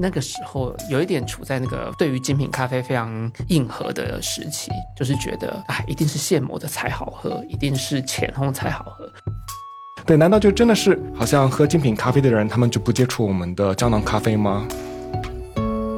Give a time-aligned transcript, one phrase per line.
[0.00, 9.10] 那个时候有一点处在那个对于精品咖啡非常硬核的时期，就是觉得哎，一定是现磨的才好喝，一定是浅烘才好喝。
[10.04, 14.66] 对，难道就真的是好像喝精品咖啡的人，他们就不接触我们的胶囊咖啡吗？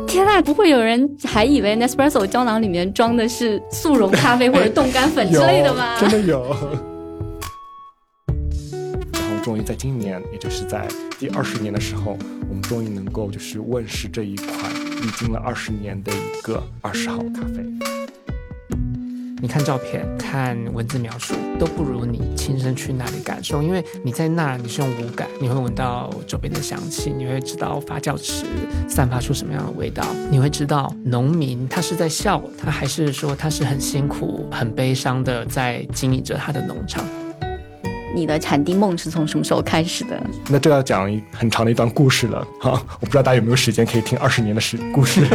[0.06, 6.00] 天呐，不会有人还以为 Nespresso 胶囊里面装的是速溶咖啡或者 冻干粉之类的吗？
[6.00, 6.42] 真的有。
[9.12, 10.88] 然后终于在今年，也就是在
[11.18, 12.16] 第二十年的时候，
[12.68, 14.54] 终于能够就是问世这一款
[15.00, 17.64] 历经了二十年的一个二十号咖啡。
[19.40, 28.44] 你看照片、看文字描述都不如你亲身去那里感受，因为你在那你是用五感，你会闻到周边的香气，你会知道发酵池
[28.86, 37.02] 散发出什么样的味道，你会知道农民他是在笑，他还是说他是很辛苦、很悲伤的在经营着他的农场。
[38.14, 40.20] 你的产地梦是从什么时候开始的？
[40.48, 45.24] 那这要讲很长的一段故事了哈，我不知道大家有没有时间可以听二十年的史故事。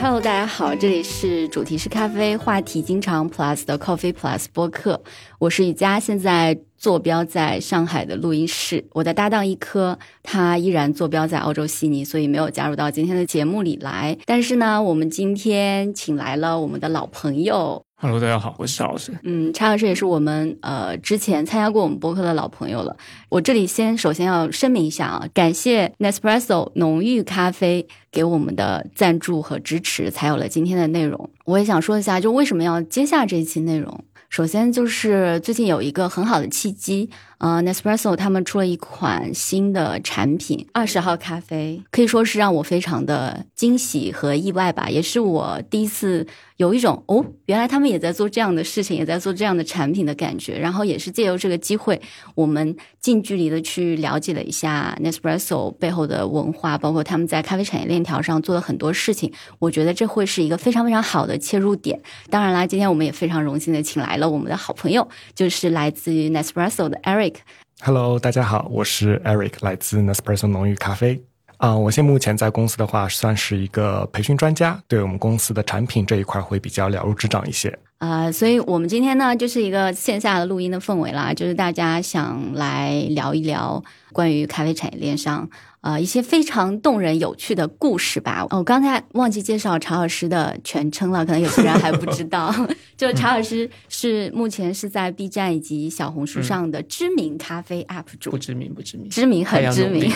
[0.00, 5.02] Hello，大家好，这里是主题是咖啡，话题经常 Plus 的 Coffee Plus 播客，
[5.38, 17.82] 我是雨佳，现在坐标在上海的录音室，我的搭档一科，他依然坐标在澳洲悉尼，所以没有加入到今天的节目里来，但是呢，我们今天请来了我们的老朋友。
[18.00, 19.12] Hello，大家好，我是查老师。
[19.24, 22.96] 嗯，查老师也是我们呃之前参加过我们播客的老朋友了。
[23.28, 31.28] 我这里先首先要声明一下啊，感谢 Nespresso 浓郁咖啡给我们的赞助和支持，才有了今天的内容。
[31.44, 34.04] 我也想说一下，就为什么要接下这一期内容。
[34.28, 50.58] 首先就是最近有一个很好的契机，呃，Nespresso 他们出了一款新的产品，二十号咖啡，可以说是让我非常的惊喜和意外吧，也是我第一次有一种哦，原来他们也在做这样的事情，也在做这样的产品的感觉。
[50.58, 52.02] 然后也是借由这个机会，
[52.34, 59.32] 我们近距离的去了解了一下 Nespresso 背后的文化，包括他们在咖啡产业链条上做了很多事情。
[59.60, 62.00] 我觉得这会是一个非常非常好的切入点。
[62.30, 67.27] 当然啦，今天我们也非常荣幸的请来了我们的好朋友，就是来自于 Nespresso 的 Eric。
[67.80, 71.22] Hello，大家好，我是 Eric，来自 Nespresso 浓郁咖啡。
[71.58, 77.76] 啊，我现目前在公司的话，算是一个培训专家，对我们公司的产品这一块会比较了如指掌一些。
[77.98, 85.48] 啊，所以我们今天呢，就是一个线下的录音的氛围啦，就是大家想来聊一聊关于咖啡产业链上。
[85.80, 88.46] 呃，一些非常动人、有趣的故事吧。
[88.50, 92.52] 我刚才忘记介绍查老师的全称了，可能有些人还不知道。
[92.96, 100.10] 就查老师是目前是在 B 站以及小红书上的知名咖啡 UP 主，不知名不知名，知名很知名。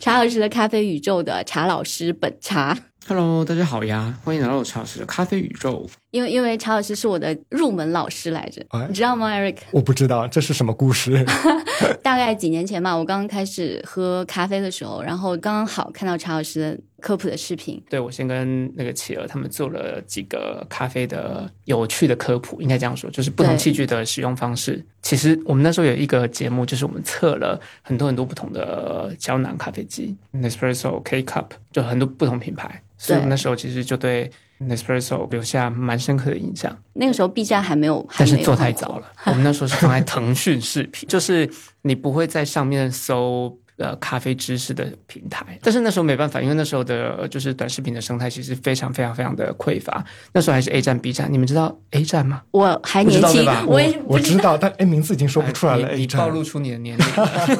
[0.00, 2.76] 查老师的咖啡宇宙的查老师本茶。
[3.04, 5.88] Hello，大家好呀，欢迎来到查老师的咖啡宇宙。
[6.12, 9.56] 因为因为查老师是我的入门老师来着，你知道吗，Eric？
[9.72, 11.24] 我不知道这是什么故事。
[12.00, 17.82] 大概几年前吧，我刚刚开始喝咖啡的时候，然后刚刚好看到查老师的科普的视频。
[17.90, 24.84] 对，我先跟那个企鹅他们做了几个咖啡的有趣的科普，应该这样说，就是不同器具的使用方式。
[25.02, 32.82] 其实我们那时候有一个节目，就是我们测了很多很多不同的胶囊咖啡机，Nespresso K Cup，就很多不同品牌。
[33.04, 34.30] 所以那时候其实就对
[34.60, 36.76] Nespresso 留下蛮深刻的印象。
[36.92, 39.12] 那个时候 B 站还没有，但是做太早了。
[39.26, 41.50] 我们那时候是放在腾讯视频， 就是
[41.82, 43.58] 你不会在上面搜。
[43.78, 50.04] 呃，咖啡知识的平台，但是那时候没办法，因为那时候的就是短视频的生态其实非常非常非常的匮乏。
[50.32, 52.42] 那时候还是 A 站、B 站，你们知道 A 站吗？
[52.50, 55.94] 我还年轻，我也我知道，但哎，名字已经说不出来了。
[55.94, 57.04] 你暴露出你的年龄，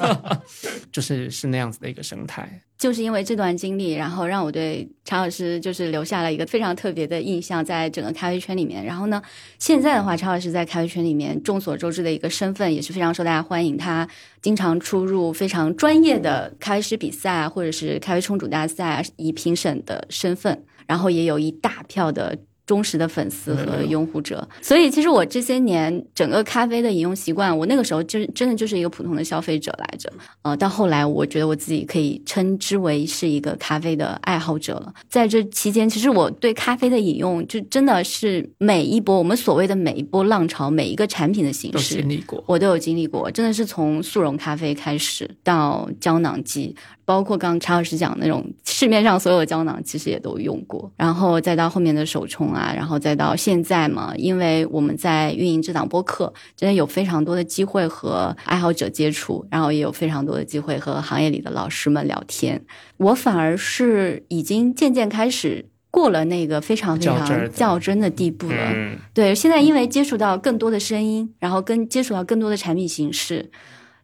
[0.92, 2.60] 就是是那样子的一个生态。
[2.78, 8.84] 就是因为这段经历，然后让我对常老师就是留下了一个非常特别的印象，在整个咖啡圈里面。
[8.84, 9.22] 然后呢，
[9.58, 13.76] 现在的话，常老师在咖啡圈里面众所周知的一个身份，也是非常受大家欢迎。
[13.76, 14.08] 他
[14.42, 22.36] 经常出入非常专业的咖啡师比赛，或者是咖啡冲煮大赛，以评审的身份，然后也有一大票的。
[22.72, 30.10] 忠实的粉丝和拥护者，所以其实我这些年整个咖啡的饮用习惯，我那个时候真真的就是一个普通的消费者来着。
[30.40, 34.90] 呃，到后来我觉得我自己可以称之为是一个咖啡的爱好者了。
[35.06, 43.30] 在这期间，其实我对咖啡的饮用就真的是每一波我们所谓的每一波浪潮，每一个产品的形式，经历过，我都有经历过。
[43.30, 46.74] 真的是从速溶咖啡开始到胶囊机。
[47.04, 62.62] 包括刚刚查老师讲那种市面上所有的胶囊，其实也都用过，然后再到后面的手冲啊，然后再到现在嘛，因为我们在运营这档播客，真的有非常多的机会和爱好者接触，然后也有非常多的机会和行业里的老师们聊天。
[62.98, 68.72] 我反而是已经渐渐开始过了那个非常非常较真的地步了。
[68.74, 73.50] 嗯，对，现在因为接触到更多的声音，然后跟接触到更多的产品形式，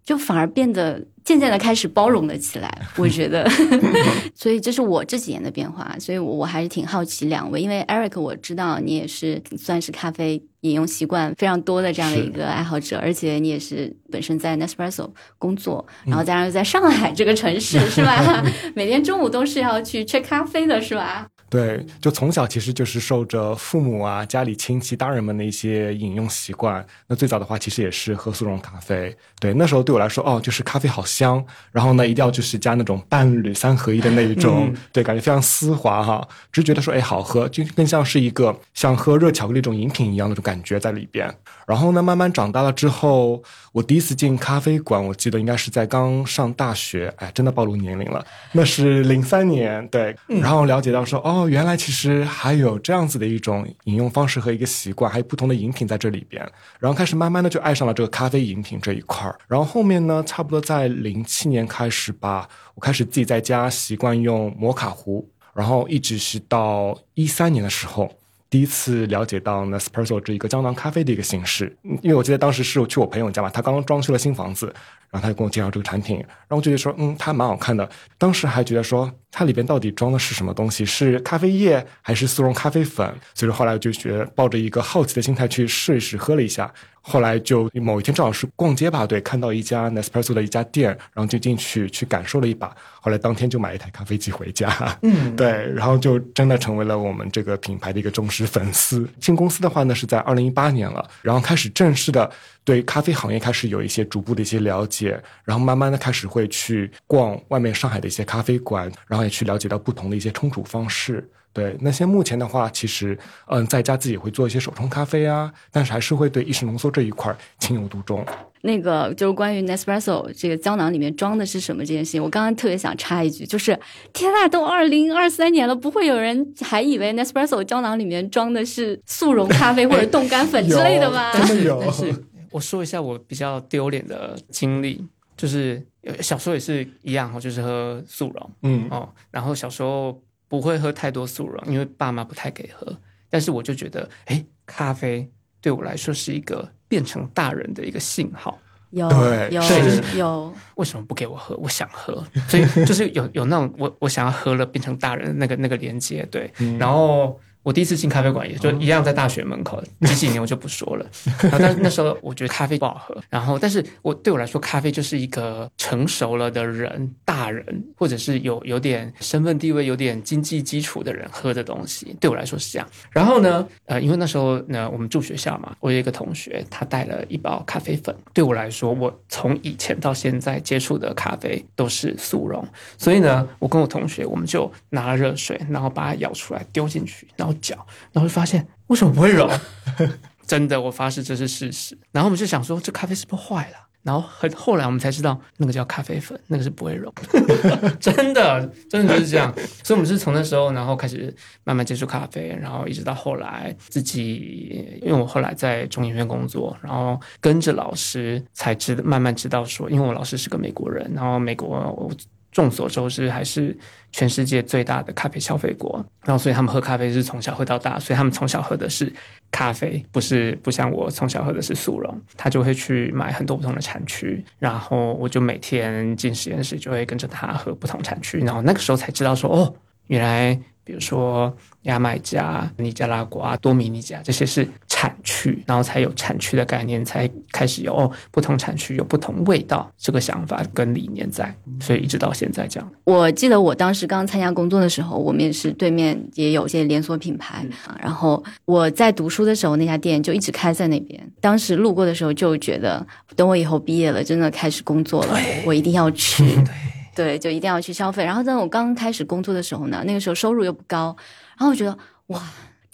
[0.05, 2.79] 就反而变得渐渐的开始包容了起来。
[2.97, 3.47] 我觉得，
[4.35, 5.95] 所以这是我这几年的变化。
[6.01, 18.43] 所以我我还是挺好奇两位，因为 Eric 我知道你也是算是咖啡饮用习惯非常多的这样的一个爱好者，而且你也是本身在 Nespresso 工作，然后加上又在上海这个城市，是吧？
[18.75, 21.27] 每天中午都是要去吃咖啡的，是吧？
[21.51, 26.85] 对，就从小其实就是受着父母啊、家里亲戚、大人们的一些饮用习惯。
[27.07, 29.17] 那最早的话，其实也是喝速溶咖啡。
[29.41, 31.43] 对，那时候对我来说，哦，就是咖啡好香，
[31.73, 41.33] 然后呢，一定要就是加那种伴侣三合一的那一种，对，感觉非常丝滑哈，只是觉得说，哎，好喝，就更像是一个像喝热巧克力这种饮品一样那种感觉在里边。
[41.67, 43.43] 然后呢，慢慢长大了之后，
[43.73, 56.43] 我第一次进咖啡馆，我记得应该是在刚上大学，哎，真的暴露年龄了，那是零三年，对，然后了解到说，哦，哦原来其实还有这样子的一种饮用方式和一个习惯，还有不同的饮品在这里边，
[56.79, 68.13] 然后开始慢慢的就爱上了这个咖啡饮品这一块儿，然后后面呢，差不多在零七年开始吧，我开始自己在家习惯用摩卡壶，然后一直是到一三年的时候。
[68.51, 74.67] 第一次了解到 Nespresso 这一个胶囊咖啡的一个形式，因为我记得当时是我去我朋友家嘛，他刚刚装修了新房子，
[75.11, 77.87] 然后他就跟我介绍这个产品，然后我就觉得说，嗯，它蛮好看的。
[78.17, 80.85] 当时还觉得说，它里边到底装的是什么东西？
[80.85, 83.07] 是咖啡液还是速溶咖啡粉？
[83.35, 86.73] 所以说后来我就觉得抱着一个好奇的心态去试一试，喝了一下。
[87.09, 92.77] 后来就某一天正好是逛街吧，对，看到一家 Nespresso 的一家店，然后就进去去感受了一把。
[93.01, 94.69] 后来当天就买了一台咖啡机回家，
[95.03, 99.09] 嗯， 对，然后就真的成为了我们这个品牌的一个忠实粉丝。
[99.19, 102.31] 进公司的话呢是在二零一八年了，然后开始正式的
[102.63, 111.27] 对咖啡行业开始有一些逐步的一些了解，然后慢慢的开始会去逛外面上海的一些咖啡馆，然后也去了解到不同的一些冲煮方式。
[111.53, 118.25] 对，那些目前的话，其实嗯，在家自己会做一些手冲咖啡啊，但是还是会对意式浓缩这一块儿情有独钟。
[118.63, 123.79] 那个就是关于 Nespresso 这个胶囊里面装的是什么这件事情，我刚刚特别想插一句，就是
[124.13, 131.33] 天呐，都二零二三年了，不会有人还以为 Nespresso 胶囊里面装的是速溶咖啡或者冻干粉之类的吧？
[131.39, 132.13] 有真的有但是
[132.51, 135.05] 我说一下我比较丢脸的经历，
[135.37, 142.97] 就是呃小时候也是一样哦，就是喝速溶嗯哦，然后小时候不会喝太多速溶，因为爸妈不太给喝，
[143.29, 145.31] 但是我就觉得，哎，咖啡
[145.61, 148.59] 对我来说是一个变成大人的一个信号。
[148.91, 151.55] 有对有是有，为什么不给我喝？
[151.57, 156.51] 我想喝，所以就是有有那种我我想要喝了变成大人的那个那个连接，对。
[156.79, 157.39] 然后
[157.69, 161.05] 我第一次进咖啡馆也就一样在大学门口，几几年我就不说了。
[161.43, 172.89] 然后但那时候我觉得咖啡不好喝，然后但是我对我来说，咖啡就是一个成熟了的人、大人，或者是有有点身份地位、有点经济基础的人喝的东西，对我来说是这样。
[173.11, 178.17] 然后呢，呃，因为那时候呢，我们住学校嘛，我有一个同学，他带了一包咖啡粉。
[178.33, 182.67] 对我来说，我从以前到现在接触的咖啡都是速溶，
[182.97, 187.75] 所以呢，我跟我同学，我们就拿了热水，然后把它舀出来丢进去，然后脚，
[188.13, 189.51] 然后就发现为什么不会溶？
[190.47, 191.99] 真的，我发誓这是事实。
[192.11, 193.77] 然后我们就想说，这咖啡是不是坏了？
[194.03, 197.13] 然后很后来我们才知道，那个叫咖啡粉，那个是不会溶，
[198.01, 199.53] 真的，真的就是这样。
[199.83, 201.35] 所以我们是从那时候，然后开始
[201.65, 212.11] 慢慢接触咖啡，然后一直到后来自己，因为我后来在中研院工作，然后跟着老师才知，慢慢知道说，因为我老师是个美国人，然后美国我
[212.51, 213.77] 众所周知还是
[214.11, 219.13] 全世界最大的咖啡消费国，然后所以他们喝咖啡是从小喝到大，所以他们从小喝的是
[219.51, 229.75] 咖啡，不是不像我从小喝的是速溶，他就会去买很多不同的产区，然后我就每天进实验室就会跟着他喝不同产区，然后那个时候才知道说哦，
[230.07, 234.67] 原来比如说牙买加、尼加拉瓜、多米尼加这些是
[234.99, 242.91] 产区，然后才有产区的概念，才开始有哦不同产区有不同味道这个想法跟理念在，所以一直到现在这样。
[243.05, 247.97] 我记得我当时刚参加工作的时候，我们也是对面也有一些连锁品牌啊。
[248.03, 251.31] 然后我在读书的时候，那家店就一直开在那边。
[251.41, 256.45] 当时路过的时候就觉得，等我以后毕业了，真的开始工作了，我一定要去。
[257.15, 258.25] 对，就一定要去消费。
[258.25, 261.17] 然后在我刚开始工作的时候呢，那个时候收入又不高，
[261.57, 261.97] 然后我觉得
[262.29, 262.43] 哇，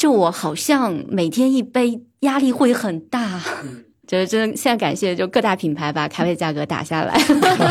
[0.05, 3.41] 这我好像每天一杯压力会很大。
[4.07, 7.19] 就是真的，现在感谢就各大品牌把咖啡价格打下来，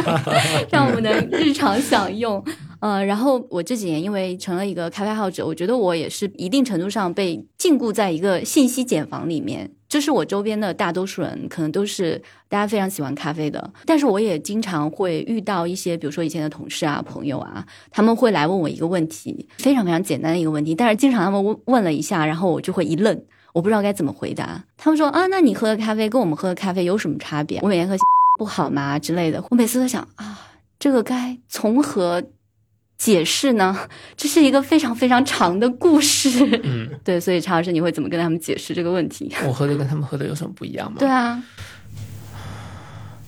[0.71, 2.43] 让我们能日常享用。
[2.83, 9.71] 呃，然后我这几年因为成了一个咖啡爱好者，我觉得我也是一定程度上被禁锢在一个信息茧房里面。
[9.87, 23.17] 就是我周边的大多数人可能都是大家非常喜欢咖啡的，但是我也经常会遇到一些，比如说以前的同事啊、朋友啊，他们会来问我一个问题，非常非常简单的一个问题，但是经常他们问问了一下，然后我就会一愣，
[23.53, 24.61] 我不知道该怎么回答。
[24.75, 27.59] 他们说啊，那你喝的咖啡跟我们喝的咖啡有什么差别？
[27.61, 27.95] 我每天喝
[28.37, 29.41] 不好吗之类的？
[29.51, 30.37] 我每次都想啊，
[30.77, 32.21] 这个该从何？
[33.03, 33.77] 解释呢？
[34.15, 36.29] 这是一个非常非常长的故事。
[36.63, 39.29] 嗯， 对，所以查老师，你会怎么跟他们解释这个问题？
[39.45, 40.95] 我喝的跟他们喝的有什么不一样吗？
[40.99, 41.43] 对啊，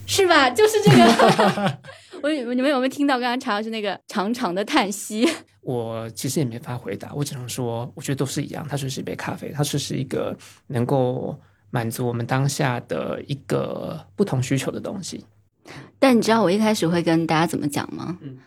[0.07, 0.49] 是吧？
[0.49, 1.79] 就是这个。
[2.23, 5.27] 我你们有没有听到刚刚查老师那个长长的叹息？
[5.61, 8.65] 我其实也没法回答，我只能说，我觉得都是一样。
[8.69, 10.35] 它就是一杯咖啡，它就是一个
[10.67, 11.37] 能够
[11.69, 15.25] 满足我们当下的一个不同需求的东西。
[15.99, 18.17] 但你知道我一开始会跟大家怎么讲吗？
[18.21, 18.37] 嗯。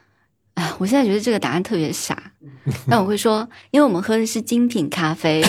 [0.59, 2.33] 哎，我现在觉得这个答案特别傻，
[2.91, 5.41] 但我会说，因为我们喝的是精品咖啡。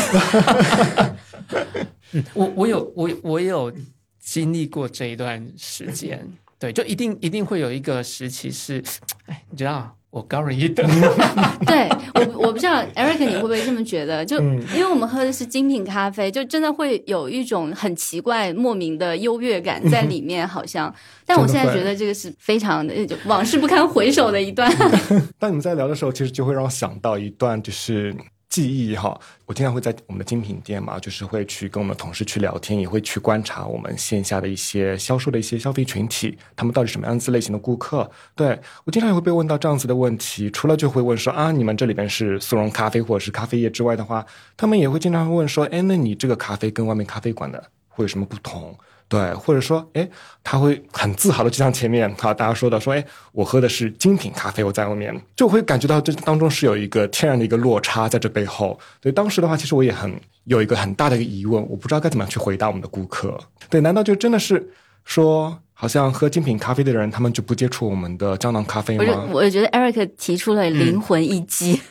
[2.13, 3.73] 嗯，我我有我我有
[4.19, 6.23] 经历过这一段时间，
[6.59, 8.83] 对，就一定一定会有一个时期是，
[9.25, 9.95] 哎，你知道。
[10.11, 10.83] 我高人一等，
[11.67, 14.25] 对我我不知道，Eric 你会不会这么觉得？
[14.25, 20.91] 就因为我们喝的是精品咖啡，就真的会有一种很奇怪、莫名的优越感在里面，好像。
[21.27, 22.93] 但我现在觉得这个是非常的
[23.25, 24.67] 往事不堪回首的一段。
[25.37, 28.15] 当你们在聊的时候，其实就会让我想到一段，就是。
[28.59, 38.11] 记忆哈，我经常会在我们的精品店嘛，就是会去跟我们同事去聊天，也会去观察我们线下的一些销售的一些消费群体，他们到底什么样子类型的顾客。
[38.35, 44.25] 对我经常也会被问到这样子的问题，除了就会问说啊，你们这里边是速溶咖啡或者是咖啡液之外的话，
[44.57, 48.77] 他们也会经常会问说，哎，那你这个咖啡跟外面咖啡馆的会有什么不同？
[49.09, 50.07] 对，或者说，哎，
[50.43, 58.79] 他会很自豪的就像前面哈大家说的，说，哎，我喝的是精品咖啡，我在外面就会感觉到这当中是有一个天然的一个落差在这背后。
[59.01, 60.13] 所以当时的话，其实我也很
[60.43, 63.35] 有一个很大的一个疑问，我不知道该怎么样去回答我们的顾客。
[63.67, 64.69] 对，难道就真的是
[65.03, 69.27] 说，好像喝精品咖啡的人，他们就不接触我们的胶囊咖啡吗？
[69.31, 71.81] 我我觉得 Eric 提出了灵魂一击。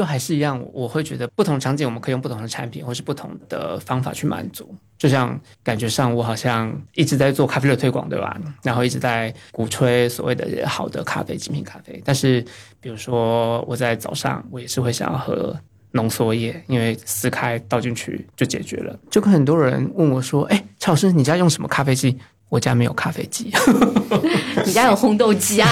[0.00, 4.74] 就还是一样，我会觉得不同场景我们可以用不同的产品或是不同的方法去满足。
[4.96, 8.34] 就像感觉上我好像一直在做咖啡的推广，对吧？
[8.62, 12.00] 然后一直在鼓吹所谓的好的咖啡、精品咖啡。
[12.02, 12.42] 但是
[12.80, 15.54] 比如说我在早上，我也是会想要喝
[15.90, 18.98] 浓缩液，因为撕开倒进去就解决了。
[19.10, 22.18] 就跟很多人问我说：“哎，蔡老师，你家用什么咖啡机？”
[22.50, 23.50] 我家没有咖啡机，
[24.66, 25.68] 你家有烘豆机啊？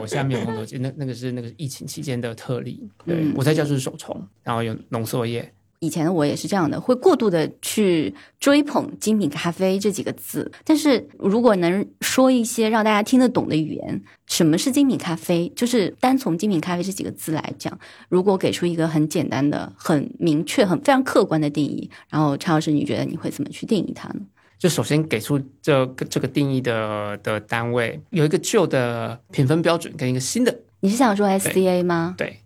[0.00, 2.88] 我家没有烘豆机，那那个是那个疫情期间的特例。
[3.04, 5.52] 对我在家就是手冲，然后有浓缩液。
[5.80, 10.48] 以前的我也是这样的，会过度的去追捧精品咖啡这几个字。
[10.64, 15.52] 但是如果能说一些让大家听得懂的语言，什么是精品咖啡？
[15.56, 17.76] 就是单从精品咖啡这几个字来讲，
[18.08, 24.20] 如果给出一个很简单的、很明确、很非常客观的定义，然后陈老师，你觉得你会怎么去定义它呢？
[24.62, 30.56] 就首先给出这个这个定义的的单位，有一个旧的评分标准跟一个新的。
[30.78, 32.14] 你是想说 SCA 吗？
[32.16, 32.36] 对。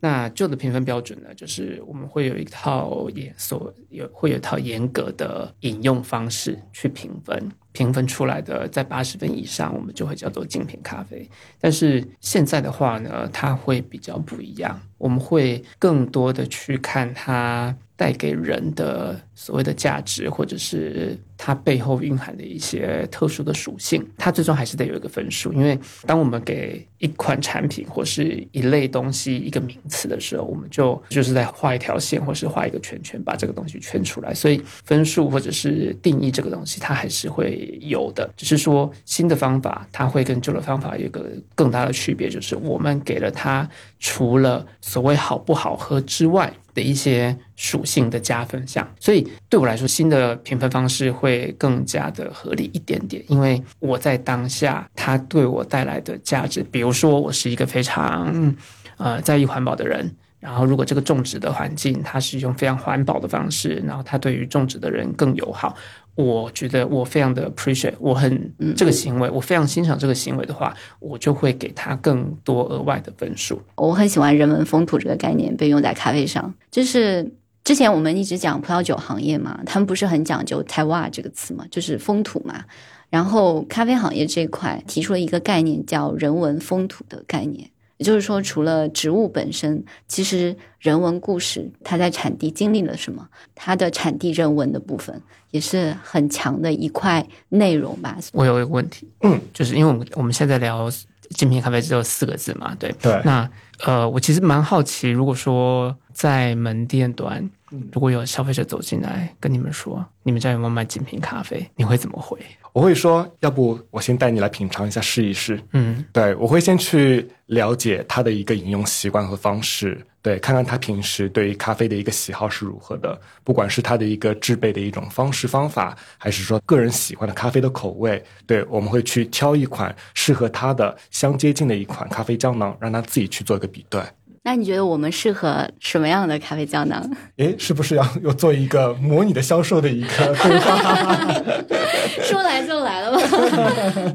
[0.00, 11.26] 那旧的评分标准呢，就是我们会有一套严所有会有一套严格的引用方式去评分，评分出来的在八十分以上，我们就会叫做精品咖啡。
[11.58, 17.74] 但是现在的话呢，它会比较不一样，我们会更多的去看它。
[18.02, 25.52] 带给人的所谓的价值，或者是它背后蕴含的一些特殊的属性，它最终还是得有一个分数。
[25.52, 34.34] 因为当我们给一款产品或是一类东西一个名词的时候，我们就就是在画一条线，或是画一个圈圈，把这个东西圈出来。
[34.34, 38.28] 所以分数或者是定义这个东西，它还是会有的。
[38.36, 43.68] 只是说新的方法，它会跟旧的方法有一个更大的区别，就是我们给了它
[44.00, 46.52] 除了所谓好不好喝之外。
[46.74, 53.22] 的一些属性的加分项，所以对我来说，新的评分方式会更加的合理一点点。
[53.28, 58.54] 因为我在当下，它对我带来的价值，比如说我是一个非常
[58.96, 60.10] 呃在意环保的人，
[60.40, 65.76] 然后如果这个种植的环境它是用非常环保的方式，然后它对于种植的人更友好。
[66.14, 73.60] 我觉得我非常的 appreciate，我很这个行为，我非常欣赏这个行为的话，我就会给他更多额外的分数。
[73.76, 77.32] 我很喜欢人文风土这个概念被用在咖啡上，就是
[77.64, 82.64] 之前我们一直讲葡萄酒行业嘛，他们不是很讲究台湾这个词嘛，就是风土嘛。
[83.08, 87.70] 然后咖啡行业这块提出了一个概念叫人文风土的概念。
[88.02, 98.18] 也就是说，除了植物本身，其实人文故事它在产地经历了什么，它的产地人文的部分也是很强的一块内容吧。
[98.32, 100.90] 我有一个问题，嗯，就是因为我们我们现在聊
[101.30, 102.92] 精品咖啡只有四个字嘛，对。
[103.00, 103.48] 对那
[103.84, 107.48] 呃，我其实蛮好奇，如果说在门店端，
[107.92, 112.36] 如果有消费者走进来跟你们说，你们家有没有卖精品咖啡，你会怎么回？
[112.72, 115.60] 我会说，要不我先带你来品尝一下，试一试。
[115.72, 134.00] 嗯，对，我会先去了解他的一个饮用习惯和方式，对，看看他平时对于咖啡的一个喜好是如何的，不管是他的一个制备的一种方式方法，还是说个人喜欢的咖啡的口味，对，我们会去挑一款适合他的、相接近的一款咖啡胶囊，让他自己去做一个比对。
[134.44, 137.00] 那你觉得我们适合什么样的咖啡胶囊？
[137.38, 140.34] 诶，是不是要要做一个模拟的销售的一个？
[142.22, 143.22] 说来就来了吧。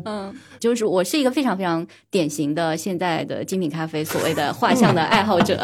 [0.05, 5.57] 嗯，就是我是一个非常非常典型的现在的精品咖啡所谓的画像的爱好者。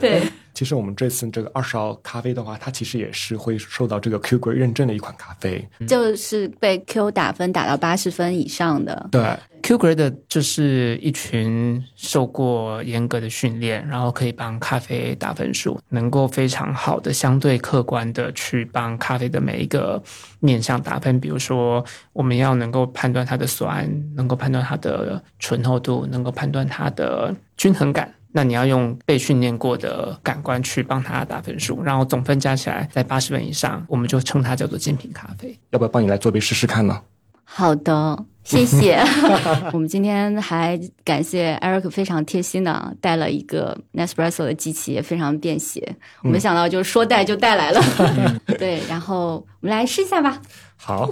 [0.00, 0.22] 对，
[0.56, 5.62] 其实我们这次这个二十号咖啡的话，它其实也是会受到这个 Q 规认证的一款咖啡。
[5.86, 9.06] 就是被 Q 打分打到八十分以上的。
[9.12, 9.22] 对
[9.62, 20.02] ，Q Grade 就是一群受过严格的训练，然后可以帮咖啡打分数，能够非常好的、相对客观的去帮咖啡的每一个
[20.40, 21.20] 面向打分。
[21.20, 21.84] 比如说，
[22.14, 28.10] 我们要能够判断它的酸，能够判断它的醇厚度，能够判断它的均衡感。
[28.36, 35.58] 那你要用被训练过的感官去帮他打分数，然后总分加起来在八十分以上，我们就称它叫做精品咖啡。
[35.70, 37.00] 要不要帮你来做杯试试看呢？
[37.44, 39.02] 好的，谢谢。
[39.72, 45.96] 我们今天还感谢 Eric 非常贴心的带了一个 Nespresso 的机器，也非常便携。
[46.22, 47.80] 我没想到就是说带就带来了。
[48.58, 50.42] 对，然后我们来试一下吧。
[50.76, 51.08] 好。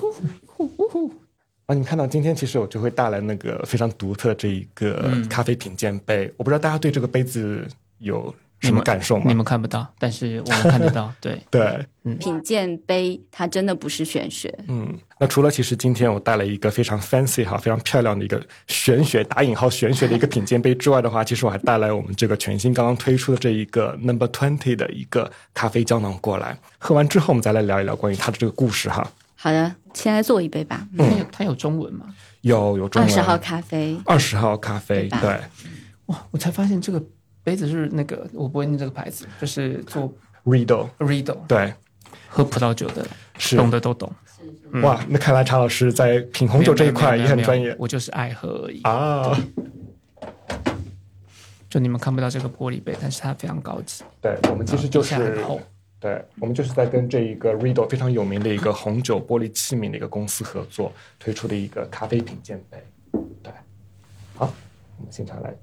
[1.66, 7.66] 啊，你们看到今天其实我就会带来那个非常独特的这一个咖啡品鉴杯，我不知道大家对这个杯子
[7.98, 9.24] 有什么感受吗？
[9.26, 11.10] 你们看不到，但是我们看得到。
[11.20, 14.54] 对，对，品鉴杯它真的不是玄学。
[14.68, 26.58] 嗯，那除了其实今天我带了一个非常 fancy 哈、非常漂亮的一个玄学打引号玄学的一个品鉴杯之外的话，其实我还带来我们这个全新刚刚推出的这一个 Number Twenty 的一个咖啡胶囊过来。
[26.78, 29.10] 喝完之后，我们再来聊一聊关于它的这个故事哈。
[29.36, 30.86] 好的，先来做一杯吧。
[30.98, 32.06] 它有它有中文吗？
[32.42, 35.40] 有有中文，二十号咖啡，二十号咖啡，对对，
[36.06, 37.02] 哇，我才发现这个
[37.42, 40.12] 杯子是那个我不会念这个牌子，就是做
[40.44, 41.72] Riddle，Riddle 对，
[42.28, 43.06] 喝葡萄酒的，
[43.38, 43.56] 是。
[43.56, 44.12] 懂的都懂。
[44.82, 47.74] 哇，那看来查老师在品红酒这一块也很专业。
[47.78, 48.82] 我就是爱喝而已。
[48.82, 49.34] 啊。
[51.70, 55.42] 就你们看不到这个玻璃杯，但是它非常高级，对，我们其实就是。
[56.04, 62.76] 对，我们就是在跟这一个 Riddle 非常有名的一个红酒玻璃器皿的一个公司合作推出的一个咖啡品鉴杯。
[63.42, 63.50] 对，
[64.34, 64.52] 好，
[64.98, 65.56] 我们现场来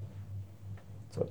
[1.12, 1.24] 做。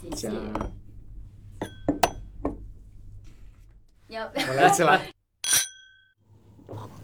[0.00, 0.30] 谢谢。
[4.06, 5.11] 要我来起来。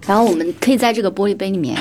[0.09, 1.79] 然后我们可以在这个玻璃杯里面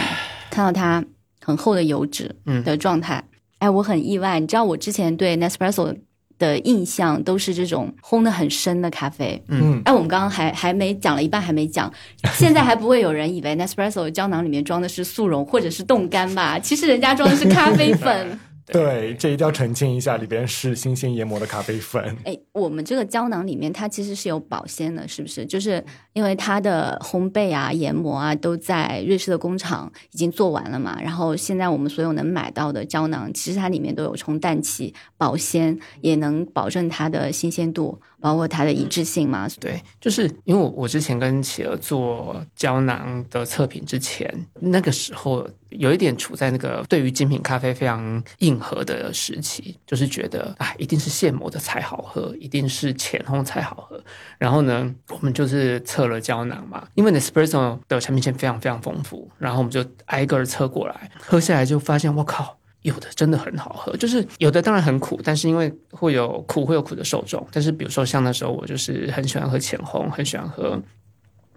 [0.52, 1.04] 看到它
[1.42, 3.24] 很厚的油脂嗯的状态。
[3.60, 5.96] 哎，我很意外，你知道我之前对 Nespresso
[6.38, 9.42] 的印象都是这种烘的很深的咖啡。
[9.48, 11.92] 嗯，哎，我们刚刚还还没讲了一半还没讲，
[12.34, 16.60] 现在还不会有人以为 Nespresso 胶囊里面装的是速溶或者是冻干吧？
[16.60, 18.38] 其实人家装的是咖啡粉。
[18.70, 22.04] 对，这一定要澄清一下，里边是新鲜研磨的咖啡粉。
[22.26, 25.46] 哎，我们这个胶囊里面它其实是有保鲜的，是不是？
[25.46, 25.82] 就是
[26.18, 31.00] 因为它的烘焙啊、研磨啊都在瑞士的工厂已经做完了嘛。
[31.00, 39.48] 然后现在我们所有能买到的胶囊，其实它里面都有充氮气、保鲜，也能保证它的新鲜度，包括它的一致性嘛。
[39.60, 44.28] 对，就是因为我我之前跟企鹅做胶囊的测评之前，
[44.60, 54.04] 那个时候有一点处在那个对于精品咖啡非常硬核的时期，就是觉得啊，一定是现磨的才好喝，一定是浅烘才好喝。
[54.38, 62.58] 然后呢，我们就是测了胶囊嘛，因为 Nespresso 的产品线非常非常丰富，然后我们就挨个儿测过来，喝下来就发现，我靠。
[62.84, 67.46] 有的真的很好喝，就是有的当然很苦，但是因为会有苦会有苦的受众。
[67.52, 70.82] 但是比如说像那时候我就是很喜欢喝浅红，很喜欢喝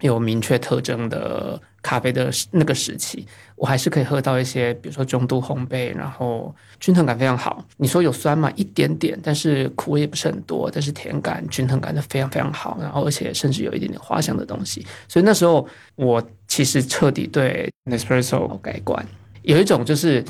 [0.01, 7.65] 有明确特征的咖啡的那个时期，我还是可以喝到一些，比如说中度烘焙，然后均衡感非常好。
[7.77, 14.85] 你说有酸嘛，一点点，但是苦味也不是很多，但是甜感、均衡感都非常非常好，然后而且甚至有一点点花香的东西。
[15.07, 19.05] 所以那时候我其实彻底对 Nespresso 改观，
[19.43, 20.23] 有一种就是。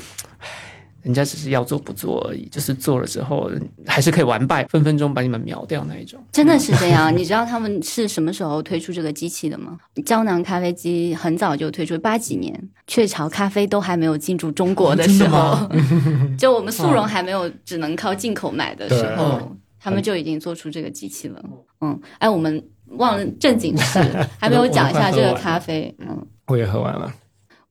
[1.02, 3.50] 人家只是要做不做而已，就是做了之后
[3.86, 6.18] 还是可以完败，分分钟把你们秒掉那一种。
[6.30, 7.14] 真的是这样。
[7.16, 9.78] 你知道他们是什么时候推出这个机器的吗？
[10.06, 15.68] 胶囊咖啡机很早就推出，八几年雀巢咖啡都还没有进驻中国的时候，
[16.38, 21.42] 就我们速溶还没有只能靠进口买的时候，他们就已经做出这个机器了。
[21.80, 23.98] 嗯，哎，我们忘了正经事，
[24.38, 25.92] 还没有讲一下这个咖啡。
[25.98, 27.12] 嗯，我也喝完了。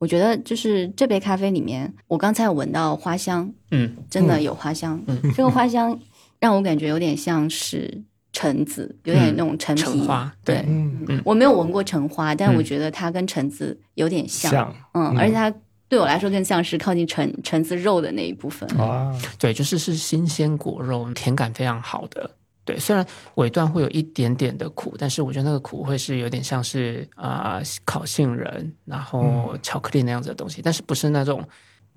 [0.01, 4.99] 我觉得就是这杯咖啡里面，我刚才有闻到花香，嗯，真的有花香。
[5.05, 5.97] 嗯这个花香
[6.39, 8.01] 让我感觉有点像是
[8.33, 9.83] 橙子，有点那种橙皮。
[9.83, 14.51] 橙花，对，嗯，我没有闻过橙花，但嗯我觉得它跟橙子有点像。
[14.51, 15.53] 像嗯，嗯而且它
[15.87, 18.67] 对我来说更像是靠近橙橙子肉的那一部分。
[18.79, 22.27] 哇，对，就是是新鲜果肉，甜感非常好的。
[22.63, 31.43] 对，虽然尾段会有一点点的苦，但是我觉得那个苦会是有点像是啊、呃烤杏仁，然后巧克力那样子的东西，但是不是那种。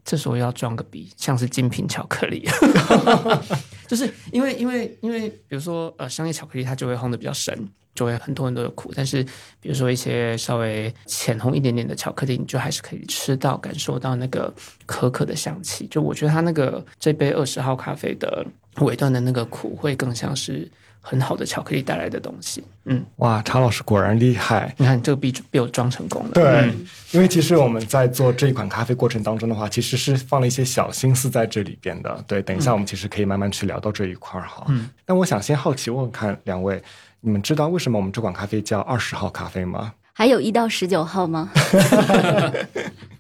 [0.07, 2.47] 这时候要装个逼，像是精品巧克力，
[3.89, 9.25] 就是因为因为因为比如说呃商业巧克力它就会烘的比较深，就会很多很多的苦，但是
[9.61, 14.53] 比如说一些稍微浅烘一点点的巧克力，你就还是可以吃到感受到那个
[14.85, 15.87] 可可的香气。
[15.87, 18.45] 就我觉得它那个这杯二十号咖啡的
[18.81, 20.69] 尾段的那个苦，会更像是
[21.01, 22.65] 很好的巧克力带来的东西。
[22.87, 24.75] 嗯，哇，查老师果然厉害。
[24.77, 26.31] 你看这个币被我装成功了。
[26.33, 32.25] 对，嗯因为其实我们在做这一款咖啡过程当中的话，其实是放了一些小心思在这里边的。
[32.27, 34.65] 对，等一下我们其实可以慢慢去聊到这一块儿哈。
[34.69, 36.83] 嗯，但我想先好奇问问看两位，
[37.21, 39.93] 你们知道为什么我们这款咖啡叫二十号咖啡吗？
[40.13, 41.51] 还有一到十九号吗？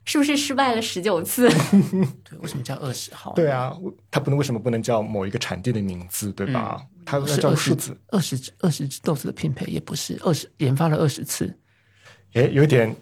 [0.04, 1.48] 是不是失败了十九次？
[2.22, 3.32] 对，为什么叫二十号？
[3.32, 3.72] 对啊，
[4.10, 6.82] 它不能为什么不能叫某一个产地的名字，对吧？
[7.06, 11.58] 它要是叫数字，二十二十只豆子的拼配也不是二十研发了二十次，
[12.34, 12.94] 诶，有点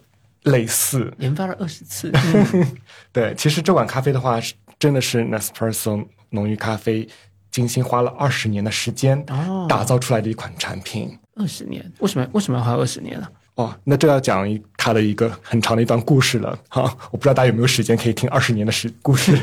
[0.43, 1.13] 类似。
[1.19, 2.09] 研发了二十次。
[2.53, 2.77] 嗯
[3.11, 7.07] 对，其实这款咖啡的话，是真的是 Nespresso 浓郁咖啡
[7.51, 11.17] 精心花了二十年的时间哦打造出来的一款产品。
[11.35, 13.31] 二十年，为什么为什么要花二十年啊？
[13.55, 19.37] 哦，那这要讲一他的一个很长的一段故事了哈，我不知道大家有没有时间可以听二十年的时故事。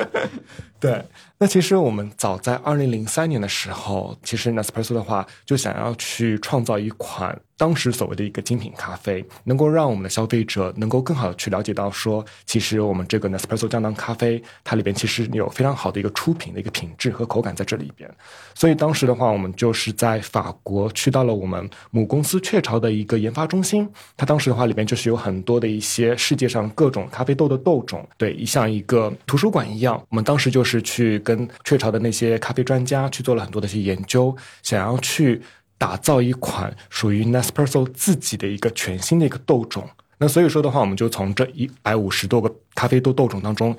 [0.80, 1.02] 对，
[1.38, 18.10] 那其实我们早在二零零三年的时候，其实 Nespresso 的话就想要去创造一款当时所谓的一个精品咖啡，能够让我们的消费者能够更好的去了解到说，其实我们这个 Nespresso 胶囊咖啡它里边其实有非常好的一个出品的一个品质和口感在这里边。
[18.54, 23.86] 所以当时的话，我们就是在法国去到了我们母公司雀巢的一个研发中心。
[24.16, 30.02] 它当时的话，里边就是有很多的一些世界上各种咖啡豆的豆种，对，像一个图书馆一样。
[30.08, 35.42] 我们当时就是去跟雀巢的那些咖啡专家去做了很多的一些研究，想要去
[35.76, 39.90] 打造一款属于 Nespresso 自己的一个全新的一个豆种。
[40.18, 43.76] 那所以说的话，我们就从这一百五十多个咖啡豆豆种当中。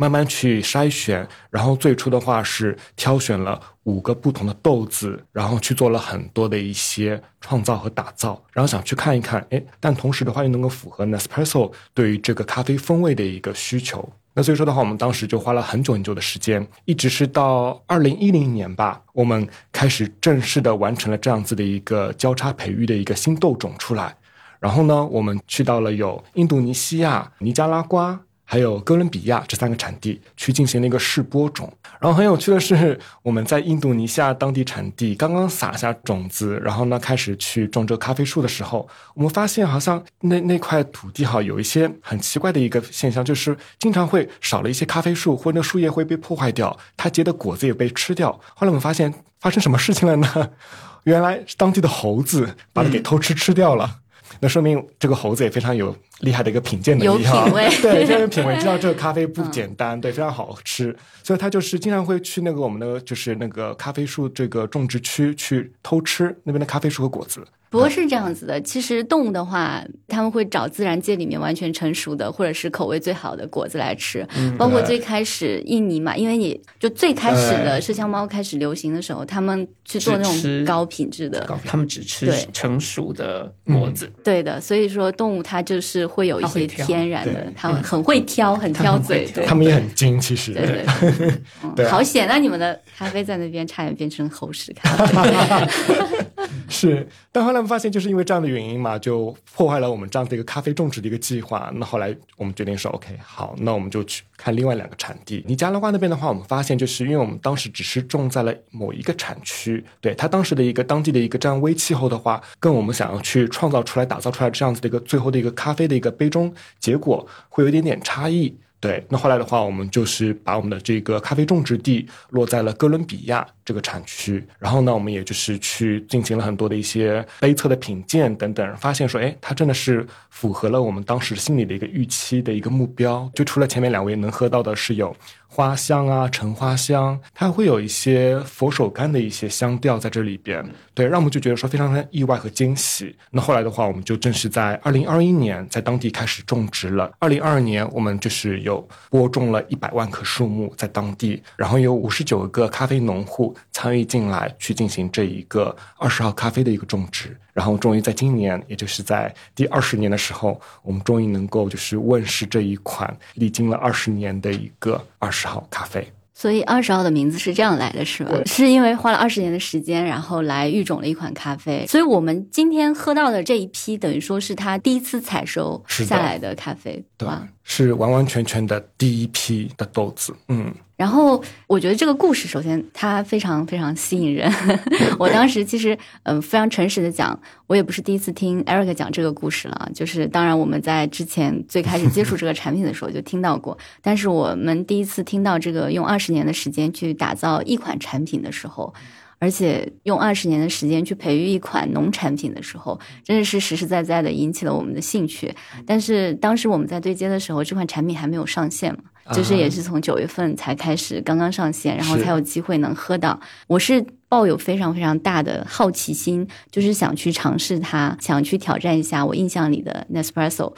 [0.00, 14.10] 慢慢去筛选，然后最初的话是挑选了五个不同的豆子，然后去做了很多的一些创造和打造，然后想去看一看，哎，但同时的话又能够符合 Nespresso 对于这个咖啡风味的一个需求。
[14.32, 24.16] 那所以说的话，我们当时就花了很久很久的时间，一直是到二零一零年吧，我们开始正式的完成了这样子的一个交叉培育的一个新豆种出来。
[24.60, 28.18] 然后呢，我们去到了有印度尼西亚、尼加拉瓜。
[28.52, 48.32] 还有哥伦比亚这三个产地去进行了一个试播种，然后很有趣的是，我们在印度尼西亚当地产地刚刚撒下种子，然后呢开始去种这个咖啡树的时候，我们发现好像那那块土地哈有一些很奇怪的一个现象，就是经常会少了一些咖啡树，或者树叶会被破坏掉，它结的果子也被吃掉。
[48.56, 50.50] 后来我们发现发生什么事情了呢？
[51.04, 54.00] 原来是当地的猴子把它给偷吃吃掉了。
[54.38, 57.48] 那说明这个猴子也非常有厉害的一个品鉴能力哈，
[57.82, 67.44] 对，非常有品味，知道这个咖啡不简单，对，非常好吃，所以他就是经常会去那个我们的就是那个咖啡树这个种植区去偷吃那边的咖啡树和果子。
[67.70, 74.26] 不过是这样子的，其实动物的话，他们会找自然界里面完全成熟的，或者是口味最好的果子来吃。
[74.58, 84.60] 包括最开始印尼嘛，因为你就最开始的麝香猫开始流行的时候，他们去做那种高品质的，他们只吃成熟的果子，对的。
[84.60, 90.84] 所以说动物它就是会有一些天然的，它们很会挑，很挑嘴， 对他们也很精，其实对对
[91.16, 91.28] 对。
[91.62, 92.36] 嗯 对啊好险啊！
[92.36, 96.16] 你们的咖啡在那边差点变成猴屎咖啡。
[96.68, 101.70] 是，但后来我们发现，就是因为这样的原因嘛，就破坏了我们这样的一个咖啡种植的一个计划。
[101.74, 105.44] 那后来我们决定说，OK，好，那我们就去看另外两个产地。
[105.46, 118.56] 尼加拉瓜那边的话，我们发现，就是因为我们当时只是种在了某一个产区，对它当时的一个当地的一个这样微气候的话，跟我们想要去创造出来、打造出来这样子的一个最后的一个咖啡的一个杯中结果会有一点点差异。
[118.80, 133.30] 对，那后来的话，我们就是把我们的这个咖啡种植地落在了哥伦比亚这个产区，然后呢，我们也就是去进行了很多的一些杯测的品鉴等等，发现说，哎，它真的是符合了我们当时心里的一个预期的一个目标。
[133.34, 135.14] 就除了前面两位能喝到的是有。
[135.52, 143.16] 花香啊，橙花香，它会有一些佛手柑的一些香调在这里边，对，让我们就觉得说非常的意外和惊喜。
[143.32, 147.10] 那后来的话，我们就正式在二零二一年在当地开始种植了。
[147.18, 157.36] 二零二二年，我们就是有播种了一百万棵树木在当地，然后有五十九个咖啡农户参与进来去进行这一个二十号咖啡的一个种植。
[157.60, 166.10] 然后终于在今年，也就是在第二十年的时候，我们终于能够就是问世这一款历经了二十年的一个二十号咖啡。
[166.32, 168.32] 所以二十号的名字是这样来的，是吧？
[168.46, 171.84] 是因为花了二十年的时间，然后来育种了一款咖啡。
[171.86, 177.46] 所以我们今天喝到的这一批，等于说是他第一次采收下来的咖啡，对吧？
[177.62, 180.74] 是完完全全的第一批的豆子，嗯。
[181.00, 184.52] 然后我觉得这个故事，首先它非常非常吸引人。
[185.18, 189.90] 我当时其实，嗯，非常诚实的讲，我也不是第一次听 Eric 讲这个故事了。
[189.94, 198.92] 就是当然我们在之前最开始接触这个产品的时候就听到过，但是我们第一次听到这个用二十年的时间去打造一款产品的时候。
[199.40, 205.52] 而且用二十年的时间去培育一款农产品的时候，真的是实实在在的引起了我们的兴趣。
[205.86, 213.40] 但是当时我们在对接的时候，这款产品还没有上线嘛，就是也是从九月份才开始刚刚上线，然后才有机会能喝到。
[213.66, 220.74] 我是抱有非常非常大的好奇心，就是想去尝试它，想去挑战一下我印象里的 Nespresso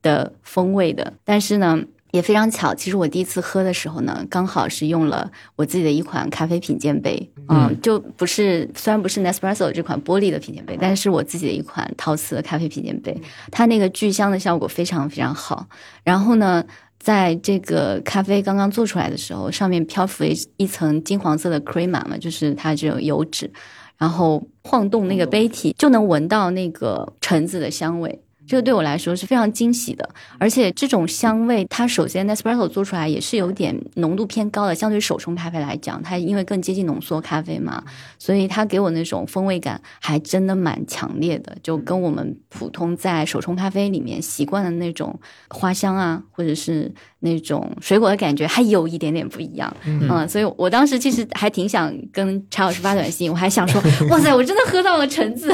[0.00, 1.14] 的风味的。
[1.24, 1.82] 但是呢。
[2.14, 15.66] 也非常巧，其实我第一次喝的时候呢，刚好是用了我自己的一款咖啡品鉴杯，嗯，就不是虽然不是 Nespresso 这款玻璃的品鉴杯，但是我自己的一款陶瓷的咖啡品鉴杯，它那个聚香的效果非常非常好。
[16.04, 16.64] 然后呢，
[17.00, 23.50] 在这个咖啡刚刚做出来的时候，上面漂浮一一层金黄色的 crema 嘛，就是它这种油脂，
[23.98, 28.20] 然后晃动那个杯体，就能闻到那个橙子的香味。
[28.46, 37.82] 这个对我来说是非常惊喜的，而且这种香味，它首先 Nespresso 做出来也是有点浓度偏高的，相对于手冲咖啡来讲，它因为更接近浓缩咖啡嘛，
[38.18, 46.92] 所以它给我那种风味感还真的蛮强烈的，就跟我们普通在手冲咖啡里面习惯的那种花香啊，或者是。
[47.24, 55.50] 那种水果的感觉还有一点点不一样，嗯，所以我当时其实还挺想跟柴老师发短信，我还想说，哇塞，我真的喝到了橙子。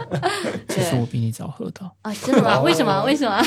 [0.68, 2.62] 其实我比你早喝到啊，真的吗？
[2.62, 3.04] 为什么？
[3.04, 3.38] 为什么？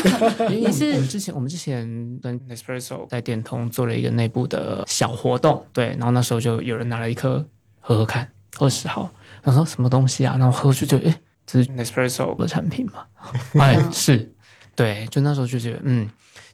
[0.48, 7.44] 你是我们之前我们之前跟 Nespresso 在电通做了一个内部的小活动，对，然后那时候就有人拿了一颗
[7.80, 9.10] 喝喝看，二十号，
[9.42, 10.36] 他说什么东西啊？
[10.38, 13.06] 然后喝去就，哎，这是 Nespresso 的产品吗？
[13.60, 14.32] 哎，是，
[14.76, 16.08] 对，就那时候就觉得，嗯。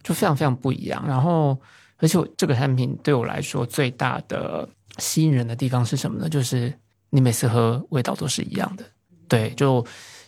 [0.03, 1.57] 就非常非常不一样，然后
[1.97, 6.27] 而且这个产品对我来说最大的吸引人的地方是什么呢？
[6.27, 6.73] 就是
[7.09, 8.83] 你每次喝味道都是一样的，
[9.27, 9.85] 对，就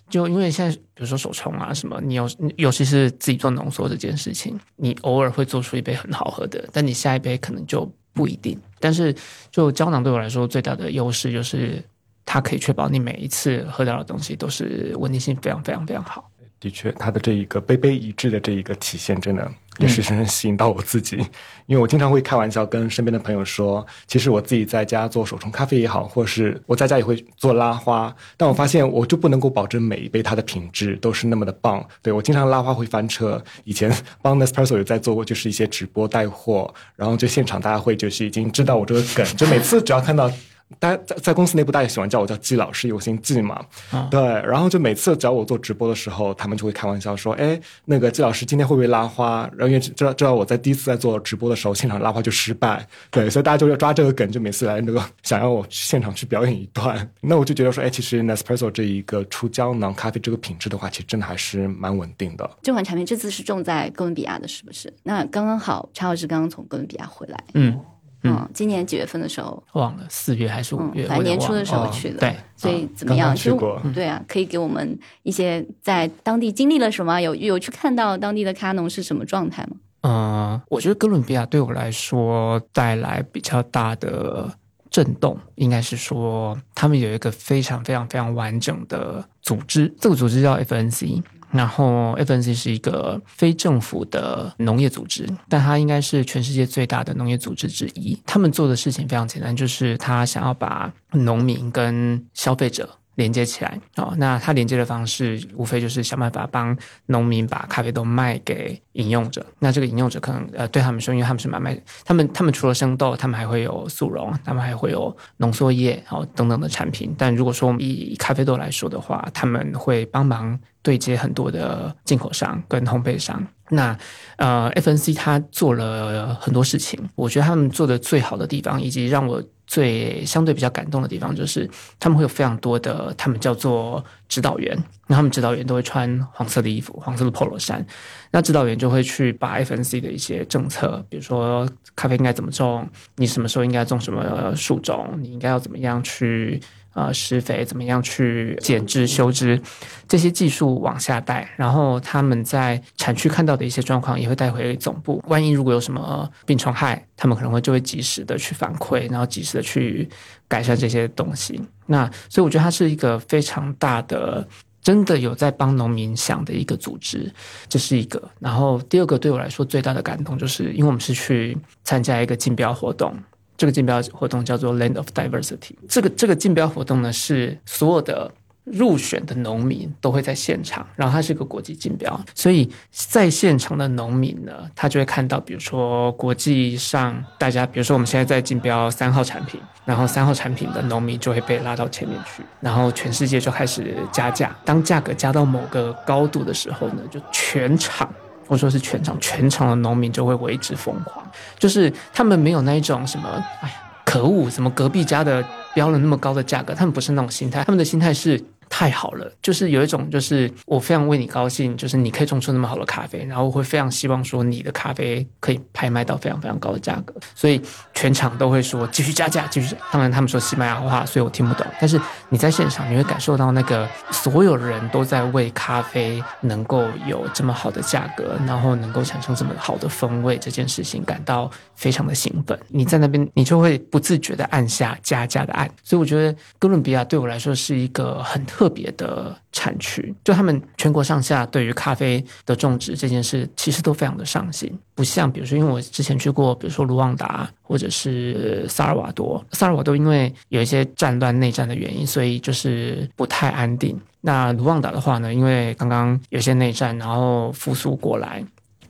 [0.09, 8.59] 就因为现在比如说手冲啊什么，你有尤其是自己做浓缩这件事情，你偶尔会做出一杯很好喝的，但你下一杯可能就不一定。
[8.79, 9.15] 但是
[9.49, 11.83] 就胶囊对我来说最大的优势就是
[12.25, 16.29] 它可以确保你每一次喝到的东西都是稳定性非常非常非常好。
[16.63, 19.45] 的确，它的这一个杯杯一致的这一个体现，真的
[19.79, 21.17] 也是深深吸引到我自己。
[21.65, 31.85] 因为我经常会开玩笑跟身边的朋友说，其实我自己在家做手冲咖啡也好，或是我在家也会做拉花，但我发现我就不能够保证每一杯它的品质都是那么的棒。
[32.01, 40.31] 对我经常拉花会翻车，以前帮 Nespresso 有在做过，就是一些直播带货，然后就现场大家会就是已经知道我这个梗，就每次只要看到。
[40.79, 43.63] 大家在在公司内部，大家喜欢叫我叫季老师，有姓季嘛。
[44.09, 52.85] 对，然后就每次只要我做直播的时候，他们就会开玩笑说：“哎，那个季老师今天会不会拉花？”然后因为知道知道我在第一次在做直播的时候，现场拉花就失败。
[53.11, 57.07] 对，所以大家就要抓这个梗，就每次来那个想要我现场去表演一段。
[57.21, 62.49] 那我就觉得说，哎，其实 Nespresso 这一个出胶囊咖啡这个品质的话，其实真的还是蛮稳定的。
[62.63, 64.91] 这款产品这次是种在哥伦比亚的，是不是？
[65.03, 67.43] 那刚刚好，查老师刚刚从哥伦比亚回来。
[67.53, 67.79] 嗯。
[68.23, 69.61] 嗯，今年几月份的时候？
[69.73, 71.05] 忘了，四月还是五月？
[71.07, 72.19] 反正年初的时候去的。
[72.19, 73.35] 对，所以怎么样？
[73.35, 73.81] 去过。
[73.93, 77.19] 对啊，可以给我们一些在当地经历了什么？
[77.19, 79.77] 有有去看到当地的卡农是什么状态吗？
[80.01, 84.49] 嗯，我觉得哥伦比亚对我来说带来比较大的
[84.89, 91.21] 震动，应该是说他们有一个非常非常非常完整的组织，这个组织叫 FNC。
[91.53, 98.19] 然后，FNC 是一个非政府的农业组织，但它应该是全世界最大的农业组织之一。
[98.25, 104.13] 他们做的事情非常简单，就是他想要把农民跟消费者连接起来哦。
[104.17, 106.75] 那它连接的方式无非就是想办法帮
[107.07, 109.45] 农民把咖啡豆卖给饮用者。
[109.59, 117.13] 那这个饮用者可能呃对他们说，因为他们是买卖，他们他们除了生豆，他们还会有速溶，他们还会有浓缩液，哦等等的产品。
[117.17, 123.45] 但如果说我们以咖啡豆来说的话，他们会帮忙对接很多的进口商跟烘焙商。
[123.73, 123.97] 那
[124.37, 134.77] 呃，FNC 他做了很多事情，我觉得他们做的最好的地方，以及让我最相对比较感动的地方，就是他们会有非常多的，他们叫做指导员。
[135.07, 137.85] 那他们指导员都会穿黄色的衣服，黄色的 polo 衫。
[138.31, 146.59] 那指导员就会去把 FNC 的一些政策，比如说咖啡应该怎么种，你什么时候应该种什么树种，你应该要怎么样去。
[146.93, 149.59] 呃，施肥怎么样去减脂修枝，
[150.07, 155.19] 这些技术往下带，然后他们在产区看到的一些状况也会带回总部。
[155.27, 160.07] 万一如果有什么病虫害，他们可能会就会及时的去反馈，然后及时的去
[160.47, 161.59] 改善这些东西。
[161.87, 164.47] 那所以我觉得它是一个非常大的，
[164.81, 167.33] 真的有在帮农民想的一个组织，
[167.67, 168.21] 这是一个。
[168.39, 173.17] 然后第二个对我来说最大的感动，就是因为我们是去参加一个竞标活动。
[173.57, 175.75] 这个竞标活动叫做 Land of Diversity。
[175.87, 178.31] 这个这个竞标活动呢，是所有的
[178.63, 198.09] 入选的农民都会在现场，然后它是一个国际竞标，所以在现场的农民呢，他就会看到，比如说国际上大家，比如说我们现在在竞标三号产品，然后三号产品的农民就会被拉到前面去，然后全世界就开始加价，当价格加到某个高度的时候呢，就全场。
[198.47, 201.25] 或者说是全场，全场的农民就会为之疯狂，
[201.57, 203.27] 就是他们没有那一种什么，
[203.61, 203.75] 哎呀，
[204.05, 208.43] 可恶，怎么隔壁家的标了那么高的价格，他们不是那种心态，他们的心态是。
[208.69, 217.61] 太好了，就是有一种，就是我非常为你高兴，就是你可以种出那么好的咖啡，然后我会非常希望说你的咖啡可以拍卖到非常非常高的价格，所以
[217.93, 219.75] 全场都会说继续加价，继续。
[219.91, 221.65] 当然他们说西班牙话，所以我听不懂。
[221.79, 221.99] 但是
[222.29, 232.59] 你在现场，你会感受到那个所有人都在为咖啡能够有这么好的价格，然后能够产生这么好的风味这件事情感到非常的兴奋。
[232.67, 235.69] 你在那边，你就会不自觉的按下加价的按。
[235.83, 238.73] 所以我觉得哥伦比亚对我来说是一个很特。
[238.73, 244.67] 别的产区，就他们全国上下对于咖啡的种植这件事，其实都非常的上心。
[244.95, 253.95] 不像比如说，因为我之前去过，比如说卢旺达或者是萨尔瓦多，萨尔瓦多因为有一些战乱内战的原因，所以就是不太安定。
[254.21, 258.43] 那卢旺达的话呢，因为刚刚有些内战，然后复苏过来，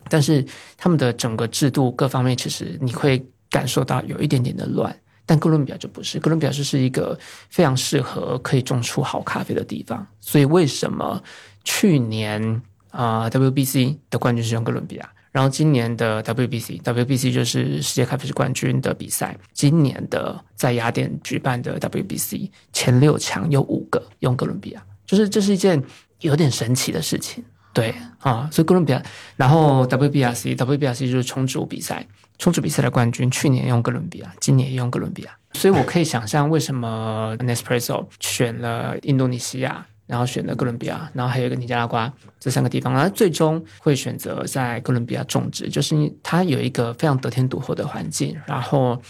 [0.07, 0.45] 但是
[0.77, 4.95] 他们的整个制度各方面，其实你会感受到有一点点的乱。
[5.25, 7.17] 但哥伦比亚就不是，哥伦比亚就是一个
[7.49, 10.05] 非常适合可以种出好咖啡的地方。
[10.19, 11.21] 所以为什么
[11.63, 25.81] 去年啊 WBC 的冠军是用哥伦比亚，然后今年的 WBC，WBC 就是世界咖啡师冠军的比赛，今年的在雅典举办的 WBC 前六强有五个用哥伦比亚，就是这是一件
[26.19, 27.43] 有点神奇的事情。
[27.73, 29.01] 对啊，所以哥伦比亚，
[29.35, 32.05] 然后 WBRC，WBRC 就是冲煮比赛，
[32.37, 49.01] 冲煮比赛的冠军，去年用哥伦比亚，今年也用哥伦比亚，所以我可以想象为什么 Nespresso 选了印度尼西亚，然后选了哥伦比亚，然后还有一个尼加拉瓜这三个地方，然后最终会选择在哥伦比亚种植，就是它有一个非常得天独厚的环境，然后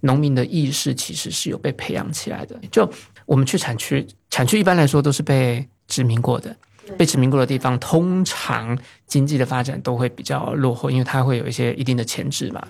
[0.00, 2.58] 农民的意识其实是有被培养起来的。
[2.72, 2.90] 就
[3.26, 6.56] 我们去产区，产区一般来说都是被殖民过的。
[6.96, 8.76] 被殖民过的地方，通常
[9.06, 12.62] 经济的发展都会比较落后，因为它会有一些一定的前置嘛。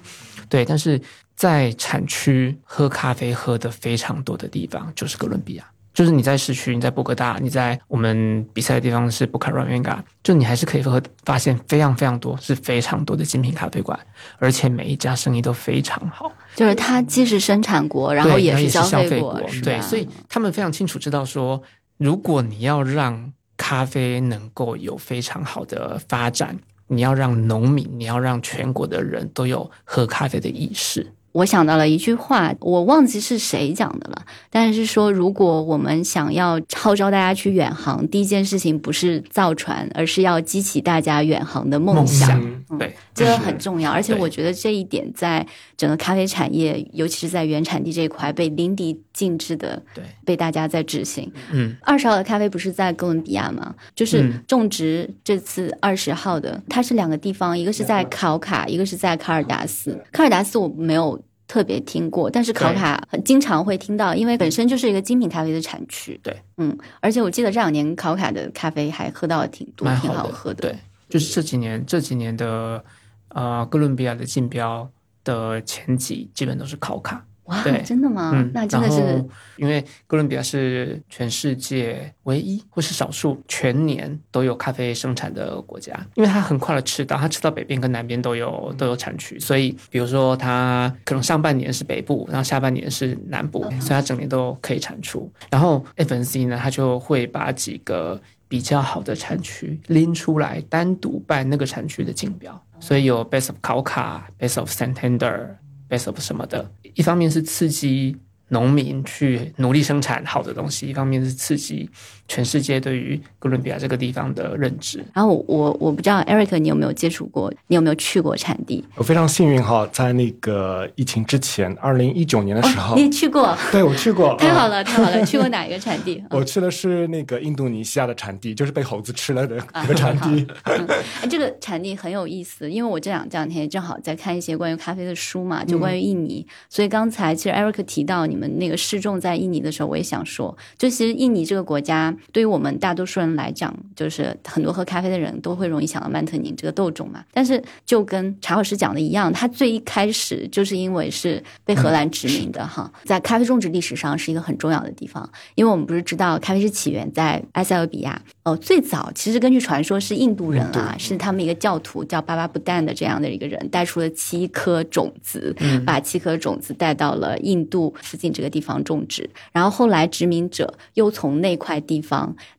[0.48, 1.00] 对，但是
[1.34, 5.64] 在产区喝咖啡喝的非常多的地方，就是哥伦比亚。
[5.92, 13.98] 就是你在市区，你在波哥大，你在我们比赛的地方是布卡拉维加，就你还是可以喝发现非常非常多，是非常多的精品咖啡馆，
[14.38, 16.32] 而且每一家生意都非常好。
[16.54, 21.60] 就是它既是生产国，然后也是消费国，对，所以他们非常清楚知道说，
[21.98, 31.12] 如果你要让咖啡能够有非常好的发展，你要让农民，你要让全国的人都有喝咖啡的意识。
[31.32, 42.40] 我想到了一句话，我忘记是谁讲的了，但是说如果我们想要号召大家去远航，第一件事情不是造船，而是要激起大家远航的梦想。
[42.78, 43.90] 对，这个很重要。
[43.92, 51.30] 而且我觉得这一点在整个咖啡产业，尤其是在原产地这一块，被淋漓尽致的对被大家在执行。
[51.52, 53.72] 嗯，二十号的咖啡不是在哥伦比亚吗？
[53.94, 59.96] 就是种植这次二十号的，它是两个地方，一个是在考卡，一个是在卡尔达斯。
[60.10, 61.19] 卡尔达斯我没有。
[61.50, 66.16] 特别听过，但是考卡很经常会听到，因为本身就是一个精品咖啡的产区。
[66.22, 70.62] 对，嗯，而且我记得这两年考卡的咖啡还喝到挺多，挺好喝的。
[70.62, 72.84] 对，就是这几年这几年的
[73.30, 74.88] 呃哥伦比亚的竞标
[75.24, 77.26] 的前几，基本都是考卡。
[77.50, 78.30] 哇对，真的吗？
[78.34, 95.30] 嗯，那真的然是后因为哥伦比亚是全世界唯一或是少数全年都有咖啡生产的国家，因为它很快的赤道，它赤道北边跟南边都有都有产区，所以比如说它可能上半年是北部，然后下半年是南部，所以它整年都可以产出。
[95.50, 105.46] 然后 FNC 呢，它就会把几个比较好的产区拎出来，单独办那个产区的竞标，所以有 Best of 考卡、Best of Santander、
[105.90, 106.70] besom 什么的。
[106.94, 108.16] 一方面是刺激
[108.48, 111.90] 农民去努力生产好的东西，一方面是刺激
[112.30, 115.04] 全世界对于哥伦比亚这个地方的认知。
[115.12, 118.84] 然后我我我不知道 Eric 你有没有接触过，你有没有去过产地？
[118.94, 125.26] 我非常幸运哈，在那个疫情之前，二零一九年的时候，你也去过，对我去过，啊太好了，太好了！
[125.26, 126.22] 去过哪一个产地？
[126.30, 130.46] 我去的是那个印度尼西亚的产地，就是被猴子吃了的 一个产地。
[130.62, 136.46] 哎，这个产地很有意思，因为我这两这两天正好在看一些关于咖啡的书嘛，就关于印尼。
[136.68, 147.24] 所以刚才其实 Eric 提到你们那个试种在印尼的时候，我也想说，就其实印尼这个国家对于我们大多数人来讲，就是很多喝咖啡的人都会容易想到曼特宁这个豆种嘛。
[147.32, 165.54] 但是就跟查老师讲的一样，它最一开始就是因为是被荷兰殖民的哈，在咖啡种植历史上是一个很重要的地方，因为我们不是知道咖啡是起源在埃塞俄比亚，哦，最早其实根据传说是印度人啊，是他们一个教徒叫巴巴布旦的这样的一个人带出了七颗种子，
[165.84, 172.09] 把七颗种子带到了印度附近这个地方种植，然后后来殖民者又从那块地方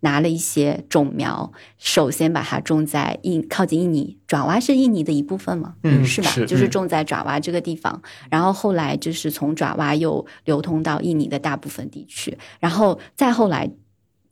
[0.02, 5.76] 拿了一些种苗，首先把它种在印靠近印尼，爪哇是印尼的一部分吗？
[5.84, 6.30] 嗯是吧？
[6.30, 13.70] 是就是种在爪哇这个地方，然后后来就是从爪哇又流通到印尼的大部分地区，然后再后来。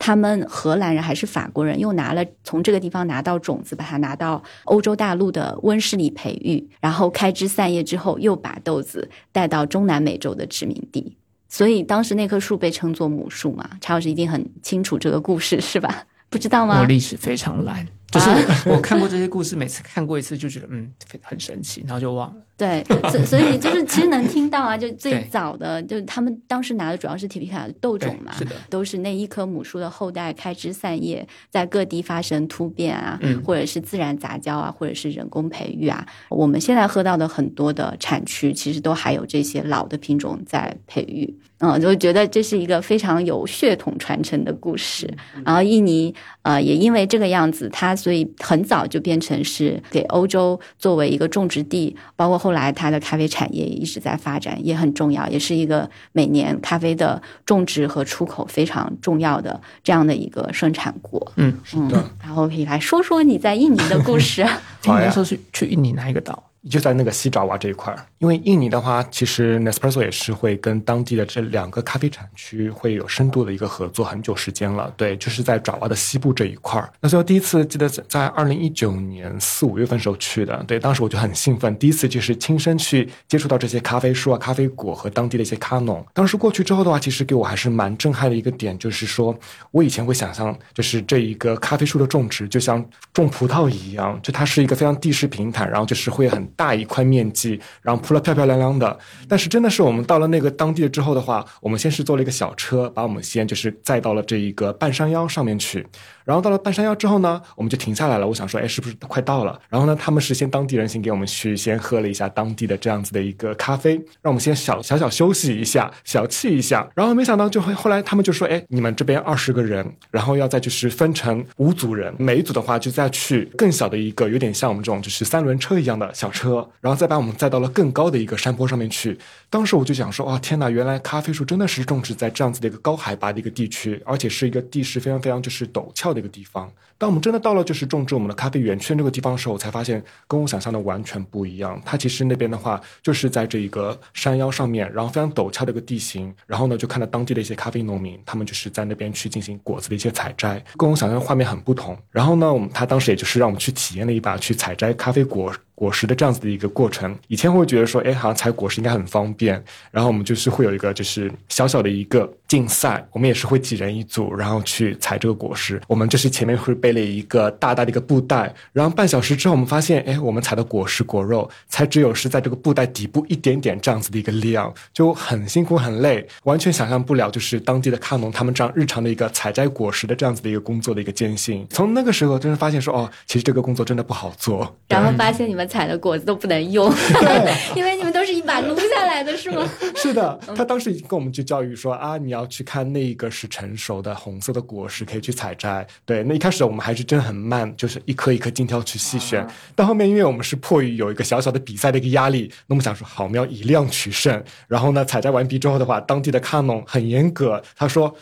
[0.01, 11.17] 他们荷兰人还是法国人，又拿了从这个地方拿到种子，把它拿到欧洲大陆的温室里培育，然后开枝散叶之后，又把豆子带到中南美洲的殖民地。
[11.49, 16.05] 所以当时那棵树被称作母树嘛，查老师一定很清楚这个故事是吧？
[16.29, 16.85] 不知道吗我？
[16.85, 18.29] 历史非常烂，就是
[18.69, 20.91] 我看过这些故事，每次看过一次就觉得嗯
[21.21, 22.41] 很神奇，然后就忘了。
[22.57, 36.05] 对，所所以就是其实能听到啊，就最早的，就是他们当时拿的主要是铁皮卡的豆种嘛，是的，都是那一棵母树的后代开枝散叶，在各地发生突变啊，嗯或者是自然杂交啊，或者是人工培育啊。
[36.29, 41.33] 我们现在喝到的很多的产区，其实都还有这些老的品种在培育。
[41.59, 45.09] 嗯，就觉得这是一个非常有血统传承的故事。
[45.45, 61.31] 然后印尼呃也因为这个样子，它所以很早就变成是给欧洲作为一个种植地，包括后来它的咖啡产业也一直在发展，也很重要，也是一个每年咖啡的种植和出口非常重要的这样的一个生产国。
[61.35, 61.89] 嗯嗯，
[62.23, 64.45] 然后可以来说说你在印尼的故事。
[64.85, 66.41] 好呀 你那时候是去印尼哪一个岛？
[66.69, 74.93] 就在那个西爪哇这一块儿，因为印尼的话，其实 Nespresso 也是会跟当地的这两个咖啡产区会有深度的一个合作，很久时间了。
[74.97, 76.91] 对，就是在爪哇的西部这一块儿。
[76.99, 86.05] 那时候第一次记得在在二零一九年四五月份时候去的，对，当时我就很兴奋，第一次就是亲身去接触到这些咖啡树啊、咖啡果和当地的一些咖农。
[86.13, 89.33] 当时过去之后的话，其实给我还是蛮震撼的一个点，就是说
[89.71, 92.83] 我以前会想象，就是这一个咖啡树的种植就像
[93.13, 98.97] 种葡萄一样，就它是一个非常地势平坦，然后就是会很大一块面积，然后铺了漂漂亮亮的。
[99.27, 105.85] 但是真的是我们到了那个当地之后的话，我们先是坐了一个小车，把我们先就是载到了这一个半山腰上面去。
[106.25, 108.27] 然后到了半山腰之后呢，我们就停下来了。
[108.27, 109.59] 我想说，哎，是不是快到了？
[109.67, 116.87] 然后呢，他们是先当地人先给我们去先喝了一下当地的这样子的一个咖啡，让我们先小小小休息一下，小憩一下。
[116.93, 129.17] 然后没想到就会后来他们就说，哎，你们这边二十个人，然后要再就是分成五组人，每一组的话就再去更小的一个，有点像我们这种就是三轮车一样的小，车然后再把我们载到了更高的一个山坡上面去。
[129.49, 136.71] 当时我就想说，哇，天哪，原来咖啡树真的是种植在这样子的一个高海拔的一个地区，而且是一个地势非常非常就是陡峭的一个地方。
[136.99, 141.81] 当我们真的到了就是种植我们的咖啡园区那个地方的时候，我才发现跟我想象的完全不一样。
[141.85, 151.97] 它其实那边的话，就是在这一个山腰上面，然后非常陡峭的一个地形，然后呢就看到当地的一些咖啡农民，他们就是在那边去进行果子的一些采摘，跟我想象的画面很不同。
[152.11, 155.53] 然后呢，我们他当时也就是让我们去体验了一把去采摘咖啡果。
[155.79, 165.79] 果实的这样子的一个过程，以前会觉得说，哎，好像采果实应该很方便，然后我们就是会有一个就是小小的一个竞赛，我们也是会几人一组，然后去采这个果实。
[165.87, 181.63] 我们就是前面会背了一个大大的一个布袋，然后半小时之后，我们发现，哎，我们采的果实果肉才只有是在这个布袋底部一点点这样子的一个量，就很辛苦很累，完全想象不了就是当地的卡农他们这样日常的一个采摘果实的这样子的一个工作的一个艰辛。
[181.69, 184.75] 从那个时候，真是发现说，哦，其实这个工作真的不好做。
[184.87, 186.91] 然后发现你们采的果子都不能用，
[187.21, 189.63] 对因为你们都是一把撸下来的，是吗？
[189.95, 195.85] 是的，他当时跟我们去教育说啊，你要去看那个是成熟的红色的果实，可以去采摘。
[196.05, 199.47] 对，那一开始我们还是真的很慢，就是一颗一颗精挑去细选。
[199.75, 204.43] 但后面，因为我们是迫于有一个小小的比赛的一个压力，那我们想说好，我们要以量取胜。
[204.67, 208.15] 然后呢，采摘完毕之后的话，当地的卡农很严格，他说。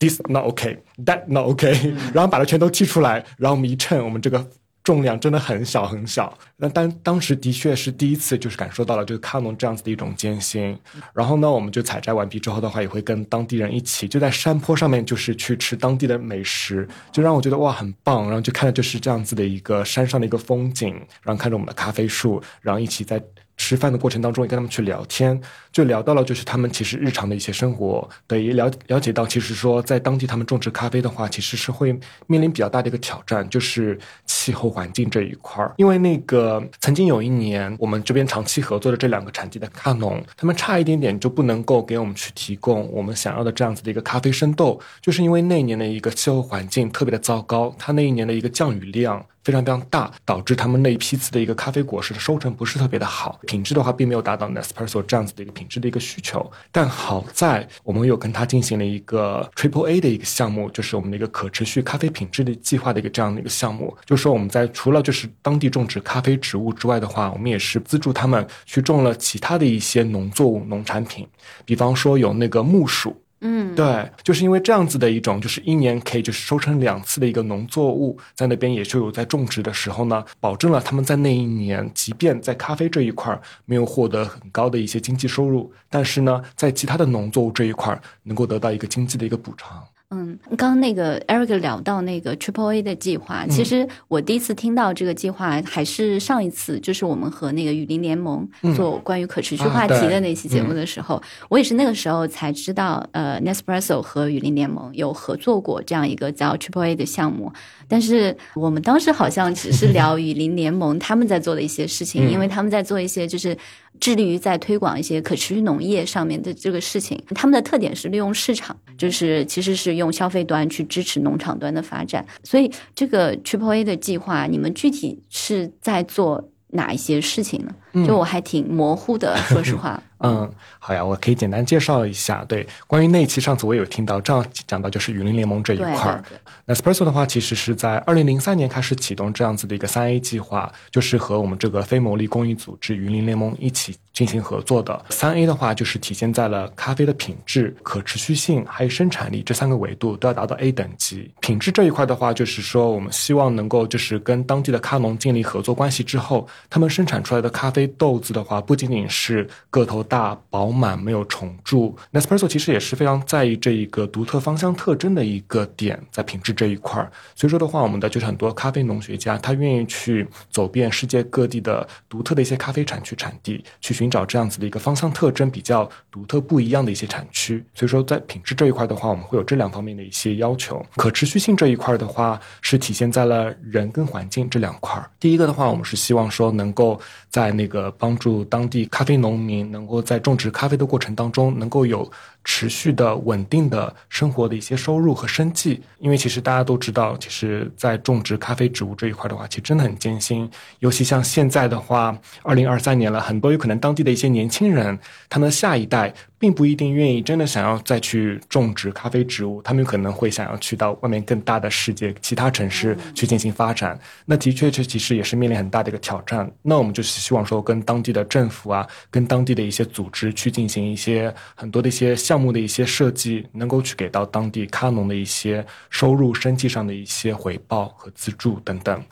[0.00, 4.44] This not okay, that not okay，、然后把它全都剔出来，然后我们一称，我们这个
[4.84, 6.32] 重量真的很小很小。
[6.58, 10.78] 那当当时的确是第一次，就是感受到了这个卡农这样子的一种艰辛。
[11.12, 18.24] 然后呢，我们就采摘完毕之后的话，也会跟当地人一起，就在山坡上面，就是去吃当地的美食，就让我觉得哇很棒。
[18.24, 23.20] 然后就看着就是这样子的一个山上的一个风景，然后看着我们的咖啡树，然后一起在。
[23.56, 25.40] 吃饭的过程当中，也跟他们去聊天，
[25.72, 35.72] 就聊到了就是他们其实日常的一些生活，对，也了了解到，其实说在当地他们种植咖啡的话，其实是会面临比较大的一个挑战，就是气候环境这一块儿。
[35.76, 49.24] 因为那个曾经有一年，我们这边长期合作的这两个产地的咖农，他们差一点点就不能够给我们去提供我们想要的这样子的一个咖啡生豆，就是因为那一年的一个气候环境特别的糟糕，它那一年的一个降雨量。
[49.44, 56.50] 非常非常大，导致他们那一批次的一个咖啡果实的收成不是特别的好，品质的话并没有达到 Nespresso 这样子的一个品质的一个需求。
[56.72, 63.94] 但好在我们有跟他进行了一个 Triple A 的一个项目，就是我们的一个可持续咖啡品质的计划的一个这样的一个项目。
[64.06, 71.26] 就是说我们在除了就是当地种植咖啡植物之外的话，我们也是资助他们去种了其他的一些农作物、农产品，
[71.64, 73.14] 比方说有那个木薯。
[73.46, 89.84] 嗯，对，就是因为这样子的一种，就是一年可以就是收成两次的一个农作物，在那边也就有在种植的时候呢，保证了他们在那一年，即便在咖啡这一块没有获得很高的一些经济收入，但是呢，在其他的农作物这一块能够得到一个经济的一个补偿。
[90.14, 107.52] 嗯，刚刚那个 Eric 聊到那个 Triple A 的计划，其实我第一次听到这个计划还是上一次，就是我们和那个雨林联盟做关于可持续话题的那期节目的时候，我也是那个时候才知道，呃，Nespresso 和雨林联盟有合作过这样一个叫 Triple A 的项目，
[107.88, 113.56] 但是我们当时好像只是聊雨林联盟他们在做的一些事情，因为他们在做一些就是。
[114.00, 122.26] 致力于在推广一些可持续农业上面的这个事情，他们的特点是利用市场，就是其实是用消费端去支持农场端的发展。
[122.42, 127.74] 所以这个 Triple A 的计划，你们具体是在做哪一些事情呢？
[128.06, 130.02] 就我还挺模糊的， 说实话。
[130.20, 132.42] 嗯，好呀，我可以简单介绍一下。
[132.48, 136.24] 对，关于那一期，上次我有听到，这样讲到就是雨林联盟这一块儿。
[136.66, 145.04] Nespresso 的话，其实是在二零零三年开始启动这样子的一个三 A 计划，就是和我们这个非牟利公益组织雨林联盟一起进行合作的。
[145.10, 151.30] 三 A 的话，就是体现在了咖啡的品质、可持续性还有生产力这三个维度都要达到 A 等级。
[151.40, 161.96] 品质这一块的话，就是说我们希望能够就是跟当地的咖农建立合作关系之后，他们生产出来的咖啡豆子的话，不仅仅是个头大、饱满、没有虫蛀。
[162.12, 167.10] Nespresso 其实也是非常在意这一个独特芳香特征的一个点，在品质这一块儿。
[167.34, 177.64] 所以说的话，我们的就是很多咖啡农学家，他愿意去走遍世界各地的独特的一些咖啡产区产地，去寻找这样子的一个芳香特征比较独特不一样的一些产区。
[177.74, 180.84] 所以说，在品质这一块的话，我们会有这两方面的一些要求。
[180.96, 185.10] 可持续性这一块的话，是体现在了人跟环境这两块儿。
[185.18, 187.00] 第一个的话，我们是希望说能够
[187.34, 192.08] 在那个帮助当地咖啡农民能够在种植咖啡的过程当中，能够有
[192.44, 195.82] 持续的稳定的生活的一些收入和生计。
[195.98, 200.48] 因为其实大家都知道，其实，在种植咖啡植物这一块的话，其实真的很艰辛。
[200.78, 204.96] 尤其像现在的话，二零二三年了，很多有可能当地的一些年轻人，
[205.28, 213.98] 他们的下一代并不一定愿意真的想要再去种植咖啡植物，他们有可能会想要去到外面更大的世界、其他城市去进行发展。
[214.26, 216.50] 那的确，这其实也是面临很大的一个挑战。
[216.62, 229.02] 那我们就是希望说，跟当地的政府啊，跟当地的一些组织去进行一些很多的一些项目的一些设计，能够去给到当地咖农的一些收入、生计上的一些回报和资助等等。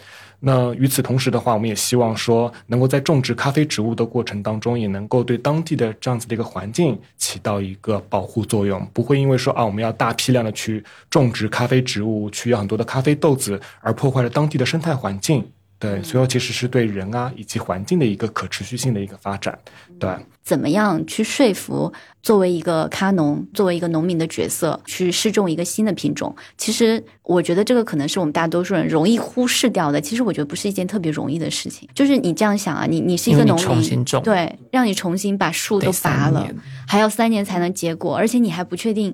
[0.45, 15.49] 那与此同时的话，我们也希望说，能够在种植咖啡植物的过程当中，也能够对当地的这样子的一个环境起到一个保护作用，不会因为说啊，我们要大批量的去种植咖啡植物，去要很多的咖啡豆子，而破坏了当地的生态环境。
[15.83, 19.59] 对，所以其实是对人啊以及环境的一个可持续性的一个发展。
[19.99, 20.09] 对，
[20.45, 26.33] 怎么样去说服作为一个咖农，作为一个农民的角色去试种一个新的品种？
[26.57, 30.01] 其实我觉得这个可能是我们大多数人容易忽视掉的。
[30.01, 31.89] 其实我觉得不是一件特别容易的事情。
[31.93, 36.49] 就是你这样想啊，你你是一个农民重新，种对，让你重新把树都得拔了，
[36.87, 39.13] 还要三年才能结果，而且你还不确定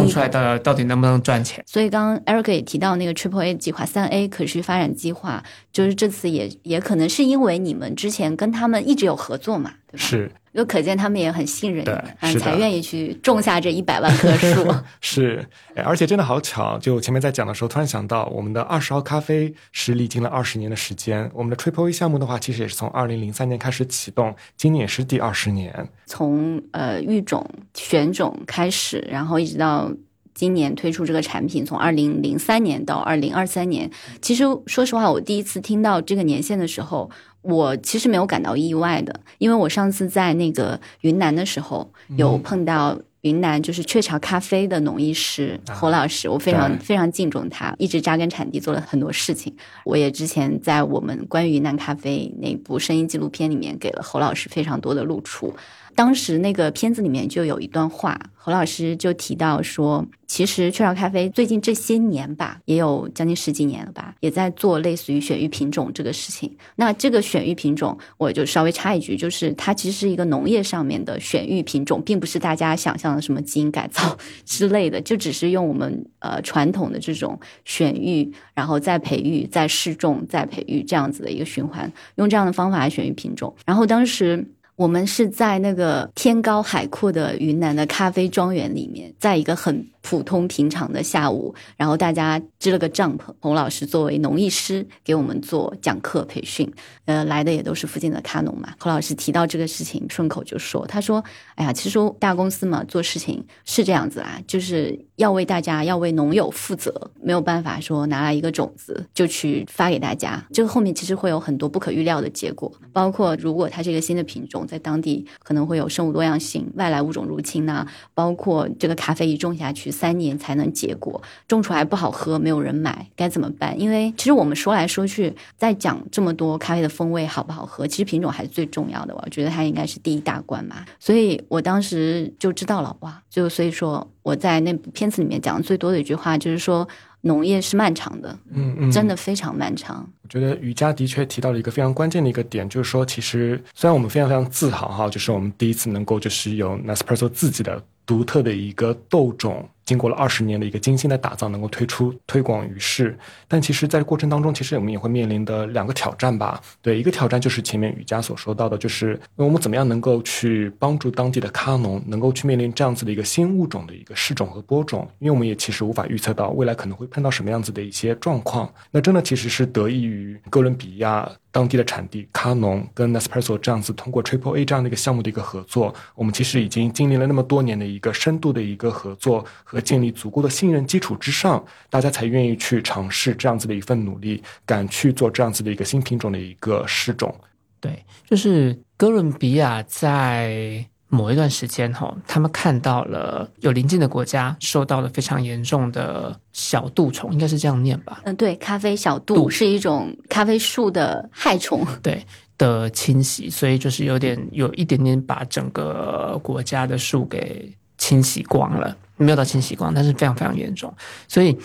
[0.00, 1.64] 种出来的到底能不能赚钱？
[1.66, 5.42] 所以刚刚 Eric 也提到那个 Triple A 计划、三 A 可持续发展计划，
[5.72, 10.06] 就是这次也也可能是因为你们之前跟他们一直有合作嘛，对吧？
[10.06, 11.84] 是就可见他们也很信任
[12.22, 14.72] 你才愿意去种下这一百万棵 树。
[15.00, 21.28] 是，哎而且真的好巧，就前面在讲的时候，突然想到，我们的二十号咖啡是历经了二十年的时间。
[21.34, 25.88] 我们的 Triple A 项目的话，其实也是从二零零三年开始启动，今年也是第二十年。
[26.06, 29.90] 从呃育种、选种开始，然后一直到
[30.34, 33.90] 今年推出这个产品，从二零零三年到二零二三年，
[34.22, 37.10] 其实说实话，我第一次听到这个年限的时候，
[37.44, 42.98] 我其实没有感到意外的，因为我上次在那个云南的时候有碰到。
[43.24, 49.50] 云南就是雀巢咖啡的农艺师啊侯老师，我非常非常敬重他，一直扎根产地做了很多事情。
[49.86, 55.50] 我也之前在我们关于云南咖啡那部声音纪录片里面给了侯老师非常多的露出。
[55.94, 66.54] 当时那个片子里面就有一段话，侯老师就提到说，其实雀巢咖啡最近这些年吧，也有将近十几年了吧，也在做类似于选育品种这个事情。
[66.76, 83.54] 那这个选育品种，我就稍微插一句，就是它其实是一个农业上面的选育品种，并不是大家想象的什么基因改造之类的，就只是用我们呃传统的这种选育，然后再培育、再试种、再培育这样子的一个循环，用这样的方法来选育品种。
[83.64, 84.44] 然后当时。
[84.76, 96.70] 我们是在那个天高海阔的云南的咖啡庄园里面，在一个很普通平常的下午，然后大家支了个帐篷，洪老师作为农艺师给我们做讲课培训，
[97.04, 98.74] 呃，来的也都是附近的咖农嘛。
[98.78, 101.22] 侯老师提到这个事情，顺口就说，他说
[101.54, 123.78] ：“哎呀，其实大公司嘛，做事情是这样子啦，就是要为大家，要为农友负责，没有办法说拿来一个种子就去发给大家，这个后面其实会有很多不可预料的结果，包括如果它这个新的品种在当地可能会有生物多样性、外来物种入侵呐、包括这个咖啡一种下去三年才能结果，种出来不好喝，没有人买，该怎么办？
[123.80, 129.14] 因为其实我们说来说去，在讲这么多咖啡的风味好不好喝，其实品种还是最重要的。
[129.14, 130.84] 我觉得它应该是第一大关嘛。
[130.98, 136.86] 所以我当时就知道了，哇，就所以说我在那部片子里面讲的最多的一句话就是说，
[137.26, 140.06] 农业是漫长的，嗯嗯，真的非常漫长。
[140.22, 153.16] 我觉得瑜伽的确提到了一个非常关键的一个点，就是说，其实虽然我们非常非常自豪哈，就是我们第一次能够就是有 Nespresso 自己的独特的一个豆种，经过了二十年的一个精心的打造，能够推出推广于世。
[153.46, 156.60] 但其实，在过程当中，其实我们也会面临的两个挑战吧。
[156.80, 168.72] 对，一个挑战就是前面雨佳所说到的，就是我们怎么样能够去帮助当地的咖农，能够去面临这样子的一个新物种的一个试种和播种，因为我们也其实无法预测到未来可能会碰到什么样子的一些状况。
[168.90, 179.44] 那真的其实是得益于哥伦比亚当地的产地咖农跟 Nespresso 这样子通过 Triple A 这样的一个项目的一个合作，我们其实已经经历了那么多年的一个深度的一个合作
[179.74, 187.34] 和建立足够的信任基础之上，大家才愿意去尝试这样子的一份努力，敢去做这样子的一个新品种的一个试种。
[187.80, 198.22] 对，就是哥伦比亚在某一段时间哈，他们看到了有邻近的国家受到了非常严重的小蠹虫，应该是这样念吧？
[198.24, 201.86] 嗯，对，咖啡小杜杜是一种咖啡树的害虫。
[202.02, 202.24] 对
[202.56, 210.92] 的侵袭，所以就是有点有一点点把整个国家的树给清洗光了，没有到清洗光，但是非常非常严重。
[211.28, 211.56] 所以，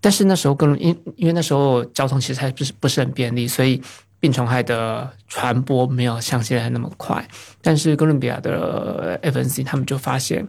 [0.00, 3.82] 但是那时候哥伦因因为那时候交通其实还不是不是很便利，所以
[4.20, 7.26] 病虫害的传播没有像现在那么快。
[7.60, 10.46] 但是哥伦比亚的 FNC 他们就发现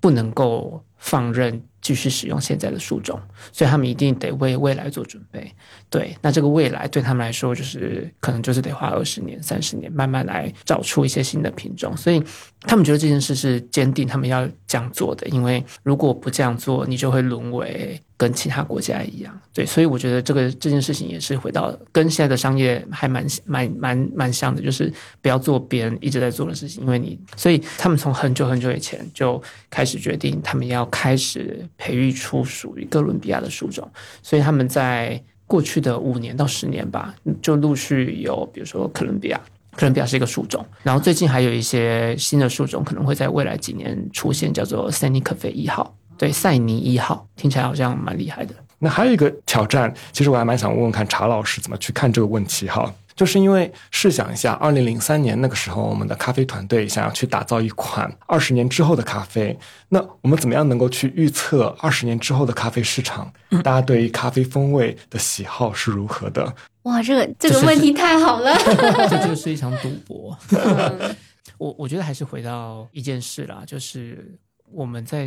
[0.00, 3.20] 不能够放任继续使用现在的树种，
[3.52, 5.52] 所以他们一定得为未来做准备。
[5.90, 11.94] 对，那这个未来对他们来说，就是可能就是得花二十年、三十年，慢慢来找出一些新的品种。
[11.94, 12.22] 所以
[12.62, 19.40] 他们觉得这件事是坚定他们要这样做的，因为如果不这样做，你就会沦为跟其他国家一样。
[19.52, 33.88] 对，所以我觉得这个这件事情也是回到跟现在的商业还蛮蛮蛮蛮像的，就是不要做别人一直在做的事情，因为你，所以他们从很久很久以前就开始决定，他们要开始培育出属于哥伦比亚的树种，
[34.22, 39.40] 所以他们在过去的五年到十年吧，就陆续有，比如说哥伦比亚。
[39.76, 48.54] 哥伦比亚是一个树种，然后最近还有一些新的树种可能会在未来几年出现，叫做塞尼可菲一号，对，塞尼一号，听起来好像蛮厉害的。
[48.78, 52.92] 那还有一个挑战，其实我还蛮想问问看查老师怎么去看这个问题哈。
[53.16, 59.56] 就是因为试想一下，二零零三年那个时候，我们的咖啡团队想要去打造一款二十年之后的咖啡，
[59.88, 63.32] 那我们怎么样能够去预测二十年之后的咖啡市场？
[63.62, 66.52] 大家对于咖啡风味的喜好是如何的？
[66.82, 68.52] 哇，这个这个问题太好了。
[69.08, 70.36] 这就是一场赌博。
[70.50, 71.14] 嗯
[71.56, 74.36] 我我觉得还是回到一件事啦，就是
[74.72, 75.24] 我们在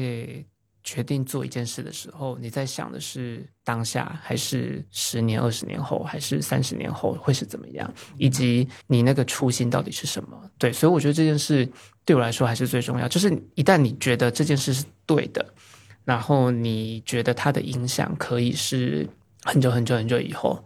[0.87, 7.93] 决定做一件事的时候，你在想的是当下，还是十年、二十年后，还是三十年后会是怎么样？
[8.17, 10.49] 以及你那个初心到底是什么？
[10.57, 11.67] 对，所以我觉得这件事
[12.05, 13.05] 对我来说还是最重要。
[13.05, 15.45] 就是一旦你觉得这件事是对的，
[16.05, 19.05] 然后你觉得它的影响可以是
[19.43, 20.63] 很久很久很久以后，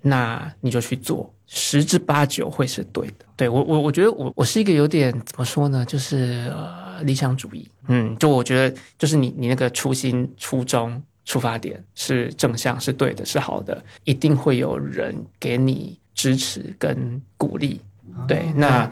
[0.00, 3.26] 那你就去做，十之八九会是对的。
[3.36, 7.68] 对我，我我觉得我我是一个有点怎么说呢，就是呃理想主义。
[7.88, 17.80] 嗯，就我觉得就是你你那个初心、初衷、出发点是正向、是对的、是好的，一定会有人给你支持跟鼓励。
[18.28, 18.90] 对，那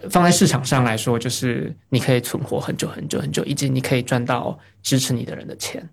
[0.00, 5.88] 呃放在市场上来说，就是你可以存活很久很久很久，以及你可以赚到支持你的人的钱。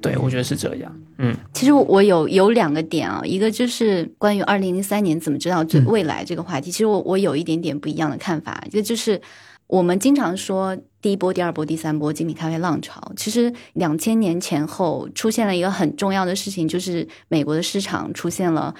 [0.00, 1.00] 对，我觉得是这样。
[1.18, 9.20] 嗯，其实我有有两个点啊，一个就是关于二零零三年怎么知道未来这个话题，其实我我有一点点不一样的看法，一个就是
[9.74, 18.72] 我们经常说第一波、第二波、第三波精品咖啡浪潮，其实两千年前后出现了一个很重要的事情，就是美国的市场出现了。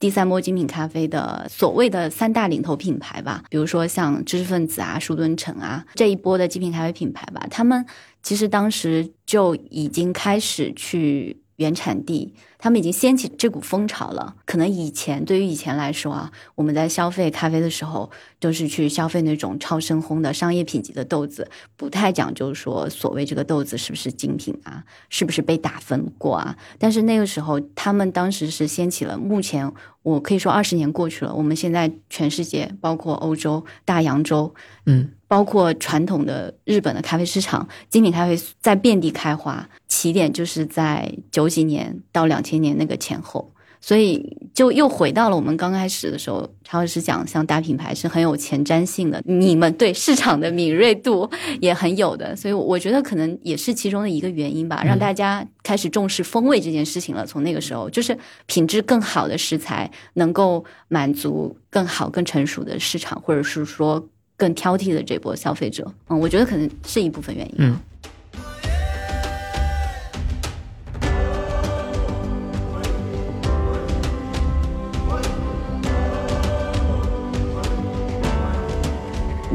[0.00, 7.86] 第三波精品咖啡的所谓的三大领头品牌吧，比如说像知识分子啊、舒敦城啊这一波的精品咖啡品牌吧，他们
[8.20, 14.36] 其实当时就已经开始去原产地，他们已经掀起这股风潮了。
[14.44, 26.56] 可能以前对于以前来说啊，我们在消费咖啡的时候，都是去消费那种超深烘的商业品级的豆子，不太讲究说所谓这个豆子是不是精品啊，是不是被打分过啊。
[26.78, 29.70] 但是那个时候，他们当时是掀起了，目前
[30.02, 34.54] 我可以说二十年过去了，我们现在全世界，包括欧洲、大洋洲，
[34.86, 51.30] 嗯，包括传统的日本的咖啡市场，精品咖啡在遍地开花，起点就是在九几年到两千年那个前后，所以就又回到了我们刚开始的时候，曹老师讲，像大品牌是很有前瞻性的，你们对市场的敏锐度
[51.60, 57.24] 也很有的，所以我觉得可能也是其中的一个原因吧，让大家开始重视风味这件事情了。
[57.24, 65.90] 从那个时候，就是品质更好的食材能够满足更好、更成熟的市场，或者是说更挑剔的这波消费者。
[66.08, 67.54] 嗯，我觉得可能是一部分原因。
[67.58, 67.78] 嗯。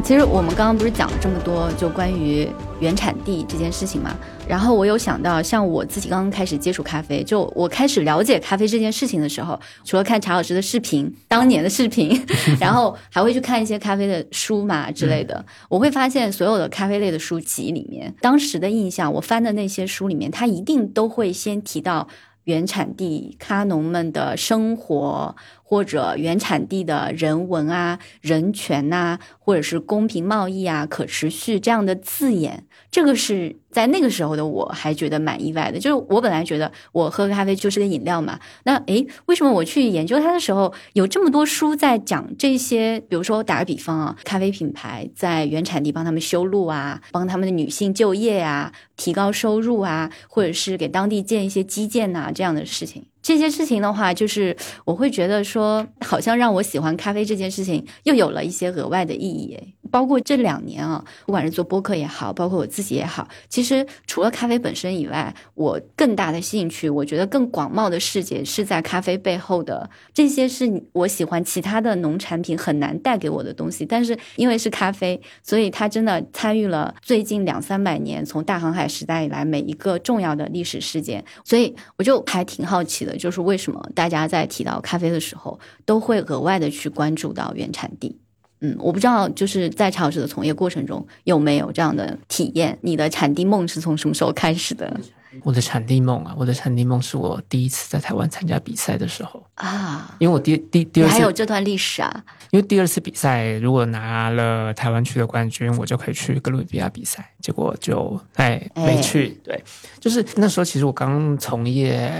[0.06, 2.48] 其实我们刚刚不是讲了这么多，就关于
[2.78, 4.16] 原产地这件事情嘛。
[4.46, 12.24] 然后我有想到，像我自己刚刚开始接触咖啡，就我开始了解咖啡这件事情的时候，除了看查老师的视频， 当年的视频，
[12.60, 15.44] 然后还会去看一些咖啡的书嘛之类的。
[15.68, 22.06] 我会发现，所有的咖啡类的书籍里面，当时的印象，我翻的那些书里面，它一定都会先提到
[22.46, 25.36] 原产地咖农们的生活。
[25.68, 35.78] 或者原产地的人文啊、人权呐、或者是公平贸易啊、可持续这样的字眼，这个是在那个时候的我还觉得蛮意外的。
[35.78, 42.98] 就是我本来觉得我喝咖啡就是个饮料嘛，那诶，为什么我去研究它的时候有这么多书在讲这些？
[43.00, 53.04] 比如说打个比方啊，咖啡品牌在原产地帮他们修路啊，帮他们的女性就业啊，提高收入啊，或者是给当地建一些基建呐、这样的事情。
[53.26, 59.58] 这些事情的话，就是我会觉得说，好像让我喜欢咖啡这件事情又有了一些额外的意义。
[59.90, 73.86] 包括这两年啊，不管是做播客也好，包括我自己也好，其实除了咖啡本身以外，我更大的兴趣，我觉得更广袤的世界是在咖啡背后的这些是我喜欢其他的农产品很难带给我的东西。
[73.86, 83.15] 但是因为是咖啡，所以它真的参与了最近两三百年从大航海时代以来每一个重要的历史事件，所以我就还挺好奇的。
[83.16, 88.18] 就是为什么大家在提到咖啡的时候，都会额外的去关注到原产地？
[88.60, 92.78] 嗯，我不知道，就是在茶老师的从业过程中有没有这样的体验？
[92.80, 94.98] 你的产地梦是从什么时候开始的
[95.42, 100.16] 我的产地梦啊，我的产地梦是我第一次在台湾参加比赛的时候，啊？
[100.18, 102.24] 因为我第第第二次，还有这段历史啊？
[102.50, 109.38] 因为第二次比赛如果拿了台湾区的冠军，我就可以去哥伦比亚比赛，结果就哎没去。
[109.44, 109.62] 对，
[110.00, 112.10] 就是那时候其实我刚从业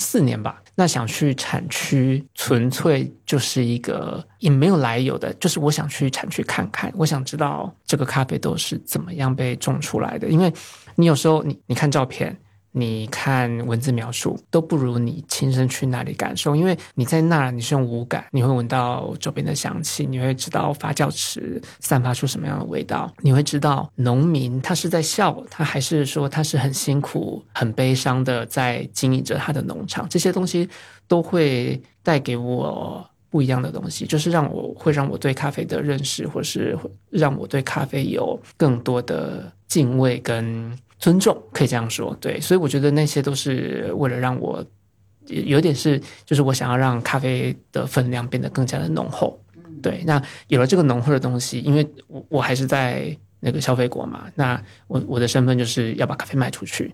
[0.00, 10.52] 四年吧，那想去产区，纯粹就是一个也没有来由的，就是我想去产区看看，我想知道这个咖啡豆是怎么样被种出来的，因为
[10.96, 12.36] 你有时候你你看照片。
[12.72, 30.68] 你看文字描述都不如你亲身去那里感受，因为你在那你是用五感，你会闻到周边的香气，你会知道发酵池散发出什么样的味道，你会知道农民他是在笑，他还是说他是很辛苦、很悲伤的在经营着他的农场，这些东西
[31.08, 36.78] 都会带给我不一样的东西，就是让我会让我对咖啡的认识，或是
[37.10, 40.72] 让我对咖啡有更多的敬畏跟。
[41.00, 42.16] 尊重，可以这样说。
[42.20, 44.64] 对，所以我觉得那些都是为了让我
[45.26, 49.36] 有点是，就是我想要让咖啡的分量变得更加的浓厚。
[49.82, 56.92] 对，那有了这个浓厚的东西，因为我我还是在那个消费国嘛，那我我的身份就是要把咖啡卖出去。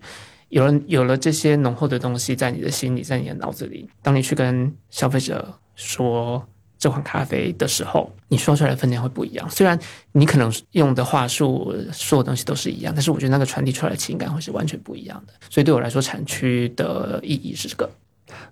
[0.51, 6.47] 有了有了这些浓厚的东西在你的心里，在你的脑子里，当你去跟消费者说
[6.79, 9.49] 这款咖啡的时候，你说出来的分量会不一样。
[9.49, 9.79] 虽然
[10.13, 15.33] 你可能用的话术、所有东西都是一样，但是我觉得那个传递出来的情感会是完全不一样的。
[15.49, 17.91] 所以对我来说，产区的意义是这个。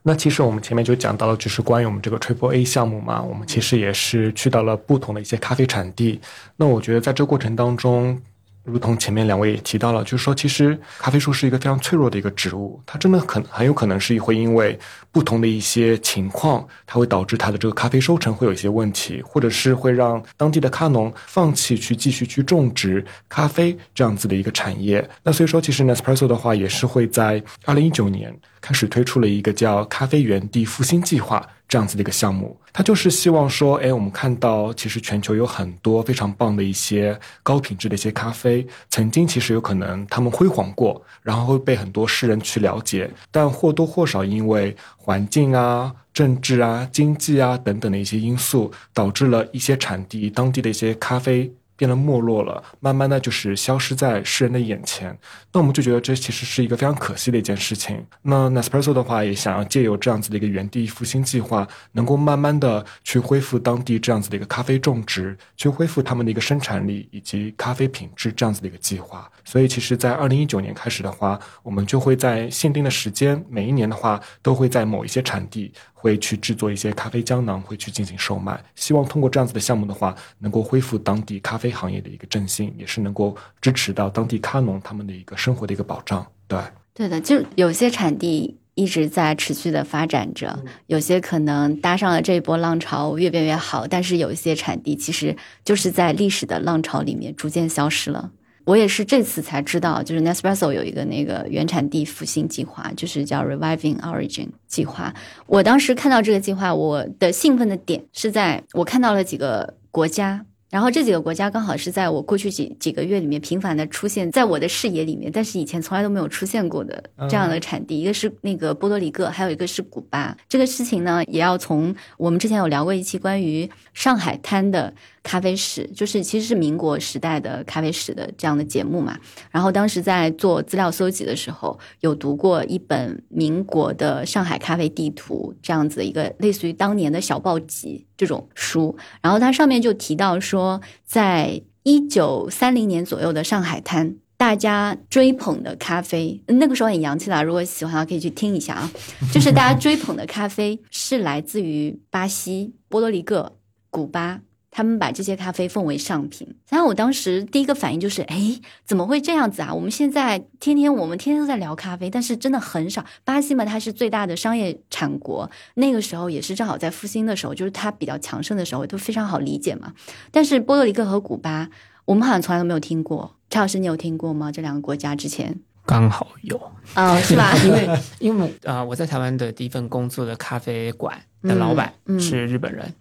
[0.03, 6.21] 那其实我们前面就讲到了，就是关于我们这个 Triple A 项目嘛，我们其实也是去到了不同的一些咖啡产地。
[6.57, 8.21] 那我觉得在这过程当中，
[8.65, 14.79] 如同前面两位也提到了，就是说，其实咖啡树是一个非常脆弱的一个植物，它真的很很有可能是会因为
[15.13, 25.07] 不同的一些情况，它会导致它的这个咖啡收成会有一些问题，或者是会让当地的咖农放弃去继续去种植咖啡这样子的一个产业。
[25.23, 31.47] 那所以说，其实 Nespresso 的话也是会在二零一九年开始推出了一个叫“咖啡园地复兴计划”。
[31.75, 51.53] 这样子的一个项目，他就是希望说，哎，我们看到其实全球有很多非常棒的一些高品质的一些咖啡，曾经其实有可能他们辉煌过，然后会被很多世人去了解，但或多或少因为环境啊、政治啊、经济啊等等的一些因素，导致了一些产地当地的一些咖啡。
[51.77, 55.17] 变得没落了，慢慢的就是消失在世人的眼前。
[55.53, 58.05] 那我们就觉得这其实是一个非常可惜的一件事情。
[58.23, 69.31] 那 Nespresso 的话也想要借由这样子的一个原地复兴计划，能够慢慢的去恢复当地这样子的一个咖啡种植，去恢复他们的一个生产力以及咖啡品质这样子的一个计划。
[69.45, 75.73] 所以其实，在二零一九年开始的话，我们就会在限定的时间，每一年的话都会在某一些产地。
[76.05, 78.63] 会去制作一些咖啡胶囊，会去进行售卖。
[78.75, 86.27] 希望通过这样子的项目的话，能够恢复当地咖啡行业的一个振兴，也是能够支持到当地咖农他们的一个生活的一个保障。
[86.47, 86.59] 对，
[86.93, 93.87] 对的，就有些产地一直在持续的发展着，有些可能搭上了这一波浪潮，越变越好。
[93.87, 95.35] 但是有一些产地其实
[95.65, 98.31] 就是在历史的浪潮里面逐渐消失了。
[98.65, 105.15] 我也是这次才知道，就是 Nespresso 有一个那个原产地复兴计划，就是叫 Reviving Origin 计划。
[105.47, 110.47] 我当时看到这个计划，我的兴奋的点是在我看到了几个国家。
[110.71, 117.01] 然后这几个国家刚好是在我过去几几个月里面频繁的出现在我的视野里面，但是以前从来都没有出现过的
[117.31, 120.37] 这样的产地，一个是那个波多黎各，还有一个是古巴。
[120.49, 124.93] 这个事情呢，也要从我们之前有聊过一期关于上海滩的
[125.25, 129.19] 咖啡史，就是其实是民国时代的咖啡史的这样的节目嘛。
[129.51, 140.81] 然后当时在做资料搜集的时候，有读过一本民国的上海咖啡地图这样子的一个类似于当年的小报集这种书，然后它上面就提到说。
[141.07, 147.45] 在一九三零年左右的上海滩，大家追捧的咖啡，那个时候很洋气的。
[147.45, 148.91] 如果喜欢的话，可以去听一下啊。
[149.33, 153.57] 就是大家追捧的咖啡是来自于巴西、波多黎各、
[153.91, 154.41] 古巴。
[154.77, 159.73] 他们把这些咖啡奉为上品，然后我当时第一个反应就是，哎，怎么会这样子啊？
[159.73, 163.05] 我们现在天天我们天天都在聊咖啡，但是真的很少。
[163.23, 169.93] 巴西嘛，它是最大的商业产国，那个时候也是正好在复兴的时候，就是它比较强盛的时候，都非常好理解嘛。
[170.33, 171.71] 但是波多黎各和古巴，
[172.05, 173.37] 我们好像从来都没有听过。
[173.49, 174.51] 陈老师，你有听过吗？
[174.51, 175.57] 这两个国家之前
[175.87, 176.61] 刚好有
[176.95, 177.55] 啊，是吧？
[177.63, 182.93] 因为因为啊，我在台湾的第一份工作的咖啡馆的老板是日本人。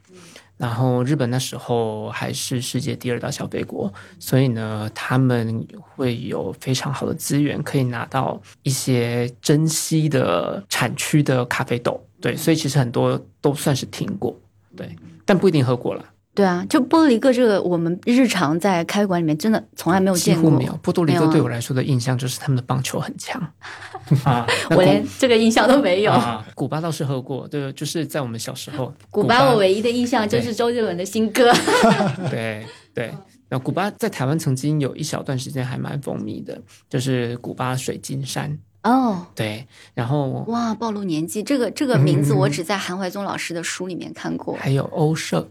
[0.58, 11.99] 然后日本那时候还是世界第二大消费国，所以呢，他们会有非常好的资源，可以拿到一些珍稀的产区的咖啡豆。
[12.22, 14.34] 对，所以其实很多都算是听过，
[14.78, 14.95] 对，
[15.26, 16.06] 但不一定喝过了。
[16.36, 20.50] 对啊，就波多黎各这个，我们日常在开馆里面真的从来没有见过。
[20.50, 23.40] 没有波多黎各对我来说的印象就是他们的棒球很强
[24.26, 24.44] 啊，
[24.76, 26.14] 我连这个印象都没有。
[26.56, 28.92] 古巴倒是喝过，对，就是在我们小时候。
[29.12, 31.54] 古巴我唯一的印象就是周杰伦的新歌。
[32.32, 32.66] 对
[32.96, 33.14] 对，
[33.50, 36.60] 那古巴在台湾曾经有一小段时间还蛮风靡的，
[36.90, 38.58] 就是古巴水晶山。
[38.82, 44.58] 哦，对，然后哇，暴露年纪，这个这个名字我只在韩怀宗老师的书里面看过。
[44.60, 45.48] 还有欧社。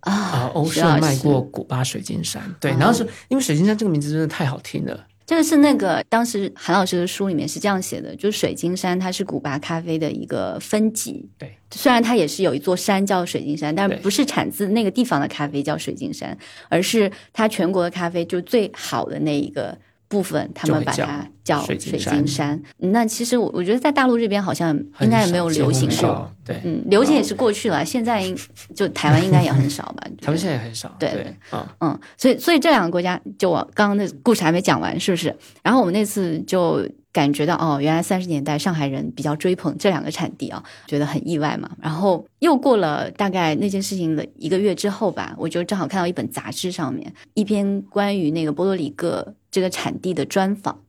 [0.00, 5.06] 啊，欧尚卖过古巴水晶山，对，然后是因为水晶山这个名字真的太好听了。
[5.26, 11.28] 这个是那个当时韩老师的书里面是这样写的，就是水晶山它是古巴咖啡的一个分级。
[11.38, 16.36] 对，虽然它也是有一座山叫水晶山，但不是产自那个地方的咖啡叫水晶山，
[16.68, 19.78] 而是它全国的咖啡就最好的那一个
[20.10, 22.60] 部分，他们把它叫水水晶晶山。
[22.78, 28.36] 那其实我我觉得在大陆这边好像应该也没有流行过对，嗯，流行也是过去了，现在应
[28.74, 30.02] 就台湾应该也很少吧？
[30.20, 35.34] 台湾现在也很少，对对，嗯，嗯，所以所以这两个国家，就我刚刚的故事还没讲完，是不是？
[35.62, 41.70] 然后我们那次就感觉到，哦，原来三十年代上海人比较追捧这两个产地啊，觉得很意外嘛。
[41.80, 50.80] 然后又过了大概那件事情的一个月之后吧，我就正好看到一本杂志上面一篇关于那个波多黎各这个产地的专访。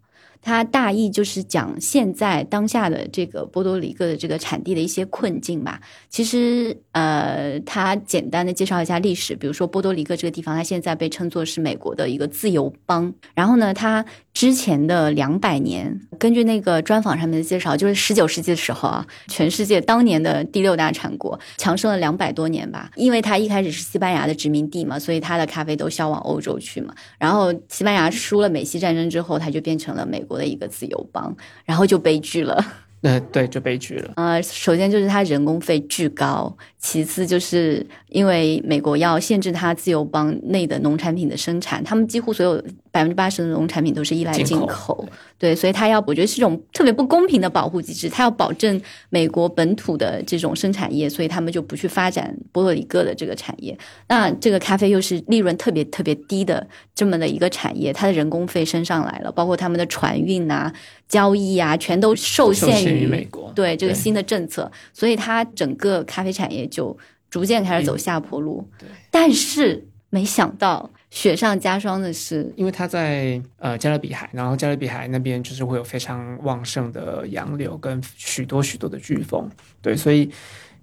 [0.44, 5.80] 它大意就是讲现在当下的这个波多黎各的这个产地的一些困境吧。
[6.10, 13.14] 其实，呃，它简单的介绍一下历史，比如说波多黎各这个地方，它现在被称作是美国的一个自由邦。
[13.36, 14.04] 然后呢，它
[14.34, 22.90] 之前的两百年，根据那个专访上面的介绍，就是十九世纪的时候啊，全世界当年的第六大产国，强盛了两百多年吧。
[22.96, 26.94] 因为它一开始是西班牙的殖民地嘛，所以它的咖啡都销往欧洲去嘛。
[27.20, 32.66] 然后西班牙输了美西战争之后，它就变成了美国的一个自由邦，然后就悲剧了。
[33.04, 45.10] 那对就悲剧了，呃，首先就是它人工费巨高，其次就是因为美国要限制它自由邦内的农产品的生产，他们几乎所有百分之八十的农产品都是依赖进口进口，
[45.42, 48.80] 对，所以它要，我觉得是一种特别不公平的保护机制，它要保证
[49.10, 53.76] 美国本土的这种生产业，所以他们就不去发展波多黎各的这个产业。
[54.08, 60.72] 那这个咖啡又是利润特别特别低的这么的一个产业，它的人工费升上来了，包括他们的船运啊、
[61.08, 66.96] 交易啊，全都受受限限于美国，对对这个新的政策，所以它整个咖啡产业就
[67.32, 68.70] 逐渐开始走下坡路。
[68.78, 79.50] 对但是没想到雪上加霜的是，因为它在呃加勒比海，然后加勒比海那边就是会有非常旺盛的洋流跟许多许多的飓风，
[79.82, 80.30] 对，所以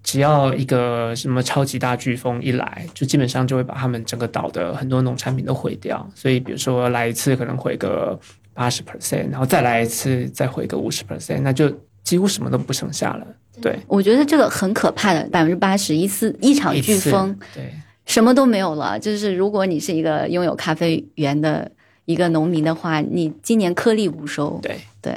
[0.02, 6.08] 只要一个什么超级大飓风一来，就基本上就会把他们整个岛的很多农产品都毁掉。
[6.14, 8.18] 所以比如说来一次可能毁个
[8.54, 11.70] 八十 percent，然后再来一次再毁个五十 percent，那就
[12.02, 13.26] 几乎什么都不剩下了。
[13.60, 17.74] 对，我觉得这个很可怕的，百分之八十一次一场飓风，对
[18.08, 18.98] 什么都没有了。
[18.98, 21.70] 就是如果你是一个拥有咖啡园的
[22.06, 24.58] 一个农民的话，你今年颗粒无收。
[24.60, 25.16] 对，对，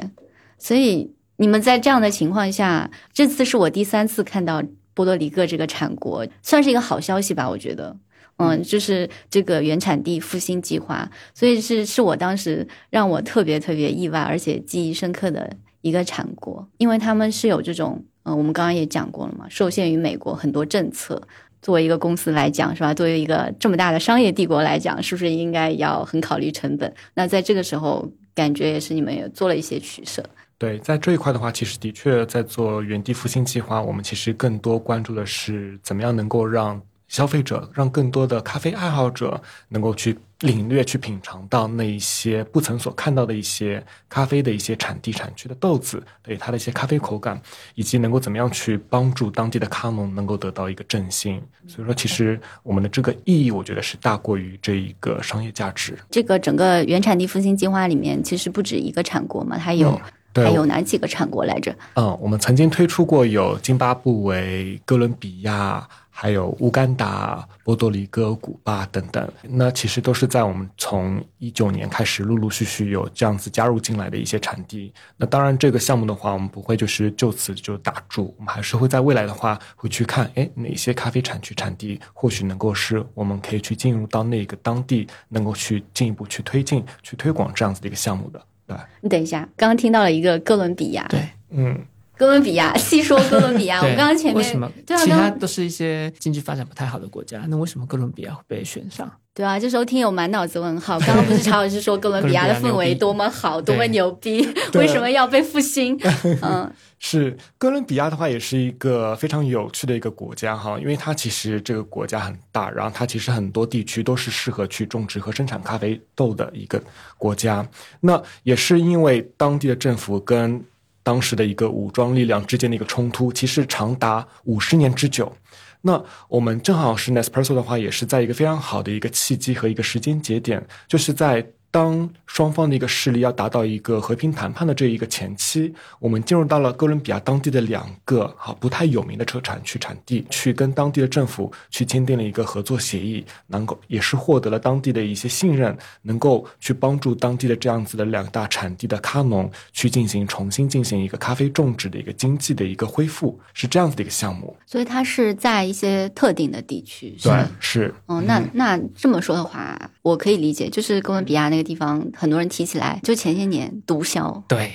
[0.59, 4.61] 所以你们在这样的情况下，这次是我第三次看到
[4.93, 7.97] 波多黎各这个产国，算是一个好消息吧，我觉得。
[8.37, 15.47] 嗯，就是这个原产地复兴计划，所以是是我当时让我特别特别意外，而且记忆深刻的
[15.81, 21.21] 一个产国，因为他们是有这种，嗯，我们刚刚也讲过了嘛，受限于美国很多政策，
[21.61, 22.93] 作为一个公司来讲，是吧？
[22.93, 26.91] 作为一个这么大的商业帝国来讲，是不是应该要很考虑成本？
[27.13, 30.23] 那在这个时候，感觉也是你们也做了一些取舍。
[30.57, 47.39] 对，在这一块的话，其实的确在做原地复兴计划，我们其实更多关注的是怎么样能够让消费者，让更多的咖啡爱好者能够去领略、去品尝到那一些不曾所看到的一些咖啡的一些产地产区的豆子，对它的一些咖啡口感，
[47.75, 51.41] 以及能够怎么样去帮助当地的咖农能够得到一个振兴。
[51.67, 55.97] 所以说，其实我们的这个意义，我觉得是大过于这一个商业价值。
[56.09, 60.01] 这个整个原产地复兴计划里面，其实不止一个产国嘛，它有、
[60.33, 61.75] 嗯，还有哪几个产国来着？
[61.93, 65.87] 嗯，我们曾经推出过有津巴布韦、哥伦比亚，
[66.21, 69.27] 还有乌干达、波多黎各、古巴等等。
[69.41, 74.93] 那其实都是在我们从一九年开始陆陆续续有这样子加入进来的一些产地。
[75.17, 88.39] 那当然，这个项目的话，我们不会就是就此就打住，我们还是会在未来的话会去看，哎，哪些咖啡产区产地或许能够是我们可以去进入到那个当地，能够去进一步去推进、去推广这样子的一个项目的。
[88.67, 91.83] 对，你等一下，刚刚听到了一个哥伦比亚，对，嗯。
[92.21, 93.79] 哥伦比亚， 细说哥伦比亚。
[93.79, 99.11] 我对刚刚前面为什么对啊，其他都是一些经济发展不太好的国家，那为什么哥伦比亚会被选上？
[99.33, 100.99] 对啊，这时候听友满脑子问号。
[100.99, 105.97] 刚刚不是曹老师说哥伦比亚的氛围多么好，多么牛逼，为什么要被复兴？
[106.43, 116.79] 嗯，是哥伦比亚的话，也是一个非常有趣的一个国家哈，因为它其实这个国家很大，然后它其实很多地区都是适合去种植和生产咖啡豆的一个
[117.17, 117.67] 国家。
[118.01, 120.63] 那也是因为当地的政府跟
[121.03, 125.35] 当时的一个武装力量之间的一个冲突，其实长达五十年之久。
[125.81, 154.55] 那我们正好是 Nespresso 的话，也是在一个非常好的一个契机和一个时间节点，就是在当双方的一个势力要达到一个和平谈判的这一个前期，我们进入到了哥伦比亚当地的两个哈不太有名的车产区产地，去跟当地的政府去签订了一个合作协议，能够也是获得了当地的一些信任，能够去帮助当地的这样子的两大产地的咖农去进行重新进行一个咖啡种植的一个经济的一个恢复，是这样子的一个项目。
[154.65, 164.71] 所以它是在一些特定的地区，是对？，是，哦，那那这么说的话，我可以理解，就是哥伦比亚那个个地方，很多人提起来，就前些年毒枭，对，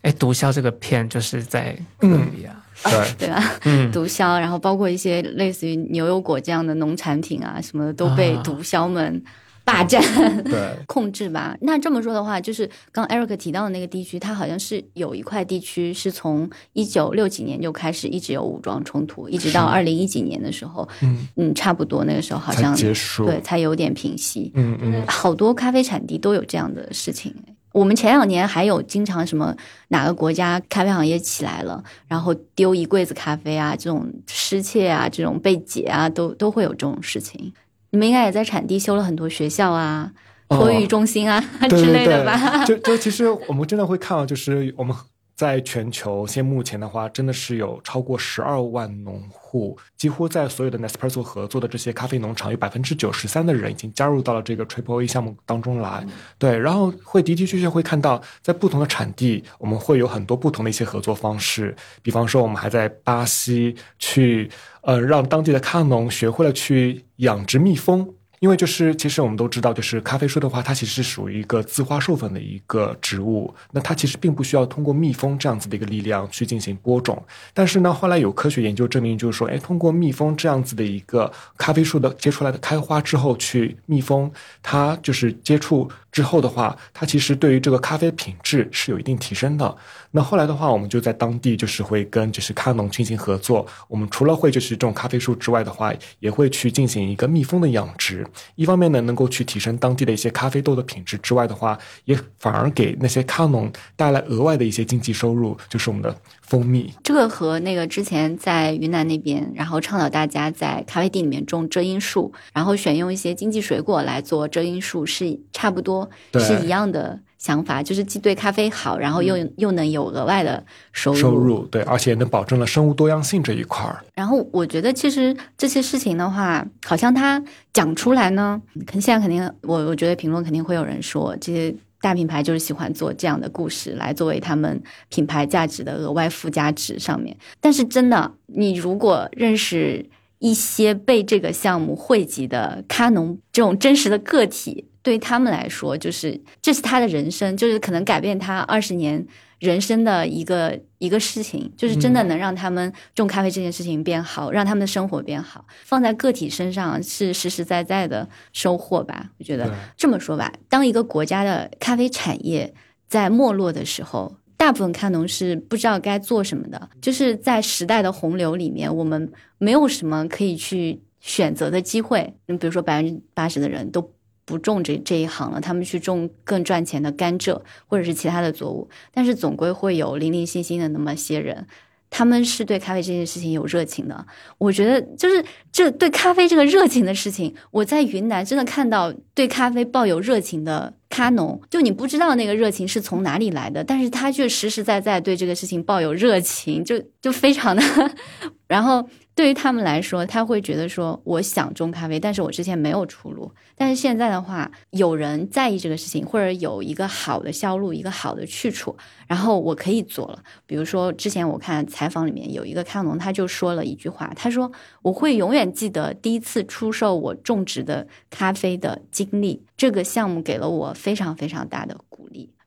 [0.00, 3.52] 哎，毒枭这个片就是在哥伦比亚，对，对吧？
[3.64, 8.42] 嗯，毒枭，然后包括一些类似于牛油果这样的农产品啊，什么的都被啊。
[8.42, 9.22] 毒枭们
[9.66, 10.00] 霸占。
[10.44, 11.54] 对， 控制吧。
[11.60, 23.26] 那这么说的话，就是刚 Eric 提到的那个地区，它好像是有一块地区是从一九六几年就开始一直有武装冲突，一直到二零一几年的时候，嗯，嗯，差不多那个时候好像结束。
[23.26, 24.52] 对才有点平息。
[24.54, 27.34] 嗯嗯，好多咖啡产地都有这样的事情。
[27.72, 29.54] 我们前两年还有经常什么
[29.88, 37.52] 哪个国家咖啡行业起来了，然后丢一柜子咖啡啊，这种失窃啊，这种被劫啊，都都会有这种事情。
[37.90, 40.10] 你们应该也在产地修了很多学校啊、
[40.48, 42.64] 哦托育中心啊、对之对类的吧？
[42.64, 44.94] 对，就就其实我们真的会看到，就是我们
[45.36, 56.06] 在全球现目前的话，真的是有超过十二万农户，几乎在所有的 Nespresso 合作的这些咖啡农场，有百分之九十三的人已经加入到了这个 Triple A 项目当中来。
[56.38, 61.76] 对，然后会的的确确会看到，在不同的产地，我们会有很多不同的一些合作方式。
[62.02, 68.15] 比方说，我们还在巴西去呃让当地的咖农学会了去养殖蜜蜂。
[68.40, 73.54] 因为就是，其实我们都知道，就是咖啡树的话，它其实是属于一个自花授粉的一个植物。
[73.72, 77.22] 那它其实并不需要通过蜜蜂这样子的一个力量去进行播种。
[77.54, 84.30] 但是呢，后来有科学研究证明，就是说，哎，通过蜜蜂这样子的一个咖啡树的结出来的开花之后，去蜜蜂
[84.62, 89.76] 它就是接触之后的话，它其实对于这个咖啡品质是有一定提升的。
[90.12, 93.66] 那后来的话，我们就在当地就是会跟就是咖农进行合作。
[93.86, 98.26] 我们除了会就是种咖啡树之外的话，也会去进行一个蜜蜂的养殖。
[98.54, 106.92] 一方面呢，能够去提升当地的一些咖啡豆的品质之外的话，也反而给那些咖农带来额外的一些经济收入，就是我们的蜂蜜。
[107.02, 121.18] 这个和那个之前在云南那边，然后倡导大家在咖啡地里面种遮阴树，然后选用一些经济水果来做遮阴树，是差不多对是一样的想法，就是既对咖啡好，然后又、又能有额外的收入。
[121.18, 124.04] 收入对，而且能保证了生物多样性这一块儿。
[124.14, 127.42] 然后我觉得，其实这些事情的话，好像他
[127.72, 131.74] 讲出来呢，肯现在肯定，我我觉得评论肯定会有人说，这些
[132.06, 137.36] 大品牌就是喜欢做这样的故事来作为他们品牌价值的额外附加值上面。
[137.60, 149.26] 但是真的，你如果认识一些被这个项目汇集的咖农这种真实的个体，对他们来说，就是这是他的人生，就是可能改变他二十年
[149.58, 159.30] 人生的一个一个事情，就是真的能让他们种咖啡这件事情变好，让他们的生活变好，放在个体身上是实实在在的收获吧。
[159.38, 162.74] 我觉得这么说吧，当一个国家的咖啡产业
[163.08, 164.36] 在没落的时候。
[164.58, 172.32] 大部分咖农是不知道该做什么的，就是在时代的洪流里面，我们没有什么可以去选择的机会。
[172.46, 174.00] 你比如说，百分之八十的人都
[174.46, 181.66] 不种这这一行了，他们去种更赚钱的甘蔗或者是其他的作物，但是总归会有零零星星的那么些人，
[182.08, 184.24] 他们是对咖啡这件事情有热情的。
[184.58, 197.82] 我觉得就是这对咖啡这个热情的事情，我在云南真的看到对咖啡抱有热情的咖农，就你不知道那个热情是从哪里来的，但是他却实实在在对这个事情抱有热情，就就非常的，
[198.68, 199.08] 然后。
[199.36, 203.52] 对于他们来说，他会觉得说，我想种咖啡，但是我之前没有出路。
[203.76, 210.42] 但是现在的话，有人在意这个事情，或者有一个好的销路，一个好的去处，然后我可以做了。
[210.64, 214.72] 比如说，之前我看采访里面有一个咖农，他就说了一句话，他说
[215.02, 221.94] ：“我会永远记得第一次出售我种植的咖啡的经历，这个项目给了我非常非常大的。”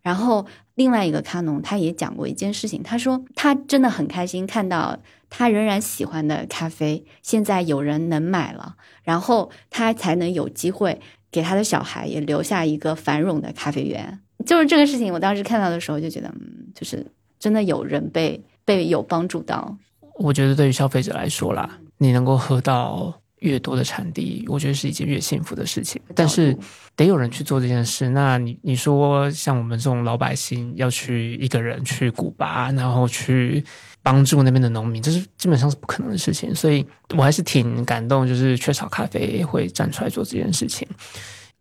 [0.01, 0.45] 然后
[0.75, 4.97] 另外一个咖农他也讲过一件事情，他说他真的很开心看到
[5.29, 14.19] 他仍然喜欢的咖啡现在有人能买了，然后他才能有机会给他的小孩也留下一个繁荣的咖啡园。
[14.45, 17.05] 就是这个事情，我当时看到的时候就觉得，嗯，就是
[17.37, 19.77] 真的有人被被有帮助到。
[20.15, 26.01] 我觉得对于消费者来说啦，你能够喝到越多的产地，我觉得是一件越幸福的事情。
[26.13, 26.57] 但是
[26.95, 28.09] 得有人去做这件事。
[28.09, 33.63] 那你你说像我们这种老百姓要去一个人去古巴，然后去
[34.01, 36.53] 帮助那边的农民，这是基本上是不可能的事情。
[36.53, 36.85] 所以
[37.15, 40.87] 我还是挺感动，就是雀巢咖啡会站出来做这件事情。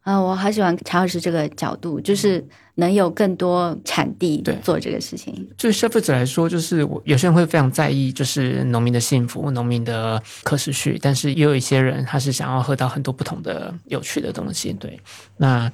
[0.03, 2.43] 啊、我好喜欢查老师这个角度，就是
[2.77, 5.47] 能有更多产地做这个事情。
[5.59, 14.73] 对消费者来说，就是我有些人会非常在意，就是农民的幸福、农民的可持续，但是也有一些人他是想要喝到很多不同的有趣的东西。
[14.73, 14.99] 对，
[15.37, 15.71] 那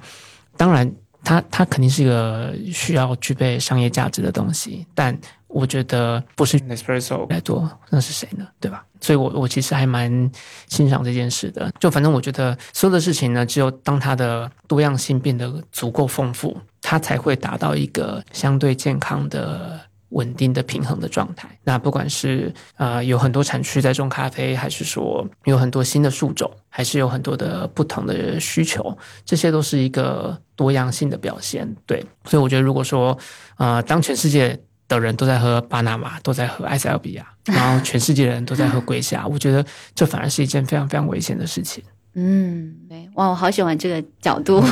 [0.57, 0.91] 当然，
[1.23, 5.17] 它它肯定是一个需要具备商业价值的东西，但
[5.55, 8.45] 我觉得不是 Nespresso 来做，那是谁呢？
[8.59, 8.85] 对吧？
[8.99, 10.29] 所以我我其实还蛮
[10.67, 11.71] 欣赏这件事的。
[11.79, 19.79] 就反正我觉得所有的事情呢，只有当它的多样性变得足够丰富，它才会达到一个相对健康的。
[20.09, 21.49] 稳定的平衡的状态。
[21.63, 28.95] 那不管是呃有很多产区在种咖啡，还是说有很多新的树种，还是有很多的不同的需求，
[29.25, 31.67] 这些都是一个多样性的表现。
[31.85, 33.17] 对，所以我觉得如果说
[33.57, 34.57] 呃当全世界
[34.87, 41.83] 的人都在喝巴拿马，都在喝埃塞俄比亚， 然后全世界的人都在喝瑰夏，我觉得这反而是一件非常非常危险的事情。
[42.13, 44.63] 嗯，对，哇，我好喜欢这个角度。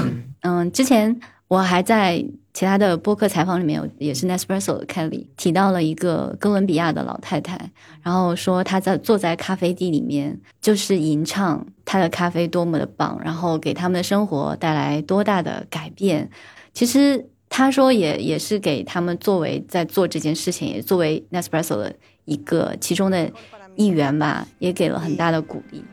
[0.41, 2.23] 嗯，之前我还在。
[2.53, 7.59] 其他的播客采访里面有也是 Nespresso 的 Kelly 提到了一个哥伦比亚的老太太，
[8.03, 16.29] 然后说她在坐在咖啡地里面，就是吟唱她的咖啡多么的棒，然后给他们的生活带来多大的改变。
[16.75, 21.93] 其实他说也也是给他们作为在做这件事情，也作为 Nespresso 的
[22.25, 23.31] 一个其中的
[23.75, 25.85] 一员吧，也给了很大的鼓励。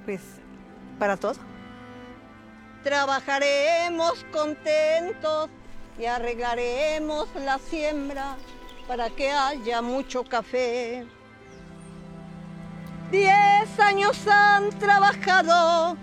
[13.13, 15.97] Diez años han trabajado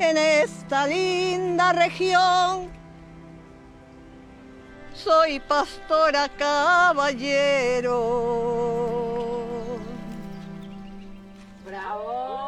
[0.00, 2.73] en esta linda región.
[5.04, 7.98] Soy pastora caballero.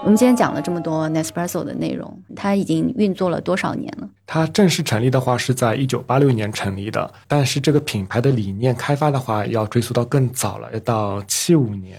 [0.02, 4.08] 我们今天讲了这么多 Nespresso 的内容，它已经运作了多少年了？
[4.26, 11.98] 它正式成立的话是在一九八六年成立的，但是这个品牌的理念开发的话要追溯到更早了，要到七五年。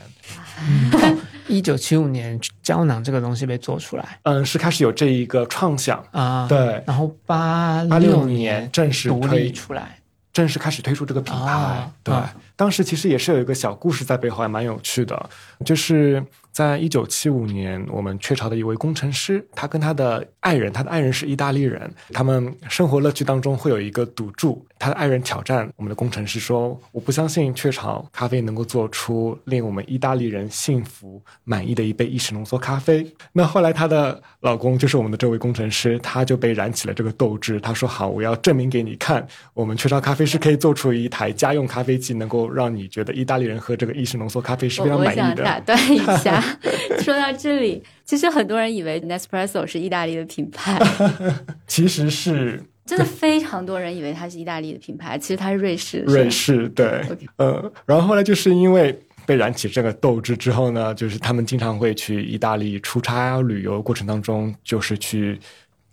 [1.48, 10.00] 一九七五年胶囊这个东西被做出来，嗯，是开始有这一个创想啊，对，然后八八六年正式独立出来，
[10.38, 11.90] 正式开始推出这个品牌。
[12.04, 12.14] 对，
[12.58, 15.30] 当时其实也是有一个小故事在背后，还蛮有趣的，
[15.64, 16.22] 就是。
[16.58, 24.66] 在一九七五年，我们雀巢的一位工程师，他跟他的爱人，他的爱人是意大利人，他们生活乐趣当中会有一个赌注。
[24.80, 37.60] 他的爱人挑战我们的工程师说：“我不相信雀巢咖啡能够做出令我们意大利人幸福满意的一杯意式浓缩咖啡。”那后来，她的老公就是我们的这位工程师，他就被燃起了这个斗志。
[37.60, 46.42] 他说：“好，我要证明给你看，我们雀巢咖啡是可以做出一台家用咖啡机，能够让你觉得意大利人喝这个意式浓缩咖啡是非常满意的。”我想打断一下，
[47.00, 50.80] 说到这里，其实很多人以为 Nespresso 是意大利的品牌，
[51.68, 52.64] 其实是。
[52.86, 56.00] 真的非常多人以为它是意大利的品牌，其实它是瑞士。
[56.08, 57.04] 瑞士对，
[57.36, 65.38] 呃，然后后来就是因为被燃起这个斗志之后呢，就是他们经常会去意大利出差旅游过程当中，就是去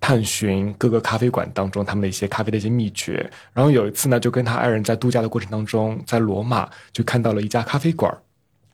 [0.05, 3.27] 探寻各个咖啡馆当中他们的一些咖啡的一些秘诀。
[3.55, 8.15] 然后有一次呢，就跟他爱人在度假的过程当中，在罗马就看到了一家咖啡馆。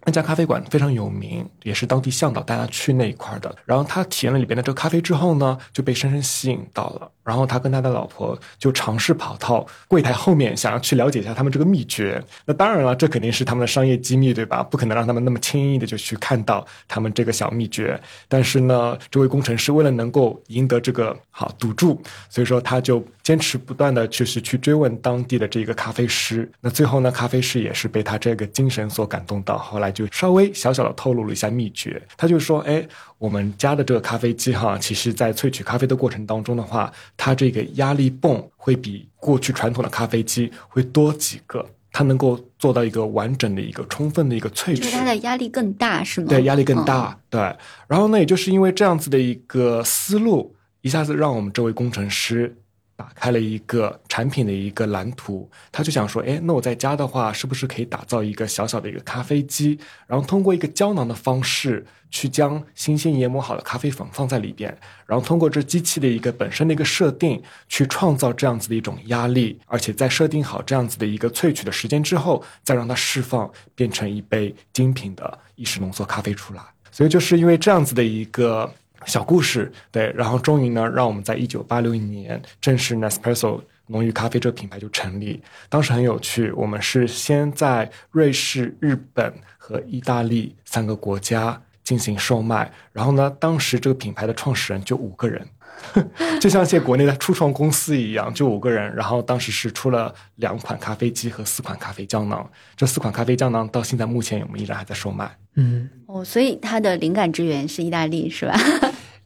[0.04, 3.54] 那家咖啡馆非常有名，也是当地向导带他去那一块的。
[3.64, 7.08] 然后他体验了里边的这个咖啡之后呢，就被深深吸引到了。
[7.30, 12.20] 然后他跟他的老婆就尝试跑到柜台后面，想要去了解一下他们这个秘诀。
[12.44, 14.64] 那当然了，这肯定是他们的商业机密，对吧？
[14.64, 17.96] 不可能让他们那么轻易的就去看到他们这个小秘诀。
[18.26, 26.50] 但是呢，这位工程师为了能够赢得这个好赌注，所以说他就坚持不断的就是去追问当地的这个咖啡师。
[26.60, 32.02] 那最后呢，咖啡师也是被他这个精神所感动到，后来就稍微小小的透露了一下秘诀。
[32.16, 32.84] 他就说：“哎。”
[33.20, 36.90] 我们家的这个咖啡机哈，其实在萃取咖啡的过程当中的话，
[37.22, 44.90] 它这个压力泵会比过去传统的咖啡机会多几个，它能够做到一个完整的一个充分的一个萃取。
[44.90, 46.28] 它的压力更大是吗？
[46.30, 47.14] 对，压力更大。
[47.28, 47.38] 对，
[47.86, 52.56] 然后呢，也就是因为这样子的一个思路，一下子让我们这位工程师。
[53.00, 76.60] 打开了一个产品的一个蓝图，他就想说，哎，那我在家的话，是不是可以打造一个小小的一个咖啡机，然后通过一个胶囊的方式，去将新鲜研磨好的咖啡粉放在里边，然后通过这机器的一个本身的一个设定，去创造这样子的一种压力，而且在设定好这样子的一个萃取的时间之后，再让它释放，变成一杯精品的意式浓缩咖啡出来。
[76.92, 78.70] 所以就是因为这样子的一个。
[79.06, 85.42] 小故事，对，然后终于呢，让我们在一九八六年正式 Nespresso 浓郁咖啡这个品牌就成立。
[85.68, 92.70] 当时很有趣，我们是先在瑞士、日本和意大利三个国家进行售卖。
[92.92, 95.46] 然后呢，当时这个品牌的创始人就五个人。
[96.38, 102.46] 就像现在国内的初创公司一样，就五个人，然后当时是出了两款咖啡机和四款咖啡胶囊。
[102.76, 105.34] 这四款咖啡胶囊到现在目前我们依然还在售卖。
[105.54, 108.54] 嗯，哦，所以它的灵感之源是意大利，是吧？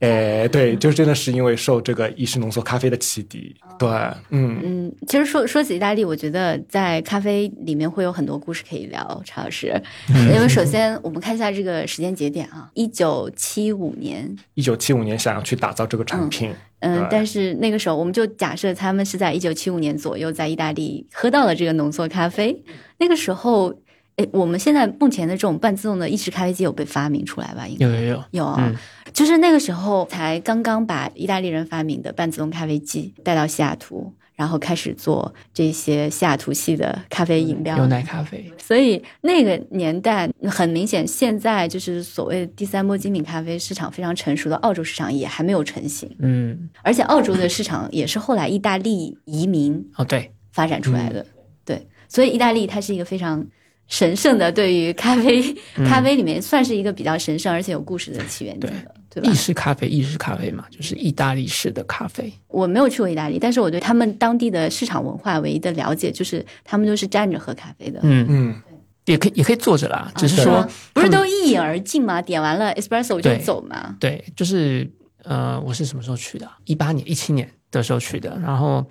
[0.00, 3.54] 诶，对，就真的是因为受这个意式浓缩咖啡的启迪。
[3.78, 3.88] 对，
[4.30, 9.80] 嗯，嗯，其实说说起意大利，我觉得在咖啡里面会有很多故事可以聊，查老师。
[10.08, 16.50] 因为首先我们看一下这个时间节点啊，一九七五年，一九七五年想要去打造这个产品，
[16.80, 22.62] 对，嗯但是那个时候我们就假设他们是在一九七五年左右在意大利喝到了这个浓缩咖啡。
[22.98, 23.74] 那个时候，
[24.16, 27.66] 哎，我们现在目前的这种半自动的意式咖啡机有被发明出来吧？
[27.66, 28.76] 应该有有有，有啊，嗯
[29.14, 37.86] 就是那个时候才刚刚把意大利人发明的半自动咖啡机带到西雅图，然后开始做这些西雅图系的咖啡饮料牛。
[37.86, 51.24] 奶咖啡，所以那个年代很明显，现在就是所谓的第三波精品咖啡市场非常成熟的澳洲市场也还没有成型，嗯，而且澳洲的市场也是后来意大利移民哦对，发展出来的。
[51.64, 53.46] 对，所以意大利它是一个非常
[53.86, 55.40] 神圣的，对于咖啡、
[55.86, 58.68] 咖啡里面算是一个比较神圣而且有故事的起源地
[59.14, 59.34] 对吧意？
[59.34, 62.32] 式咖啡，意式咖啡嘛，就是意大利式的咖啡。
[62.48, 68.00] 我没有去过意大利，但是我对他们当地的市场文化唯一的了解就是他们都是站着喝咖啡的。
[68.02, 68.62] 嗯，嗯，
[69.04, 72.20] 也可以也可以坐着啦，只是说啊不是都一饮而尽吗？
[72.20, 73.96] 点完了 espresso 就走吗？
[74.00, 74.90] 对，就是
[75.22, 76.50] 呃，我是什么时候去的？
[76.64, 78.84] 一八年、一七年的时候去的，然后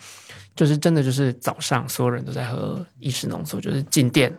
[0.55, 4.33] 就是真的就是早上所有人都在喝意式浓缩，就是进店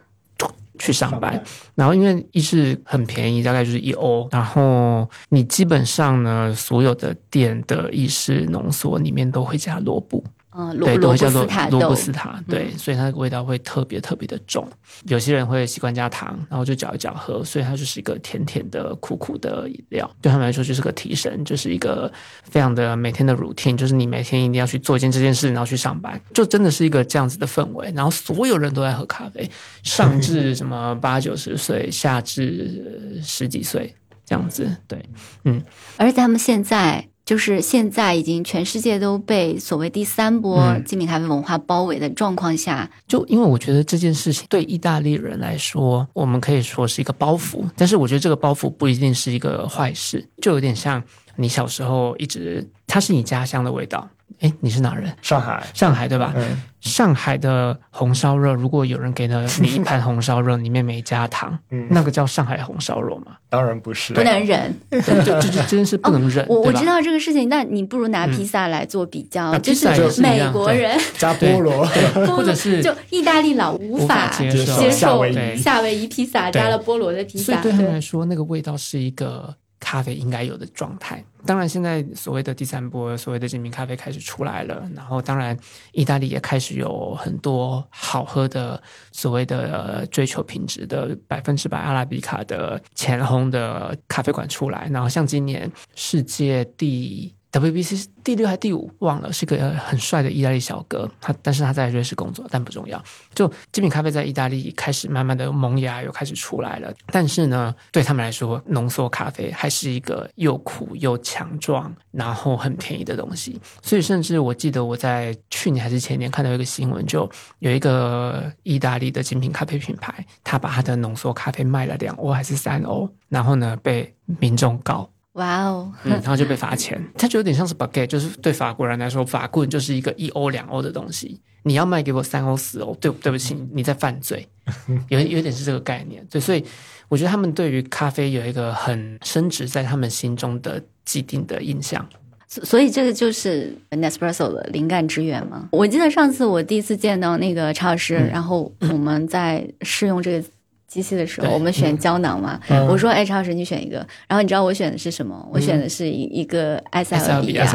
[0.78, 1.42] 去上班，
[1.74, 10.22] 然后因为意式很便宜，大概就是一欧，然后你基本上呢，所有的店的意式浓缩里面都会加萝卜，
[10.56, 14.64] 嗯，对，都会叫做罗布，斯塔，对，所以它的味道会特别特别的重。
[15.06, 20.09] 有些人会习惯加糖，然后就搅一搅喝，所以它就是一个甜甜的、苦苦的饮料。
[20.22, 22.10] 对他们来说就是个提神，就是一个
[22.44, 27.93] 非常的每天的 routine，就是你每天一定要去做一件这件事，然后去上班，就真的是一个这样子的氛围。
[27.97, 29.51] 然后所有人都在喝咖啡，
[29.82, 33.93] 上至 什么八九十岁，下至呃十几岁
[34.24, 34.70] 这样子。
[34.86, 35.05] 对，
[35.43, 35.60] 嗯
[35.97, 37.09] 而且他们现在。
[37.24, 51.02] 就是现在已经全世界都被所谓第三波嗯精品咖啡文化包围的状况下，就因为我觉得这件事情对意大利人来说，我们可以说是一个包袱，但是我觉得这个包袱不一定是一个坏事，就有点像
[51.36, 54.09] 你小时候一直，它是你家乡的味道。
[54.40, 55.10] 诶，你是哪人？
[55.22, 56.32] 上海，上海对吧？
[56.36, 61.86] 嗯，上海的红烧肉，如果有人给了你一盘红烧肉，里面没加糖，嗯。
[61.90, 63.36] 那个叫上海红烧肉吗？
[63.48, 64.74] 当然不是，不能忍。
[64.90, 66.44] 对，就就就真是不能忍。
[66.48, 69.88] 我我知道这个事情，那你不如拿披萨来做比较，啊就是
[70.20, 71.86] 美国人 加菠萝，
[72.26, 74.90] 或者是 就意大利佬无法接受。
[74.90, 75.56] 夏威夷。
[75.56, 79.55] 夏威夷披萨加了菠萝的披萨，所以对他们来说，那个味道是一个
[79.85, 81.23] 咖啡应该有的状态。
[81.47, 85.55] 当然，现在所谓的第三波所谓的精品咖啡开始出来了，然后当然
[85.93, 88.82] 意大利也开始有很多好喝的
[89.12, 94.89] 所谓的、呃追求品质的百分之百阿拉比卡的前烘的咖啡馆出来。
[94.90, 103.01] 然后像今年世界第 WBC 第六还是第五忘了，是个很帅的意大利小哥，他但是他在瑞士工作，但不重要。
[103.32, 106.93] 就精品咖啡在意大利开始慢慢的萌芽，又开始出来了。
[107.06, 113.60] 但是呢，对他们来说，浓缩咖啡还是一个又苦又强壮，然后很便宜的东西。
[113.82, 125.09] 所以，甚至我记得我在去年还是前年看到一个新闻，就有一个意大利的精品咖啡品牌，他把他的浓缩咖啡卖了两欧还是三欧，然后呢被民众告。
[125.35, 127.01] 哇哦，嗯，然后就被罚钱。
[127.16, 131.40] 它就有点像是 baguette，就是对法国人来说，法棍就是一个一欧两欧的东西。
[131.65, 134.47] 你要卖给我三欧四欧，对对不起，你在犯罪，
[135.09, 136.24] 有有点是这个概念。
[136.31, 136.65] 对，所以
[137.09, 142.06] 我觉得他们对于咖啡有一个很深植在他们心中的既定的印象。
[142.47, 145.69] 所所以这个就是 Nespresso 的灵感之源吗。
[145.73, 150.47] 我记得上次我第一次见到那个查老师，然后我们在试用这个
[150.94, 153.96] 机器的时候，我们选胶囊嘛，嗯我说：“哎，陈老师，你选一个。”
[154.28, 155.44] 然后你知道我选的是什么？
[155.52, 157.66] 我选的是一一个埃塞俄比亚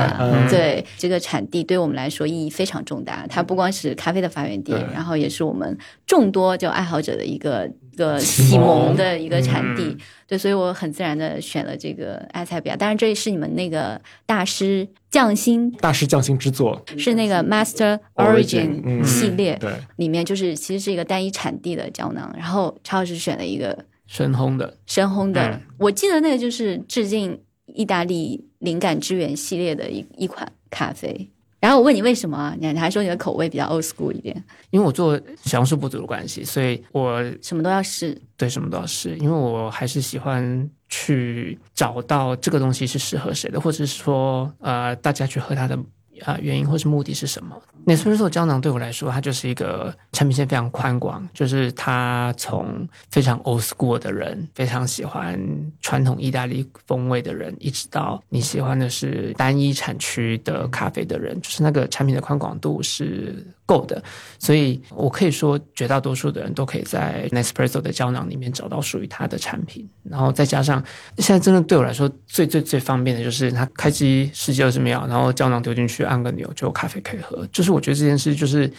[0.50, 3.26] 对，这个产地对我们来说意义非常重大。
[3.30, 5.78] 它不光是咖啡的发源地对，然后也是我们
[6.08, 9.84] 众多就爱好者的一个一个启启蒙蒙的一个产地。
[9.84, 9.98] 嗯
[10.30, 12.76] 对，所以我很自然的选了这个埃塞比亚。
[12.76, 22.32] 当然，这也是你们那个大师匠心，大师匠心之作是那个 Master 嗯系列，对，里面就是其实是一个单一产地的胶囊。
[22.38, 31.32] 然后超老师选了一个深烘的，深烘的，嗯我记得那个就是致敬意大利灵感之源系列的一一款咖啡。
[31.60, 32.56] 然后我问你为什么啊？
[32.60, 38.20] 你还说你的口味比较 old school 一点，因为我做小红书博主的关系，所以我什么都要试。
[38.38, 45.78] 对什么都要试，因为我还是喜欢去找到这个东西是适合谁的，或者是说呃，大家去喝它的
[46.26, 47.56] 啊、原因或是目的是什么？
[47.86, 55.40] 那苏州胶囊对我来说，它就是一个产品线非常宽广，就是它从非常 old school 的人，非常喜欢
[55.82, 64.02] 传统意大利风味的人，一直到你喜欢的是单一产区的咖啡的人，就是那个产品的宽广度是够的。
[64.40, 70.84] 所以我可以说，绝大多数的人都可以在 Nespresso 的胶囊里面找到属于它的产品，然后再加上
[71.18, 77.48] 现在真的对我来说最最最方便的就是它开机十几二十秒，然后胶囊丢进去按个钮就有咖啡可以喝。
[77.52, 78.72] 就是我觉得这件事就是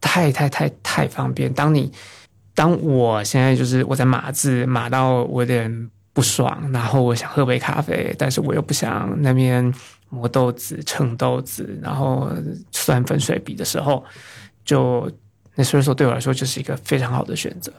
[0.00, 1.50] 太太太太方便。
[1.52, 1.90] 当你
[2.54, 9.72] 当我现在就是我在码字码到我有点不爽，然后我想喝杯咖啡，但是我又不想那边
[10.14, 12.30] 磨豆子、称豆子，然后
[12.70, 14.04] 算粉水比的时候，
[14.64, 15.10] 就
[15.56, 17.72] Nespresso 对我来说就是一个非常好的选择。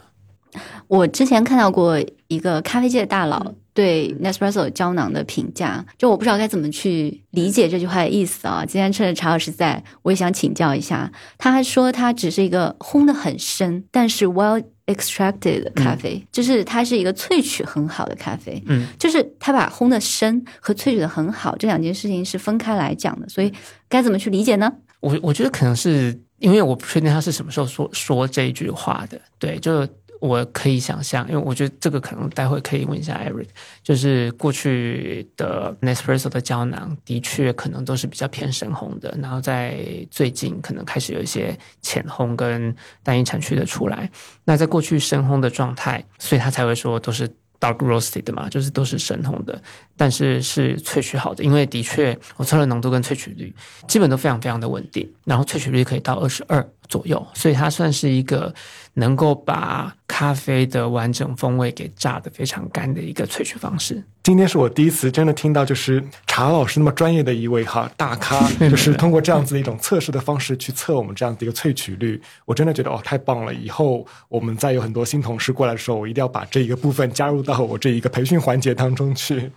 [0.87, 8.63] 我之前看到过一个咖啡界的大佬对 Nespresso 胶囊的评价，就我不知道该怎么去理解这句话的意思啊。
[8.65, 11.11] 今天趁着查老师在，我也想请教一下。
[11.37, 18.61] 他说他只是一个烘的很深，但是 well extracted 的咖啡，就是它是一个萃取很好的咖啡。
[18.67, 23.51] 嗯，就是它把烘的深和萃取的很好这两件事情是分开来讲的，所以
[23.89, 24.71] 该怎么去理解呢？
[24.99, 29.87] 我我觉得可能是因为我不确定他是什么时候说说这一句话的，对，就
[30.25, 33.47] 我可以想象，因为我觉得这个可能待会可以问一下 Eric，
[33.83, 39.77] 就是过去的 Nespresso 的胶囊的确可能都是比较偏深烘的，然后在
[40.09, 44.09] 最近可能开始有一些浅烘跟单一产区的出来。
[44.43, 47.27] 那在过去深烘的状态，所以他才会说都是
[47.59, 49.59] dark roasted 的嘛，就是都是深烘的，
[49.95, 53.53] 但是是萃取好的，因为的确我测了浓度跟萃取率，
[53.87, 58.53] 基本都非常非常的稳定，然后萃取率可以到二十二左右，所以它算是一个
[58.95, 64.03] 能够把咖啡的完整风味给榨得非常干的一个萃取方式。
[64.23, 73.53] 今天是我第一次真的听到，就是茶老师那么专业的一位哈大咖， 就是通过这样子的一种测试的方式去测我们这样的一个萃取率，我真的觉得哦太棒了！
[73.53, 79.51] 以后我们再有很多新同事过来的时候，我一定要把这一个部分加入到我这一个培训环节当中去。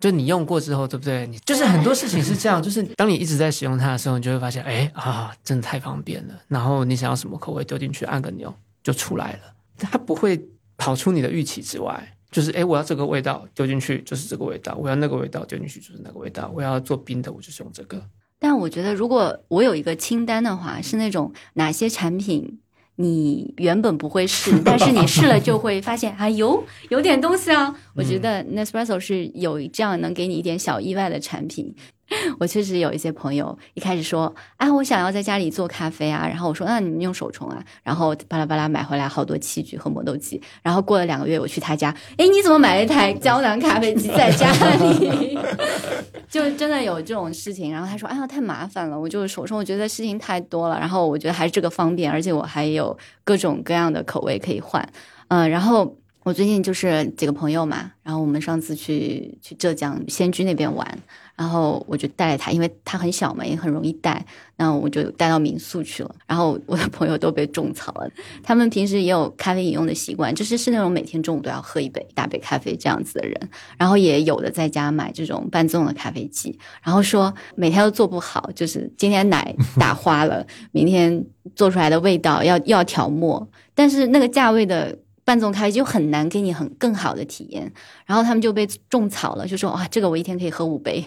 [0.00, 1.26] 就你用过之后，对不对？
[1.26, 6.34] 你就是很多事情是这样，就是当你一直在使用它的时候，你就会发现，哎啊，真的太方便了。
[6.48, 8.52] 然后你想要什么口味丢进去，按个钮
[8.84, 10.40] 就出来了，它不会
[10.76, 12.16] 跑出你的预期之外。
[12.30, 18.02] 就是哎，我要这个味道丢进去就是这个味道，我要那个味道丢进去就是那个味道，我要做冰的我就是用这个。
[18.40, 22.58] 但我觉得，如果我有一个清单的话，是那种哪些产品
[22.96, 27.72] 你原本不会试，但是你试了就会发现， 哎有有点东西啊。
[27.94, 31.72] 我觉得 Nespresso 是有这样能给你一点小意外的产品。
[32.38, 45.38] 我确实有一些朋友一开始说，啊，我想要在家里做咖啡啊，然后我说，那你们用手冲啊，然后巴拉巴拉买回来好多器具和磨豆机，然后过了两个月我去他家，哎，你怎么买了一台胶囊咖啡机在家里？
[46.28, 54.86] 就真的有这种事情，然后他说，哎呀，太麻烦了，我就手冲，我觉得事情太多了，然后我觉得还是这个方便，而且我还有各种各样的口味可以换，
[55.28, 55.96] 嗯，然后。
[56.24, 60.98] 我最近就是几个朋友嘛，然后我们上次去去浙江仙居那边玩，
[61.36, 64.24] 然后我就带了他，因为他很小嘛，也很容易带，
[64.56, 66.14] 那我就带到民宿去了。
[66.26, 68.08] 然后我的朋友都被种草了，
[68.42, 81.24] 他们平时也有咖啡饮用的习惯，就是是那种每天中午都要喝一杯大杯咖啡这样子的人，然后也有的在家买这种半自动的咖啡机，然后说每天都做不好，就是今天奶打花了， 明天
[81.56, 84.96] 做出来的味道要要调磨，但是那个价位的。
[85.24, 87.72] 半自动咖啡机就很难给你很更好的体验，
[88.06, 91.04] 然后他们就被种草了，就说哇，这个我一天可以喝五杯，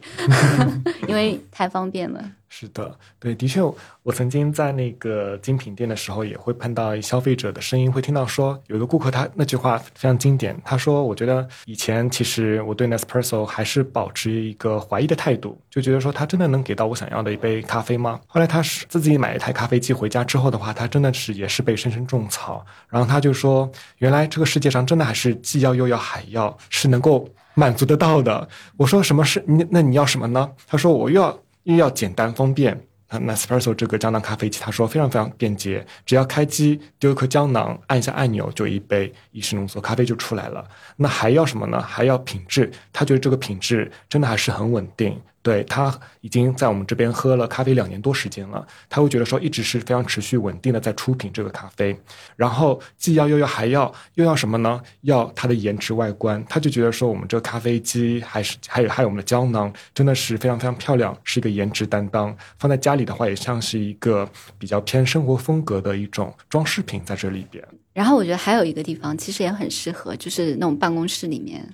[1.07, 2.31] 因为太方便了。
[2.49, 3.61] 是的，对，的确，
[4.03, 23.69] 我曾经在那个精品店的时候，也会碰到消费者的声音，会听到说有一个顾客他那句话非常经典，他说：“我觉得以前其实我对 Nespresso 还是保持一个怀疑的态度，就觉得说他真的能给到我想要的一杯咖啡吗？”后来他是自己买一台咖啡机回家之后的话，他真的是也是被深深种草，然后他就说
[23.99, 28.47] ：“原来这个世界上真的还是既要又要还要，是能够满足得到的。”
[28.77, 29.67] 我说：“什么是你？
[29.69, 31.37] 那你要什么呢？”他说：“我又要。”
[31.67, 40.65] 又要简单方便，那 Nespresso 这个胶囊咖啡机，他说非常非常便捷，只要开机丢一颗胶囊，按一下按钮，就一杯意式浓缩咖啡就出来了。
[40.95, 41.81] 那还要什么呢？
[41.81, 45.19] 还要品质，他觉得这个品质真的还是很稳定。
[45.47, 51.97] 对他已经在我们这边喝了咖啡两年多时间了，他会觉得说一直是非常持续稳定的在出品这个咖啡，
[52.35, 54.81] 然后既要又要还要又要什么呢？
[55.03, 64.29] 要它的颜值外观，他就觉得说我们这个咖啡机还是还有还有我们的胶囊真的是非常非常漂亮，是一个颜值担当，放在家里的话也像是一个
[64.59, 67.65] 比较偏生活风格的一种装饰品在这里边。
[67.93, 71.65] 然后我觉得还有一个地方其实也很适合，就是那种办公室里面。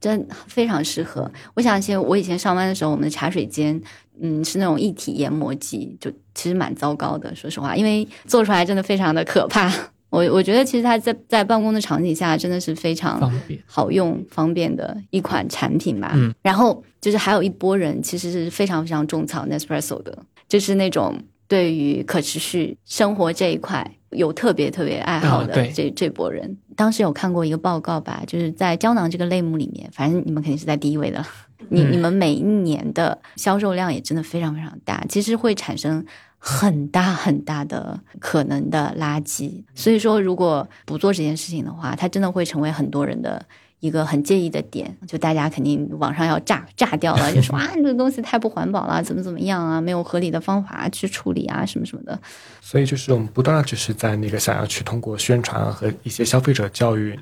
[0.00, 1.30] 真非常适合。
[1.54, 3.80] 我想起我以前上班的时候，我们的茶水间，
[4.20, 9.70] 嗯，是那种一体研磨机，就其实蛮糟糕的，说实话，因为做出来真的非常的可怕。
[10.10, 13.60] 我我觉得其实它在在办公的场景下真的是非常方便。
[13.64, 16.10] 好用、方便的一款产品吧。
[16.16, 20.18] 嗯，然后就是还有一波人其实是非常非常种草 Nespresso 的，
[20.48, 21.16] 就是那种
[21.46, 26.56] 对于可持续生活这一块有特别特别爱好的这、这波人。
[26.76, 31.24] 当时有看过一个报告吧，就是在胶囊这个类目里面，反正你们肯定是在第一位的。
[31.68, 36.04] 你嗯你们每一年的销售量也真的非常非常大，其实会产生
[36.38, 39.62] 很大很大的可能的垃圾。
[39.74, 43.44] 所以说，如果不做这件事情的话，它真的会成为很多人的
[43.80, 44.96] 一个很介意的点。
[45.08, 52.18] 就大家肯定网上要炸炸掉了， 就说啊，这个东西太不环保了，怎么怎么样啊，没有合理的方法去处理啊，什么什么的。
[52.60, 57.18] 所以就是我们不断的只是在那个想要去通过宣传和一些消费者教育，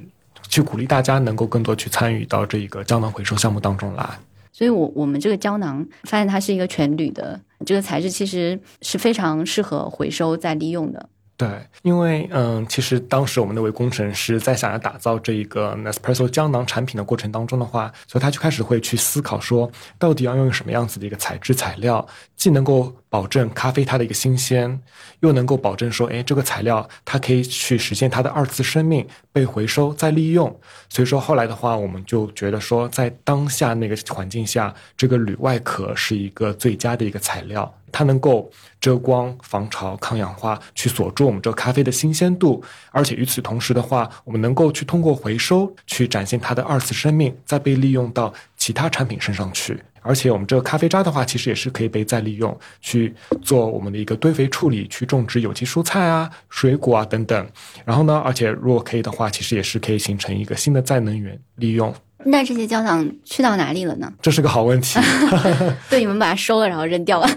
[0.48, 4.08] 去鼓励大家能够更多去参与到这一个胶囊回收项目当中来。
[4.52, 11.08] 所以我我们这个胶囊发现它是一个全铝的这个材质，其实是非常适合回收再利用的。
[11.38, 11.48] 对，
[11.82, 19.70] 因为嗯，其实当时我们那位工程师在想要打造这一个 Nespresso 胶囊产品的过程当中的话，所以他就开始会去思考说，
[20.00, 22.04] 到底要用什么样子的一个材质材料，
[22.38, 24.80] 既能够保证咖啡它的一个新鲜，
[25.20, 30.48] 又能够保证说，哎，这个材料它可以去实现它的二次生命，被回收再利用。
[30.88, 37.74] 所以说后来的话，我们就觉得说，在当下那个环境下，这个铝外壳是一个最佳的一个材料。
[37.90, 38.48] 它能够
[38.78, 42.62] 遮光、防潮、抗氧化，去锁住我们这个咖啡的新鲜度，
[42.92, 49.82] 而且与此同时的话，我们能够去通过回收去展现它的二次生命，再被利用到其他产品身上去。
[50.08, 57.46] 而且我们这个咖啡渣的话，其实也是可以被再利用，去做我们的一个堆肥处理，去种植有机蔬菜啊、水果啊等等。
[57.84, 61.94] 然后呢，而且如果可以的话，其实也是可以形成一个新的再能源利用。
[62.24, 64.12] 那这些胶囊去到哪里了呢？
[64.20, 64.98] 这是个好问题。
[65.88, 67.28] 对，你们把它收了，然后扔掉了。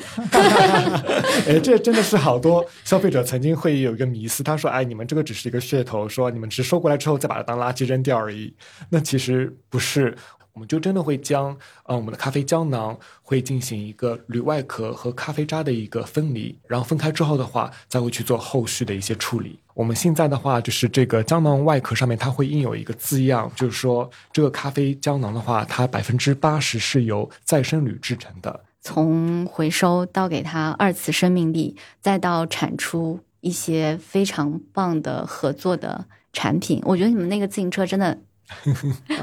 [1.47, 8.51] 哎，这真的是好多消费者曾经会有一个迷思，他说：“哎，你们这个只是一个噱头，说你们只收过来之后再把它当垃圾扔掉而已。”
[8.89, 10.15] 那其实不是，
[10.53, 19.59] 我们就真的会将呃我们的咖啡胶囊会进行一个铝外壳和咖啡渣的一个分离，然后分开之后的话，再会去做后续的一些处理。
[19.73, 28.63] 我们现在的话，就是这个胶囊外壳上面它会印有一个字样，就是说这个咖啡胶囊的话，它百分之八十是由再生铝制成的。
[28.81, 38.17] 从回收到给它二次生命力，再到产出一些非常棒的合作的产品，我觉得你们那个自行车真的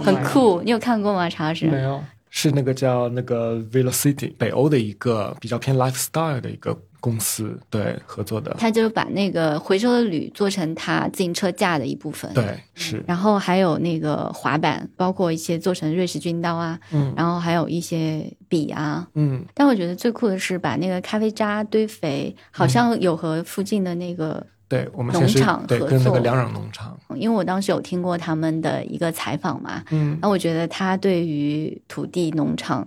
[0.04, 0.60] 很酷。
[0.62, 1.66] 你有看过吗，查老师？
[1.66, 12.30] 没有，是那个叫那个 Velocity 北欧的一个比较偏 lifestyle 的一个公司对合作的，他就是把那个回收的铝做成他自行车架的一部分。。
[12.34, 19.06] 对是然后还有那个滑板，包括一些做成瑞士军刀啊，嗯然后还有一些笔啊。
[19.14, 26.18] 嗯但我觉得最酷的是把那个咖啡渣堆肥，好像有和附近的那个对我们是农场跟那个作。
[26.18, 26.96] 两壤农场。
[27.16, 32.86] 因为我当时有听过他们的一个采访嘛，嗯那我觉得他对于土地农场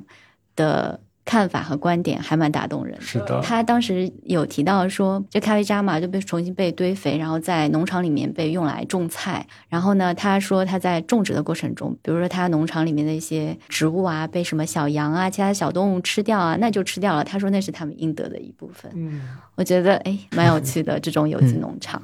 [0.55, 3.01] 的看法和观点还蛮打动人的。
[3.01, 9.45] 是的他当时有提到说，这咖啡渣嘛就被重新被堆肥，然后在农场里面被用来种菜。
[9.69, 17.23] 然后呢，他说他在种植的过程中，比如说他农场里面的一些植物啊，被什么小羊啊、其他小动物吃掉啊，那就吃掉了。
[17.23, 18.91] 他说那是他们应得的一部分。
[18.95, 19.21] 嗯
[19.55, 22.01] 我觉得哎，蛮有趣的这种有机 农场。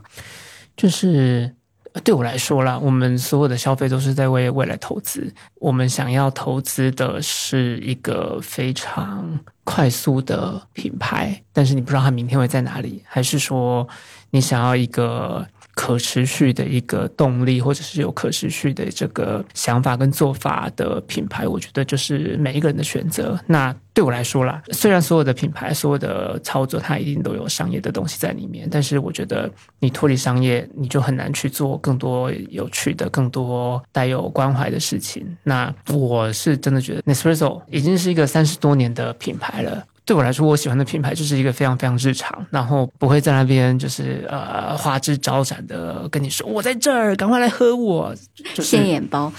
[0.76, 1.57] 就是呃
[2.04, 5.34] 对我来说啦，我们所有的消费都是在为未来投资。
[5.56, 13.88] 我们想要投资的是一个非常快速的品牌，但是你不知道它明天会在哪里，还是说
[14.30, 15.46] 你想要一个
[15.78, 21.48] 可持续的一个动力，或者是有可持续的这个想法跟做法的品牌？
[21.48, 23.40] 我觉得就是每一个人的选择。
[23.46, 29.48] 那对我来说啦，虽然所有的品牌、所有的操作，它一定都有商业的东西在里面，但是我觉得
[29.80, 35.38] 你脱离商业，你就很难去做更多有趣的、更多带有关怀的事情。
[35.44, 39.86] 那我是真的觉得 Nespresso 已经是一个三十多年的品牌了。
[40.08, 49.30] 对我来说，我喜欢的品牌就是一个非常非常日常，然后不会在那边就是呃花枝招展的跟你说我在这儿，赶快来喝我，就是现眼包，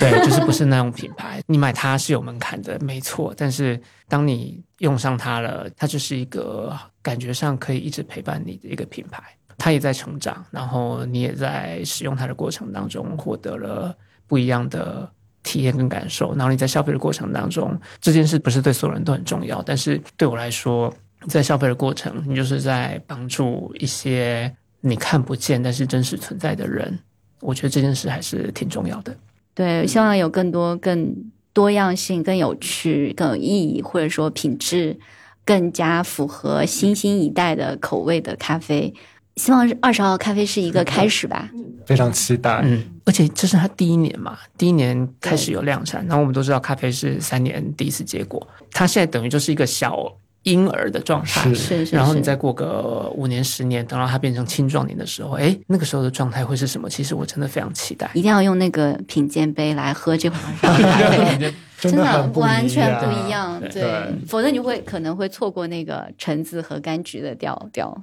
[0.00, 3.32] 对，就是不是那种品牌，你买它是有门槛的，没错。
[3.36, 9.22] 但是当你用上它了，它就是一个感觉上可以一直陪伴你的一个品牌。
[9.56, 13.94] 它也在成长，然后你也在使用它的过程当中获得了
[14.26, 15.08] 不一样的
[15.42, 16.34] 体验跟感受。
[16.34, 20.92] 然后你在消费的过程当中，这件事不是对所有人都很重要，但是对我来说，
[21.28, 26.98] 在消费的过程，你就是在帮助一些你看不见但是真实存在的人。
[27.40, 29.16] 我觉得这件事还是挺重要的。
[29.54, 31.14] 对，希望有更多、更
[31.52, 34.98] 多样性、更有趣、更有意义，或者说品质
[35.44, 38.94] 更加符合新兴一代的口味的咖啡。
[39.40, 41.48] 希望二十号咖啡是一个开始吧。
[41.86, 42.60] 非常期待。
[42.62, 46.06] 嗯，而且这是他第一年嘛，第一年开始有量产。
[46.06, 50.06] 然后我们都知道咖啡是三年第一次结果，它现在等于就是一个小
[50.42, 51.48] 婴儿的状态。
[51.48, 56.88] 是是是，然后你再过个五年、十年，等到它变成青壮年的时候，哎，那个时候的状态会是什么？
[56.88, 58.08] 其实我真的非常期待。
[58.12, 61.52] 一定要用那个品鉴杯来喝这款咖啡。
[61.80, 67.96] 真的完全不一样，对否则你会可能会错过那个橙子和柑橘的调调。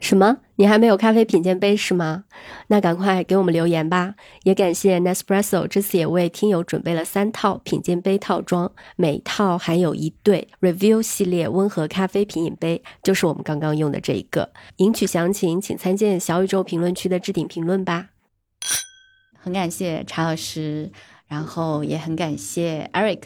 [0.00, 0.38] 什么？
[0.56, 2.24] 你还没有咖啡品鉴杯是吗？
[2.68, 4.14] 那赶快给我们留言吧！
[4.44, 14.50] 也感谢 Nespresso 这次也为听友准备了三套品鉴杯套装，每套含有一对 Review 系列温和咖啡品饮杯，就是我们刚刚用的这一个。
[14.76, 18.08] 领取详情请参见小宇宙评论区的置顶评论吧。
[19.38, 20.90] 很感谢查老师，
[21.26, 23.20] 然后也很感谢 Eric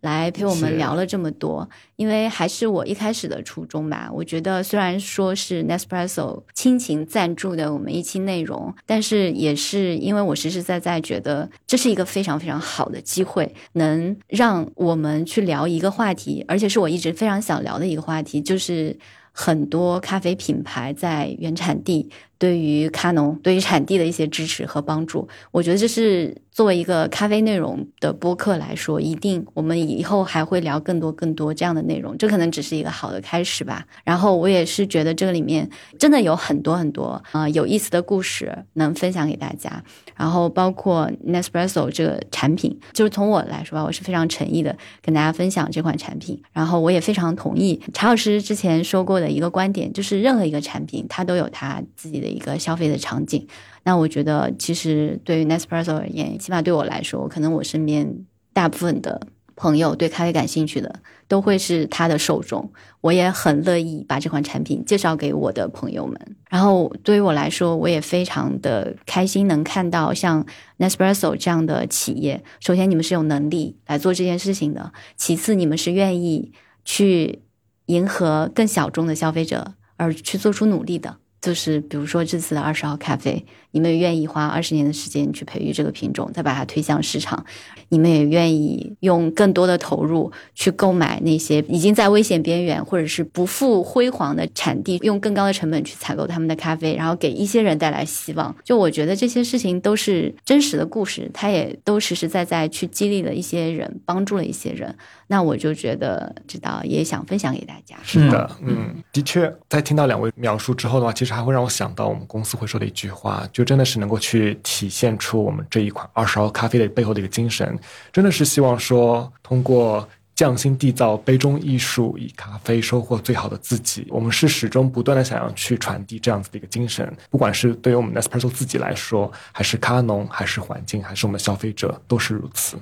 [0.00, 1.68] 来陪我们聊了这么多。
[1.96, 18.98] 因为还是我一开始的初衷吧，我觉得虽然说是 Nespresso 亲情赞助的我们一期内容，但是也是因为我实实在在觉得这是一个非常非常好的机会，能让我们去聊一个话题，而且是我一直非常想聊的一个话题，就是。
[19.32, 22.10] 很多咖啡品牌在原产地
[22.40, 33.84] 对于咖农、对于产地的一些支持和帮助，我觉得这是作为一个咖啡内容的播客来说，一定我们以后还会聊更多更多这样的内容，这可能只是一个好的开始吧。
[34.04, 35.68] 然后我也是觉得这个里面
[35.98, 39.84] 真的有很多很多啊、有意思的故事能分享给大家，
[40.16, 46.40] 然后包括 Nespresso 这个产品，就是从我来说吧，我是非常诚意的跟大家分享这款产品。
[46.54, 53.46] 然后我也非常同意查老师之前说过的一个观点，就是任何一个产品它都有它自己的一个消费的场景。
[53.82, 59.20] 那我觉得其实对于 Nespresso 而言，起码对我来说，可能我身边大部分的
[59.56, 62.72] 朋友对咖啡感兴趣的，都会是它的受众。
[63.00, 66.36] 我也很乐意把这款产品介绍给我的朋友们。
[66.50, 70.44] 然后对于我来说，我也非常的开心能看到像
[70.78, 72.42] Nespresso 这样的企业。
[72.60, 76.52] 首先，你们是有能力来做这件事情的；其次，你们是愿意
[76.84, 77.42] 去
[77.86, 81.16] 迎合更小众的消费者而去做出努力的。
[81.40, 87.44] 就是比如说这次的二十号咖啡，你们也愿意花二十年的时间去培育这个品种，再把它推向市场，
[87.88, 98.54] 你们也愿意用更多的投入去购买那些已经在危险边缘或者是不复辉煌的产地，用更高的成本去采购他们的咖啡，然后给一些人带来希望。
[98.64, 104.94] 就我觉得这些事情都是真实的故事，它也都实实在在去激励了一些人，帮助了一些人。
[105.28, 107.96] 那我就觉得知道也想分享给大家。
[108.02, 117.78] 是的，嗯，的确，在听到两位描述之后的话，其实还会让我想到我们公司会说的一句话，就真的是能够去体现出我们这一款二十号咖啡的背后的一个精神，
[118.10, 120.08] 真的是希望说通过。
[120.36, 124.06] 匠心缔造杯中艺术，以咖啡收获最好的自己。
[124.08, 132.78] 我们是始终不断的想要去传递这样子的一个精神，不管是对于我们 Nespresso 自己来说，还是咖农，还是环境，还是我们的消费者，都是如此。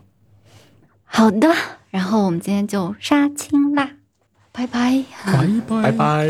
[1.02, 1.52] 好的，
[1.90, 3.90] 然后我们今天就杀青啦，
[4.52, 5.02] 拜拜。
[5.26, 6.28] 拜拜拜拜。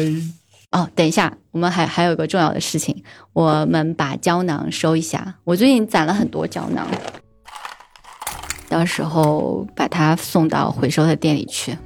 [0.70, 3.02] 哦，等一下，我们还还有一个重要的事情，
[3.32, 5.35] 我们把胶囊收一下。
[5.43, 6.86] 我最近攒了很多胶囊，
[8.68, 11.76] 到时候把它送到回收的店里去。